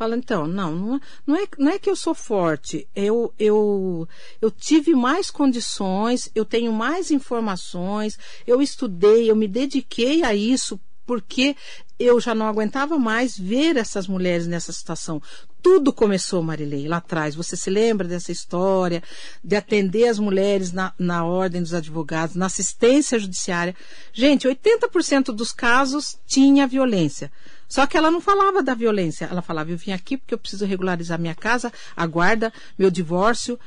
Fala, 0.00 0.16
então, 0.16 0.46
não, 0.46 0.74
não 0.74 0.96
é, 0.96 1.00
não 1.26 1.36
é, 1.36 1.48
não 1.58 1.72
é 1.72 1.78
que 1.78 1.90
eu 1.90 1.94
sou 1.94 2.14
forte, 2.14 2.88
eu, 2.96 3.34
eu, 3.38 4.08
eu 4.40 4.50
tive 4.50 4.94
mais 4.94 5.30
condições, 5.30 6.30
eu 6.34 6.42
tenho 6.42 6.72
mais 6.72 7.10
informações, 7.10 8.18
eu 8.46 8.62
estudei, 8.62 9.30
eu 9.30 9.36
me 9.36 9.46
dediquei 9.46 10.22
a 10.22 10.34
isso 10.34 10.80
porque 11.04 11.54
eu 11.98 12.18
já 12.18 12.34
não 12.34 12.46
aguentava 12.46 12.98
mais 12.98 13.36
ver 13.36 13.76
essas 13.76 14.06
mulheres 14.06 14.46
nessa 14.46 14.72
situação. 14.72 15.20
Tudo 15.60 15.92
começou, 15.92 16.42
Marilei, 16.42 16.88
lá 16.88 16.96
atrás. 16.96 17.34
Você 17.34 17.54
se 17.54 17.68
lembra 17.68 18.08
dessa 18.08 18.32
história 18.32 19.02
de 19.44 19.54
atender 19.54 20.08
as 20.08 20.18
mulheres 20.18 20.72
na, 20.72 20.94
na 20.98 21.26
ordem 21.26 21.60
dos 21.60 21.74
advogados, 21.74 22.36
na 22.36 22.46
assistência 22.46 23.18
judiciária? 23.18 23.76
Gente, 24.14 24.48
80% 24.48 25.24
dos 25.26 25.52
casos 25.52 26.16
tinha 26.26 26.66
violência. 26.66 27.30
Só 27.70 27.86
que 27.86 27.96
ela 27.96 28.10
não 28.10 28.20
falava 28.20 28.62
da 28.62 28.74
violência. 28.74 29.28
Ela 29.30 29.40
falava, 29.40 29.70
eu 29.70 29.78
vim 29.78 29.92
aqui 29.92 30.16
porque 30.16 30.34
eu 30.34 30.38
preciso 30.38 30.66
regularizar 30.66 31.18
minha 31.18 31.34
casa, 31.34 31.72
a 31.96 32.04
guarda, 32.04 32.52
meu 32.76 32.90
divórcio. 32.90 33.58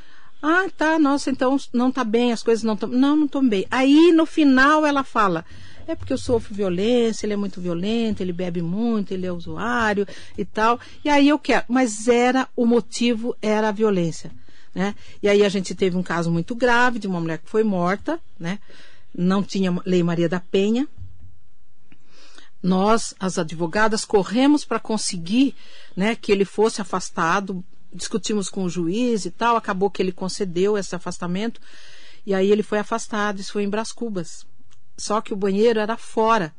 Ah, 0.41 0.65
tá, 0.77 0.99
nossa, 0.99 1.31
então 1.31 1.57
não 1.71 1.89
tá 1.89 2.03
bem, 2.03 2.33
as 2.33 2.43
coisas 2.43 2.63
não 2.63 2.73
estão. 2.73 2.89
Não, 2.89 3.15
não 3.15 3.25
estão 3.25 3.47
bem. 3.47 3.65
Aí, 3.71 4.11
no 4.11 4.25
final, 4.25 4.85
ela 4.85 5.03
fala 5.03 5.45
é 5.87 5.95
porque 5.95 6.13
eu 6.13 6.17
sofro 6.17 6.53
violência, 6.53 7.25
ele 7.25 7.33
é 7.33 7.37
muito 7.37 7.59
violento, 7.59 8.21
ele 8.21 8.33
bebe 8.33 8.61
muito, 8.61 9.13
ele 9.13 9.25
é 9.25 9.31
usuário 9.31 10.07
e 10.37 10.45
tal. 10.45 10.79
E 11.03 11.09
aí 11.09 11.27
eu 11.29 11.39
quero, 11.39 11.65
mas 11.67 12.07
era 12.07 12.47
o 12.55 12.65
motivo 12.65 13.35
era 13.41 13.69
a 13.69 13.71
violência, 13.71 14.31
né? 14.73 14.95
E 15.21 15.27
aí 15.27 15.43
a 15.43 15.49
gente 15.49 15.75
teve 15.75 15.97
um 15.97 16.03
caso 16.03 16.31
muito 16.31 16.55
grave 16.55 16.99
de 16.99 17.07
uma 17.07 17.19
mulher 17.19 17.39
que 17.39 17.49
foi 17.49 17.63
morta, 17.63 18.19
né? 18.39 18.59
Não 19.15 19.43
tinha 19.43 19.75
lei 19.85 20.01
Maria 20.01 20.29
da 20.29 20.39
Penha. 20.39 20.87
Nós, 22.63 23.13
as 23.19 23.37
advogadas, 23.37 24.05
corremos 24.05 24.63
para 24.63 24.79
conseguir, 24.79 25.53
né, 25.97 26.15
que 26.15 26.31
ele 26.31 26.45
fosse 26.45 26.81
afastado. 26.81 27.63
Discutimos 27.93 28.49
com 28.49 28.63
o 28.63 28.69
juiz 28.69 29.25
e 29.25 29.31
tal, 29.31 29.57
acabou 29.57 29.91
que 29.91 30.01
ele 30.01 30.13
concedeu 30.13 30.77
esse 30.77 30.95
afastamento. 30.95 31.59
E 32.25 32.33
aí 32.33 32.49
ele 32.49 32.63
foi 32.63 32.79
afastado, 32.79 33.41
isso 33.41 33.51
foi 33.51 33.63
em 33.63 33.69
Brás 33.69 33.91
Cubas. 33.91 34.47
Só 34.97 35.19
que 35.19 35.33
o 35.33 35.37
banheiro 35.37 35.77
era 35.77 35.97
fora. 35.97 36.55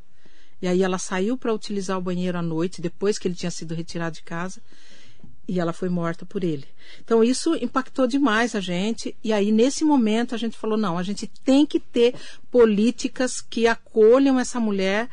E 0.61 0.69
aí 0.69 0.83
ela 0.83 0.99
saiu 0.99 1.37
para 1.37 1.55
utilizar 1.55 1.99
o 1.99 2.03
banheiro 2.03 2.39
à 2.39 2.43
noite, 2.43 2.83
depois 2.83 3.19
que 3.19 3.27
ele 3.27 3.35
tinha 3.35 3.51
sido 3.51 3.75
retirado 3.75 4.17
de 4.17 4.23
casa, 4.23 4.61
e 5.47 5.61
ela 5.61 5.73
foi 5.73 5.89
morta 5.89 6.25
por 6.25 6.43
ele. 6.43 6.67
Então 7.03 7.23
isso 7.23 7.55
impactou 7.57 8.07
demais 8.07 8.55
a 8.55 8.61
gente. 8.61 9.17
E 9.23 9.33
aí 9.33 9.53
nesse 9.53 9.85
momento 9.85 10.35
a 10.35 10.39
gente 10.39 10.57
falou: 10.57 10.77
não, 10.77 10.97
a 10.97 11.03
gente 11.03 11.27
tem 11.27 11.67
que 11.67 11.81
ter 11.81 12.15
políticas 12.51 13.41
que 13.41 13.67
acolham 13.67 14.39
essa 14.39 14.61
mulher. 14.61 15.09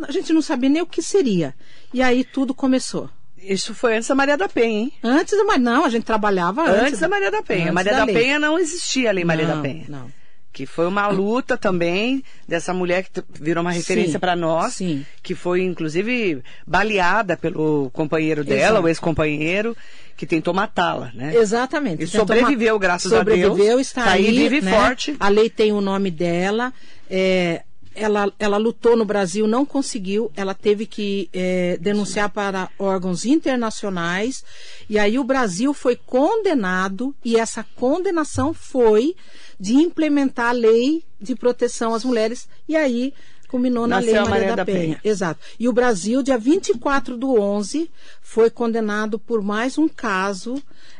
A 0.00 0.12
gente 0.12 0.32
não 0.32 0.42
sabia 0.42 0.68
nem 0.68 0.82
o 0.82 0.86
que 0.86 1.02
seria. 1.02 1.54
E 1.92 2.02
aí 2.02 2.24
tudo 2.24 2.54
começou. 2.54 3.08
Isso 3.38 3.74
foi 3.74 3.96
antes 3.96 4.08
da 4.08 4.14
Maria 4.14 4.36
da 4.36 4.48
Penha, 4.48 4.80
hein? 4.80 4.92
Antes 5.02 5.36
da 5.36 5.44
Maria. 5.44 5.62
Não, 5.62 5.84
a 5.84 5.88
gente 5.88 6.04
trabalhava 6.04 6.62
antes. 6.62 6.82
Antes 6.82 7.00
da 7.00 7.08
Maria 7.08 7.30
da 7.30 7.42
Penha. 7.42 7.64
Antes 7.64 7.74
Maria 7.74 7.92
da, 7.92 8.04
da 8.04 8.12
Penha 8.12 8.38
não 8.38 8.58
existia 8.58 9.10
a 9.10 9.12
Lei 9.12 9.24
Maria 9.24 9.48
não, 9.48 9.56
da 9.56 9.62
Penha. 9.62 9.84
Não 9.88 10.22
que 10.52 10.66
foi 10.66 10.86
uma 10.86 11.08
luta 11.08 11.56
também 11.56 12.22
dessa 12.46 12.74
mulher 12.74 13.04
que 13.04 13.22
virou 13.40 13.62
uma 13.62 13.72
referência 13.72 14.18
para 14.18 14.36
nós, 14.36 14.74
sim. 14.74 15.04
que 15.22 15.34
foi 15.34 15.62
inclusive 15.62 16.42
baleada 16.66 17.36
pelo 17.36 17.90
companheiro 17.90 18.44
dela, 18.44 18.74
Exato. 18.74 18.84
o 18.84 18.88
ex-companheiro, 18.88 19.76
que 20.14 20.26
tentou 20.26 20.52
matá-la, 20.52 21.10
né? 21.14 21.34
Exatamente. 21.34 22.02
E 22.04 22.06
sobreviveu, 22.06 22.78
graças 22.78 23.10
sobreviveu, 23.10 23.52
a 23.52 23.56
Deus. 23.56 23.80
Está 23.80 24.04
tá 24.04 24.10
aí, 24.10 24.30
vive 24.30 24.60
né? 24.60 24.70
forte. 24.70 25.16
A 25.18 25.28
lei 25.28 25.48
tem 25.48 25.72
o 25.72 25.80
nome 25.80 26.10
dela. 26.10 26.72
É, 27.08 27.62
ela, 27.94 28.32
ela 28.38 28.56
lutou 28.56 28.96
no 28.96 29.04
Brasil, 29.04 29.46
não 29.46 29.64
conseguiu, 29.64 30.30
ela 30.36 30.54
teve 30.54 30.86
que 30.86 31.28
é, 31.32 31.76
denunciar 31.80 32.30
para 32.30 32.70
órgãos 32.78 33.24
internacionais, 33.24 34.44
e 34.88 34.98
aí 34.98 35.18
o 35.18 35.24
Brasil 35.24 35.72
foi 35.74 35.96
condenado, 35.96 37.14
e 37.24 37.36
essa 37.36 37.64
condenação 37.76 38.52
foi 38.54 39.14
de 39.58 39.74
implementar 39.74 40.48
a 40.50 40.52
lei 40.52 41.04
de 41.20 41.34
proteção 41.34 41.94
às 41.94 42.04
mulheres, 42.04 42.48
e 42.68 42.76
aí 42.76 43.12
culminou 43.48 43.86
na 43.86 43.96
Nasceu 43.96 44.12
Lei 44.12 44.20
Maria, 44.22 44.30
Maria 44.30 44.48
da, 44.48 44.56
da 44.56 44.64
Penha. 44.64 44.78
Penha. 44.80 45.00
Exato. 45.04 45.40
E 45.60 45.68
o 45.68 45.72
Brasil, 45.74 46.22
dia 46.22 46.38
24 46.38 47.18
do 47.18 47.38
11, 47.38 47.90
foi 48.22 48.48
condenado 48.48 49.18
por 49.18 49.42
mais 49.42 49.76
um 49.76 49.86
caso 49.88 50.54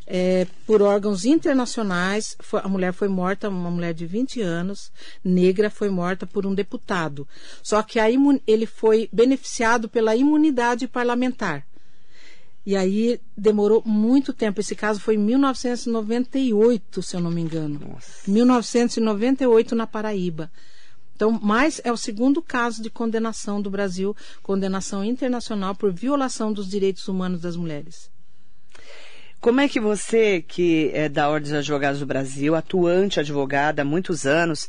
é, 0.06 0.46
por 0.66 0.82
órgãos 0.82 1.24
internacionais. 1.24 2.36
Foi- 2.40 2.60
a 2.62 2.68
mulher 2.68 2.92
foi 2.92 3.08
morta, 3.08 3.48
uma 3.48 3.70
mulher 3.70 3.94
de 3.94 4.06
20 4.06 4.40
anos, 4.40 4.90
negra, 5.24 5.70
foi 5.70 5.88
morta 5.90 6.26
por 6.26 6.46
um 6.46 6.54
deputado. 6.54 7.26
Só 7.62 7.82
que 7.82 7.98
a 7.98 8.10
imu- 8.10 8.40
ele 8.46 8.66
foi 8.66 9.08
beneficiado 9.12 9.88
pela 9.88 10.14
imunidade 10.16 10.86
parlamentar. 10.86 11.66
E 12.64 12.76
aí 12.76 13.20
demorou 13.36 13.82
muito 13.84 14.32
tempo. 14.32 14.60
Esse 14.60 14.76
caso 14.76 15.00
foi 15.00 15.16
em 15.16 15.18
1998, 15.18 17.02
se 17.02 17.16
eu 17.16 17.20
não 17.20 17.30
me 17.30 17.40
engano. 17.40 17.80
Nossa. 17.80 18.30
1998 18.30 19.74
na 19.74 19.86
Paraíba. 19.86 20.48
Então, 21.16 21.38
mas 21.42 21.80
é 21.84 21.92
o 21.92 21.96
segundo 21.96 22.40
caso 22.40 22.82
de 22.82 22.88
condenação 22.90 23.60
do 23.60 23.70
Brasil, 23.70 24.14
condenação 24.42 25.04
internacional 25.04 25.74
por 25.74 25.92
violação 25.92 26.52
dos 26.52 26.68
direitos 26.68 27.08
humanos 27.08 27.40
das 27.40 27.56
mulheres. 27.56 28.11
Como 29.42 29.60
é 29.60 29.68
que 29.68 29.80
você, 29.80 30.40
que 30.40 30.92
é 30.94 31.08
da 31.08 31.28
Ordem 31.28 31.50
dos 31.50 31.58
Advogados 31.58 31.98
do 31.98 32.06
Brasil, 32.06 32.54
atuante 32.54 33.18
advogada 33.18 33.82
há 33.82 33.84
muitos 33.84 34.24
anos, 34.24 34.68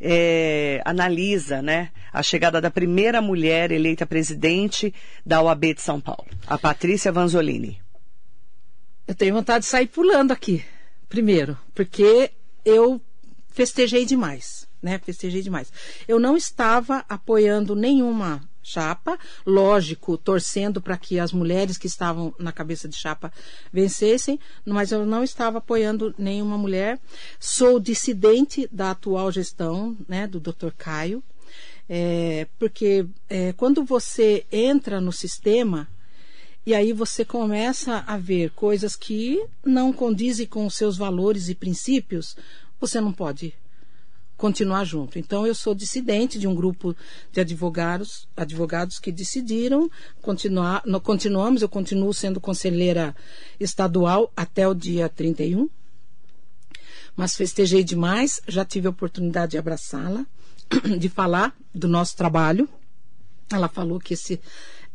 é, 0.00 0.80
analisa 0.84 1.60
né, 1.60 1.90
a 2.12 2.22
chegada 2.22 2.60
da 2.60 2.70
primeira 2.70 3.20
mulher 3.20 3.72
eleita 3.72 4.06
presidente 4.06 4.94
da 5.26 5.42
OAB 5.42 5.74
de 5.74 5.82
São 5.82 6.00
Paulo, 6.00 6.28
a 6.46 6.56
Patrícia 6.56 7.10
Vanzolini? 7.10 7.82
Eu 9.08 9.14
tenho 9.16 9.34
vontade 9.34 9.64
de 9.64 9.68
sair 9.68 9.88
pulando 9.88 10.30
aqui, 10.30 10.64
primeiro, 11.08 11.58
porque 11.74 12.30
eu 12.64 13.00
festejei 13.48 14.04
demais, 14.04 14.68
né? 14.80 15.00
Festejei 15.04 15.42
demais. 15.42 15.72
Eu 16.06 16.20
não 16.20 16.36
estava 16.36 17.04
apoiando 17.08 17.74
nenhuma 17.74 18.40
chapa, 18.62 19.18
lógico, 19.44 20.16
torcendo 20.16 20.80
para 20.80 20.96
que 20.96 21.18
as 21.18 21.32
mulheres 21.32 21.76
que 21.76 21.86
estavam 21.86 22.34
na 22.38 22.52
cabeça 22.52 22.88
de 22.88 22.96
chapa 22.96 23.32
vencessem, 23.72 24.38
mas 24.64 24.92
eu 24.92 25.04
não 25.04 25.24
estava 25.24 25.58
apoiando 25.58 26.14
nenhuma 26.16 26.56
mulher. 26.56 26.98
Sou 27.40 27.80
dissidente 27.80 28.68
da 28.70 28.92
atual 28.92 29.32
gestão, 29.32 29.96
né, 30.08 30.26
do 30.26 30.40
Dr. 30.40 30.70
Caio, 30.76 31.22
é, 31.88 32.46
porque 32.58 33.06
é, 33.28 33.52
quando 33.52 33.84
você 33.84 34.46
entra 34.50 35.00
no 35.00 35.12
sistema 35.12 35.88
e 36.64 36.74
aí 36.74 36.92
você 36.92 37.24
começa 37.24 38.04
a 38.06 38.16
ver 38.16 38.50
coisas 38.50 38.94
que 38.94 39.44
não 39.64 39.92
condizem 39.92 40.46
com 40.46 40.64
os 40.64 40.74
seus 40.74 40.96
valores 40.96 41.48
e 41.48 41.54
princípios, 41.54 42.36
você 42.80 43.00
não 43.00 43.12
pode 43.12 43.54
continuar 44.42 44.82
junto. 44.84 45.20
Então 45.20 45.46
eu 45.46 45.54
sou 45.54 45.72
dissidente 45.72 46.36
de 46.36 46.48
um 46.48 46.54
grupo 46.54 46.96
de 47.30 47.40
advogados, 47.40 48.26
advogados 48.36 48.98
que 48.98 49.12
decidiram 49.12 49.88
continuar, 50.20 50.82
no- 50.84 51.00
continuamos, 51.00 51.62
eu 51.62 51.68
continuo 51.68 52.12
sendo 52.12 52.40
conselheira 52.40 53.14
estadual 53.60 54.32
até 54.36 54.66
o 54.66 54.74
dia 54.74 55.08
31. 55.08 55.70
Mas 57.14 57.36
festejei 57.36 57.84
demais, 57.84 58.40
já 58.48 58.64
tive 58.64 58.88
a 58.88 58.90
oportunidade 58.90 59.52
de 59.52 59.58
abraçá-la, 59.58 60.26
de 60.98 61.08
falar 61.08 61.54
do 61.72 61.86
nosso 61.86 62.16
trabalho. 62.16 62.68
Ela 63.48 63.68
falou 63.68 64.00
que 64.00 64.14
esse, 64.14 64.40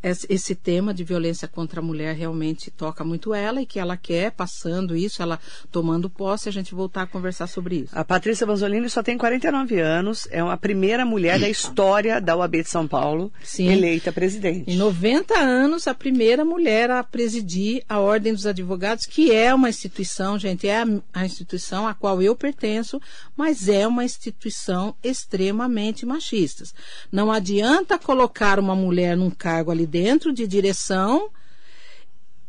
esse 0.03 0.53
tema 0.53 0.93
de 0.93 1.03
violência 1.03 1.47
contra 1.47 1.79
a 1.79 1.83
mulher 1.83 2.15
realmente 2.15 2.69
toca 2.69 3.03
muito 3.03 3.33
ela 3.33 3.61
e 3.61 3.65
que 3.65 3.79
ela 3.79 3.97
quer, 3.97 4.31
passando 4.31 4.95
isso, 4.95 5.21
ela 5.21 5.39
tomando 5.71 6.09
posse, 6.09 6.47
a 6.47 6.51
gente 6.51 6.75
voltar 6.75 7.03
a 7.03 7.07
conversar 7.07 7.47
sobre 7.47 7.77
isso. 7.77 7.97
A 7.97 8.05
Patrícia 8.05 8.45
Vanzolini 8.45 8.89
só 8.89 9.01
tem 9.01 9.17
49 9.17 9.79
anos, 9.79 10.27
é 10.29 10.39
a 10.39 10.57
primeira 10.57 11.03
mulher 11.05 11.39
da 11.39 11.49
história 11.49 12.21
da 12.21 12.35
OAB 12.35 12.63
de 12.63 12.69
São 12.69 12.87
Paulo 12.87 13.31
Sim. 13.43 13.69
eleita 13.69 14.11
presidente. 14.11 14.71
Em 14.71 14.77
90 14.77 15.33
anos, 15.37 15.87
a 15.87 15.93
primeira 15.93 16.45
mulher 16.45 16.91
a 16.91 17.03
presidir 17.03 17.83
a 17.89 17.99
Ordem 17.99 18.33
dos 18.33 18.45
Advogados, 18.45 19.05
que 19.05 19.31
é 19.31 19.53
uma 19.53 19.69
instituição, 19.69 20.37
gente, 20.37 20.67
é 20.67 20.81
a, 20.81 20.85
a 21.13 21.25
instituição 21.25 21.87
a 21.87 21.93
qual 21.93 22.21
eu 22.21 22.35
pertenço, 22.35 23.01
mas 23.35 23.67
é 23.67 23.87
uma 23.87 24.05
instituição 24.05 24.95
extremamente 25.03 26.05
machista. 26.05 26.65
Não 27.11 27.31
adianta 27.31 27.97
colocar 27.97 28.59
uma 28.59 28.75
mulher 28.75 29.17
num 29.17 29.29
cargo 29.29 29.71
ali 29.71 29.86
dentro 29.88 30.31
de 30.33 30.45
direção 30.45 31.29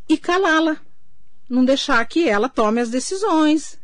e 0.08 0.18
calá-la. 0.18 0.76
Não 1.48 1.64
deixar 1.64 2.04
que 2.06 2.28
ela 2.28 2.48
tome 2.48 2.80
as 2.80 2.90
decisões, 2.90 3.78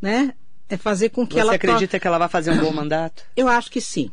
né? 0.00 0.34
É 0.68 0.76
fazer 0.76 1.08
com 1.08 1.26
que 1.26 1.34
Você 1.34 1.40
ela 1.40 1.52
to- 1.52 1.56
acredita 1.56 1.98
que 1.98 2.06
ela 2.06 2.18
vai 2.18 2.28
fazer 2.28 2.50
um 2.50 2.58
bom 2.58 2.70
mandato? 2.72 3.24
eu 3.34 3.48
acho 3.48 3.70
que 3.70 3.80
sim. 3.80 4.10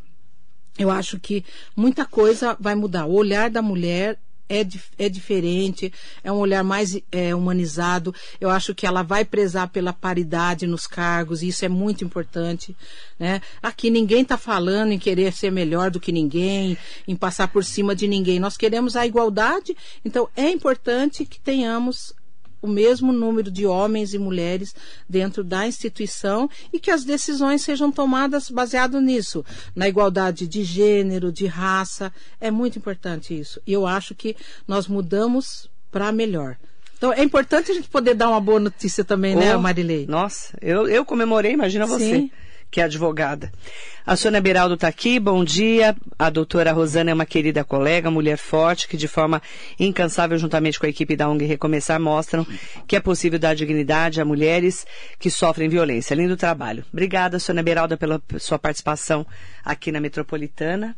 Eu 0.77 0.89
acho 0.91 1.19
que 1.19 1.43
muita 1.75 2.05
coisa 2.05 2.55
vai 2.59 2.75
mudar. 2.75 3.05
O 3.05 3.13
olhar 3.13 3.49
da 3.49 3.61
mulher 3.61 4.17
é, 4.49 4.65
é 4.97 5.09
diferente, 5.09 5.91
é 6.23 6.31
um 6.31 6.37
olhar 6.37 6.63
mais 6.63 6.97
é, 7.11 7.35
humanizado. 7.35 8.13
Eu 8.39 8.49
acho 8.49 8.75
que 8.75 8.85
ela 8.85 9.03
vai 9.03 9.25
prezar 9.25 9.69
pela 9.69 9.93
paridade 9.93 10.67
nos 10.67 10.87
cargos, 10.87 11.41
e 11.41 11.47
isso 11.47 11.65
é 11.65 11.69
muito 11.69 12.03
importante. 12.03 12.75
Né? 13.19 13.41
Aqui 13.61 13.89
ninguém 13.89 14.21
está 14.21 14.37
falando 14.37 14.91
em 14.91 14.99
querer 14.99 15.33
ser 15.33 15.51
melhor 15.51 15.89
do 15.91 15.99
que 15.99 16.11
ninguém, 16.11 16.77
em 17.07 17.15
passar 17.15 17.47
por 17.47 17.63
cima 17.63 17.95
de 17.95 18.07
ninguém. 18.07 18.39
Nós 18.39 18.57
queremos 18.57 18.95
a 18.95 19.05
igualdade, 19.05 19.75
então 20.03 20.29
é 20.35 20.49
importante 20.49 21.25
que 21.25 21.39
tenhamos 21.39 22.13
o 22.65 22.67
mesmo 22.67 23.13
número 23.13 23.51
de 23.51 23.65
homens 23.65 24.13
e 24.13 24.19
mulheres 24.19 24.75
dentro 25.07 25.43
da 25.43 25.67
instituição 25.67 26.49
e 26.73 26.79
que 26.79 26.91
as 26.91 27.03
decisões 27.03 27.61
sejam 27.61 27.91
tomadas 27.91 28.49
baseado 28.49 28.99
nisso, 28.99 29.45
na 29.75 29.87
igualdade 29.87 30.47
de 30.47 30.63
gênero, 30.63 31.31
de 31.31 31.45
raça. 31.45 32.11
É 32.41 32.49
muito 32.49 32.79
importante 32.79 33.37
isso. 33.39 33.61
E 33.65 33.71
eu 33.71 33.85
acho 33.85 34.15
que 34.15 34.35
nós 34.67 34.87
mudamos 34.87 35.69
para 35.91 36.11
melhor. 36.11 36.57
Então 36.97 37.13
é 37.13 37.23
importante 37.23 37.71
a 37.71 37.73
gente 37.73 37.87
poder 37.89 38.15
dar 38.15 38.29
uma 38.29 38.41
boa 38.41 38.59
notícia 38.59 39.03
também, 39.03 39.35
né, 39.35 39.55
Oh, 39.55 39.59
Marilei? 39.59 40.05
Nossa, 40.07 40.57
eu, 40.61 40.87
eu 40.87 41.05
comemorei, 41.05 41.51
imagina 41.51 41.85
você, 41.85 42.15
Sim. 42.15 42.31
Que 42.69 42.81
é 42.81 42.83
advogada. 42.83 43.51
A 44.05 44.15
Sônia 44.15 44.41
Beraldo 44.41 44.75
está 44.75 44.87
aqui, 44.87 45.19
bom 45.19 45.43
dia. 45.43 45.95
A 46.19 46.29
doutora 46.29 46.71
Rosana 46.71 47.11
é 47.11 47.13
uma 47.13 47.25
querida 47.25 47.63
colega, 47.63 48.11
mulher 48.11 48.37
forte, 48.37 48.87
que 48.87 48.97
de 48.97 49.07
forma 49.07 49.41
incansável, 49.79 50.37
juntamente 50.37 50.79
com 50.79 50.85
a 50.85 50.89
equipe 50.89 51.15
da 51.15 51.27
ONG 51.29 51.45
Recomeçar, 51.45 51.99
mostram 51.99 52.45
que 52.87 52.95
é 52.95 52.99
possível 52.99 53.39
dar 53.39 53.55
dignidade 53.55 54.21
a 54.21 54.25
mulheres 54.25 54.85
que 55.17 55.31
sofrem 55.31 55.69
violência. 55.69 56.13
Lindo 56.13 56.37
trabalho. 56.37 56.85
Obrigada, 56.91 57.39
Sônia 57.39 57.63
Beralda, 57.63 57.97
pela 57.97 58.21
sua 58.37 58.59
participação 58.59 59.25
aqui 59.63 59.91
na 59.91 59.99
Metropolitana. 59.99 60.95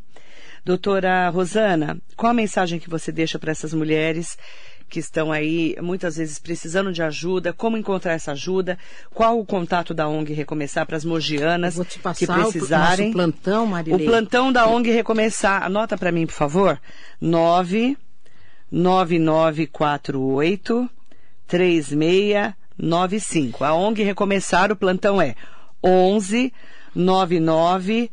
Doutora 0.64 1.30
Rosana, 1.30 1.96
qual 2.16 2.30
a 2.30 2.34
mensagem 2.34 2.78
que 2.78 2.90
você 2.90 3.10
deixa 3.10 3.38
para 3.38 3.52
essas 3.52 3.72
mulheres 3.72 4.36
que 4.88 4.98
estão 4.98 5.30
aí 5.30 5.76
muitas 5.82 6.16
vezes 6.16 6.38
precisando 6.38 6.90
de 6.92 7.02
ajuda? 7.02 7.52
Como 7.52 7.76
encontrar 7.76 8.14
essa 8.14 8.32
ajuda? 8.32 8.76
Qual 9.14 9.38
o 9.38 9.44
contato 9.46 9.92
da 9.94 10.08
ONG 10.08 10.32
Recomeçar 10.32 10.84
para 10.86 10.96
as 10.96 11.04
mogianas 11.04 11.76
Vou 11.76 11.84
te 11.84 11.98
que 11.98 12.02
passar 12.02 12.38
o 12.40 12.50
precisarem? 12.50 13.06
nosso 13.06 13.16
plantão, 13.16 13.64
O 13.64 13.68
Marilei. 13.68 14.06
plantão 14.06 14.50
da 14.52 14.66
ONG 14.66 14.90
Recomeçar, 14.90 15.62
anota 15.62 15.96
para 15.98 16.10
mim, 16.10 16.26
por 16.26 16.32
favor. 16.32 16.80
9 17.20 17.96
9948 18.70 20.88
3695. 21.46 23.64
A 23.64 23.74
ONG 23.74 24.02
Recomeçar, 24.02 24.70
o 24.72 24.76
plantão 24.76 25.20
é 25.20 25.34
11 25.82 26.52
99 26.94 28.10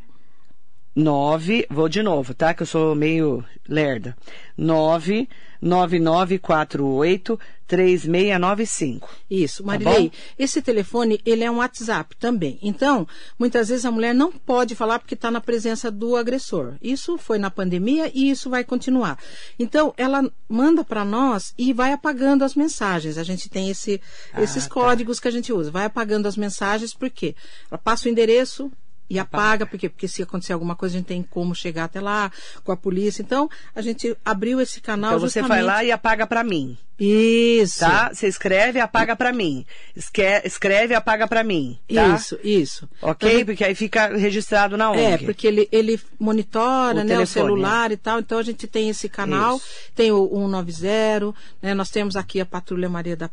9, 0.94 1.66
vou 1.68 1.88
de 1.90 2.02
novo, 2.02 2.32
tá? 2.32 2.54
Que 2.54 2.62
eu 2.62 2.66
sou 2.66 2.94
meio 2.94 3.44
lerda. 3.68 4.16
9 4.56 5.28
9948 5.60 7.38
3695. 7.66 9.08
Isso, 9.30 9.62
Tá 9.62 9.66
Marilei, 9.66 10.10
bom? 10.10 10.16
esse 10.38 10.62
telefone, 10.62 11.20
ele 11.26 11.42
é 11.42 11.50
um 11.50 11.56
WhatsApp 11.56 12.14
também. 12.16 12.58
Então, 12.62 13.06
muitas 13.38 13.68
vezes 13.68 13.84
a 13.84 13.90
mulher 13.90 14.14
não 14.14 14.30
pode 14.30 14.74
falar 14.74 14.98
porque 14.98 15.14
está 15.14 15.30
na 15.30 15.40
presença 15.40 15.90
do 15.90 16.16
agressor. 16.16 16.74
Isso 16.80 17.18
foi 17.18 17.38
na 17.38 17.50
pandemia 17.50 18.10
e 18.14 18.30
isso 18.30 18.48
vai 18.48 18.62
continuar. 18.62 19.18
Então, 19.58 19.92
ela 19.96 20.30
manda 20.48 20.84
para 20.84 21.04
nós 21.04 21.52
e 21.58 21.72
vai 21.72 21.92
apagando 21.92 22.44
as 22.44 22.54
mensagens. 22.54 23.18
A 23.18 23.24
gente 23.24 23.48
tem 23.48 23.68
esse, 23.68 24.00
esses 24.38 24.66
tá. 24.66 24.72
códigos 24.72 25.18
que 25.18 25.28
a 25.28 25.32
gente 25.32 25.52
usa. 25.52 25.70
Vai 25.70 25.86
apagando 25.86 26.26
as 26.28 26.36
mensagens, 26.36 26.94
por 26.94 27.10
quê? 27.10 27.34
Ela 27.70 27.78
passa 27.78 28.08
o 28.08 28.12
endereço, 28.12 28.70
e 29.08 29.18
apaga, 29.18 29.64
por 29.66 29.78
quê? 29.78 29.88
Porque 29.88 30.08
se 30.08 30.22
acontecer 30.22 30.52
alguma 30.52 30.74
coisa, 30.74 30.96
a 30.96 30.98
gente 30.98 31.06
tem 31.06 31.22
como 31.22 31.54
chegar 31.54 31.84
até 31.84 32.00
lá 32.00 32.30
com 32.64 32.72
a 32.72 32.76
polícia. 32.76 33.22
Então, 33.22 33.48
a 33.74 33.80
gente 33.80 34.16
abriu 34.24 34.60
esse 34.60 34.80
canal 34.80 35.16
Então 35.16 35.20
você 35.28 35.42
vai 35.42 35.62
lá 35.62 35.84
e 35.84 35.92
apaga 35.92 36.26
para 36.26 36.42
mim, 36.42 36.76
Isso. 36.98 37.80
tá? 37.80 38.10
Você 38.12 38.26
escreve 38.26 38.78
e 38.78 38.82
apaga 38.82 39.14
para 39.14 39.32
mim. 39.32 39.64
Esque- 39.94 40.42
Escreve 40.44 40.92
e 40.92 40.96
apaga 40.96 41.28
para 41.28 41.44
mim, 41.44 41.78
tá? 41.92 42.14
Isso, 42.16 42.38
isso. 42.42 42.88
Ok? 43.00 43.30
Então, 43.32 43.46
Porque 43.46 43.64
aí 43.64 43.74
fica 43.74 44.08
registrado 44.16 44.76
na 44.76 44.90
ONG. 44.90 45.00
É, 45.00 45.18
porque 45.18 45.46
ele, 45.46 45.68
ele 45.70 46.00
monitora 46.18 47.00
O 47.00 47.04
né, 47.04 47.04
o 47.04 47.06
telefone, 47.18 47.26
celular 47.26 47.92
e 47.92 47.96
tal, 47.96 48.18
então 48.18 48.38
a 48.38 48.42
gente 48.42 48.66
tem 48.66 48.88
esse 48.88 49.08
canal, 49.08 49.56
Isso. 49.56 49.66
tem 49.94 50.10
o 50.10 50.26
190, 50.28 51.32
né, 51.62 51.74
nós 51.74 51.90
temos 51.90 52.16
aqui 52.16 52.40
a 52.40 52.46
Patrulha 52.46 52.88
Maria 52.88 53.16
da, 53.16 53.30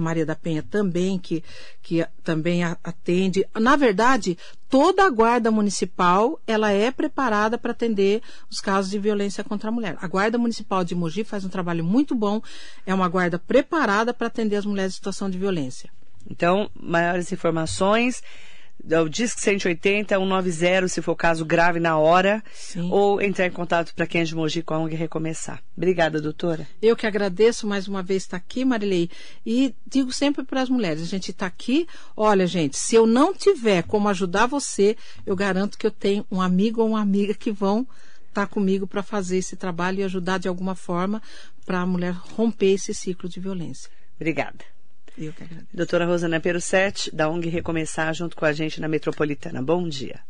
Maria 0.00 0.26
da 0.26 0.34
Penha 0.34 0.62
também, 0.62 1.18
que, 1.18 1.42
que 1.82 2.06
também 2.22 2.62
atende. 2.64 3.46
Na 3.54 3.76
verdade, 3.76 4.38
toda 4.68 5.04
a 5.04 5.10
guarda 5.10 5.50
municipal, 5.50 6.40
ela 6.46 6.70
é 6.70 6.90
preparada 6.90 7.56
para 7.56 7.72
atender 7.72 8.22
os 8.50 8.60
casos 8.60 8.90
de 8.90 8.98
violência 8.98 9.44
contra 9.44 9.68
a 9.68 9.72
mulher. 9.72 9.96
A 10.00 10.06
guarda 10.06 10.38
municipal 10.38 10.84
de 10.84 10.94
Mogi 10.94 11.24
faz 11.24 11.44
um 11.44 11.48
trabalho 11.48 11.84
muito 11.84 12.14
bom, 12.14 12.42
é 12.86 12.94
uma 12.94 13.08
guarda 13.08 13.38
preparada 13.38 14.12
para 14.12 14.26
atender 14.26 14.56
as 14.56 14.66
mulheres 14.66 14.92
em 14.92 14.96
situação 14.96 15.30
de 15.30 15.38
violência. 15.38 15.90
Então, 16.28 16.70
maiores 16.74 17.30
informações 17.32 18.22
é 18.88 19.00
o 19.00 19.08
Disque 19.08 19.40
180 19.40 20.14
190, 20.14 20.88
se 20.88 21.00
for 21.00 21.16
caso 21.16 21.44
grave 21.44 21.80
na 21.80 21.96
hora, 21.98 22.42
Sim. 22.52 22.88
ou 22.90 23.20
entrar 23.20 23.46
em 23.46 23.50
contato 23.50 23.94
para 23.94 24.06
quem 24.06 24.20
é 24.20 24.24
de 24.24 24.34
Mogi 24.34 24.62
com 24.62 24.74
a 24.74 24.78
ONG 24.78 24.94
Recomeçar. 24.94 25.62
Obrigada, 25.76 26.20
doutora. 26.20 26.66
Eu 26.82 26.96
que 26.96 27.06
agradeço 27.06 27.66
mais 27.66 27.88
uma 27.88 28.02
vez 28.02 28.24
estar 28.24 28.36
aqui, 28.36 28.64
Marilei, 28.64 29.10
e 29.44 29.74
digo 29.86 30.12
sempre 30.12 30.44
para 30.44 30.60
as 30.60 30.68
mulheres, 30.68 31.02
a 31.02 31.06
gente 31.06 31.30
está 31.30 31.46
aqui, 31.46 31.86
olha, 32.16 32.46
gente, 32.46 32.76
se 32.76 32.94
eu 32.94 33.06
não 33.06 33.32
tiver 33.32 33.82
como 33.84 34.08
ajudar 34.08 34.46
você, 34.46 34.96
eu 35.24 35.34
garanto 35.34 35.78
que 35.78 35.86
eu 35.86 35.90
tenho 35.90 36.26
um 36.30 36.40
amigo 36.40 36.82
ou 36.82 36.88
uma 36.88 37.00
amiga 37.00 37.34
que 37.34 37.50
vão 37.50 37.86
estar 38.28 38.46
tá 38.46 38.46
comigo 38.46 38.86
para 38.86 39.02
fazer 39.02 39.38
esse 39.38 39.56
trabalho 39.56 40.00
e 40.00 40.04
ajudar 40.04 40.38
de 40.38 40.48
alguma 40.48 40.74
forma 40.74 41.22
para 41.64 41.80
a 41.80 41.86
mulher 41.86 42.12
romper 42.36 42.72
esse 42.72 42.92
ciclo 42.92 43.28
de 43.28 43.40
violência. 43.40 43.90
Obrigada. 44.16 44.73
Eu 45.16 45.32
que 45.32 45.44
agradeço. 45.44 45.68
Doutora 45.72 46.06
Rosana 46.06 46.40
Perucete, 46.40 47.14
da 47.14 47.28
ONG 47.28 47.48
Recomeçar, 47.48 48.12
junto 48.14 48.36
com 48.36 48.44
a 48.44 48.52
gente 48.52 48.80
na 48.80 48.88
Metropolitana. 48.88 49.62
Bom 49.62 49.88
dia. 49.88 50.20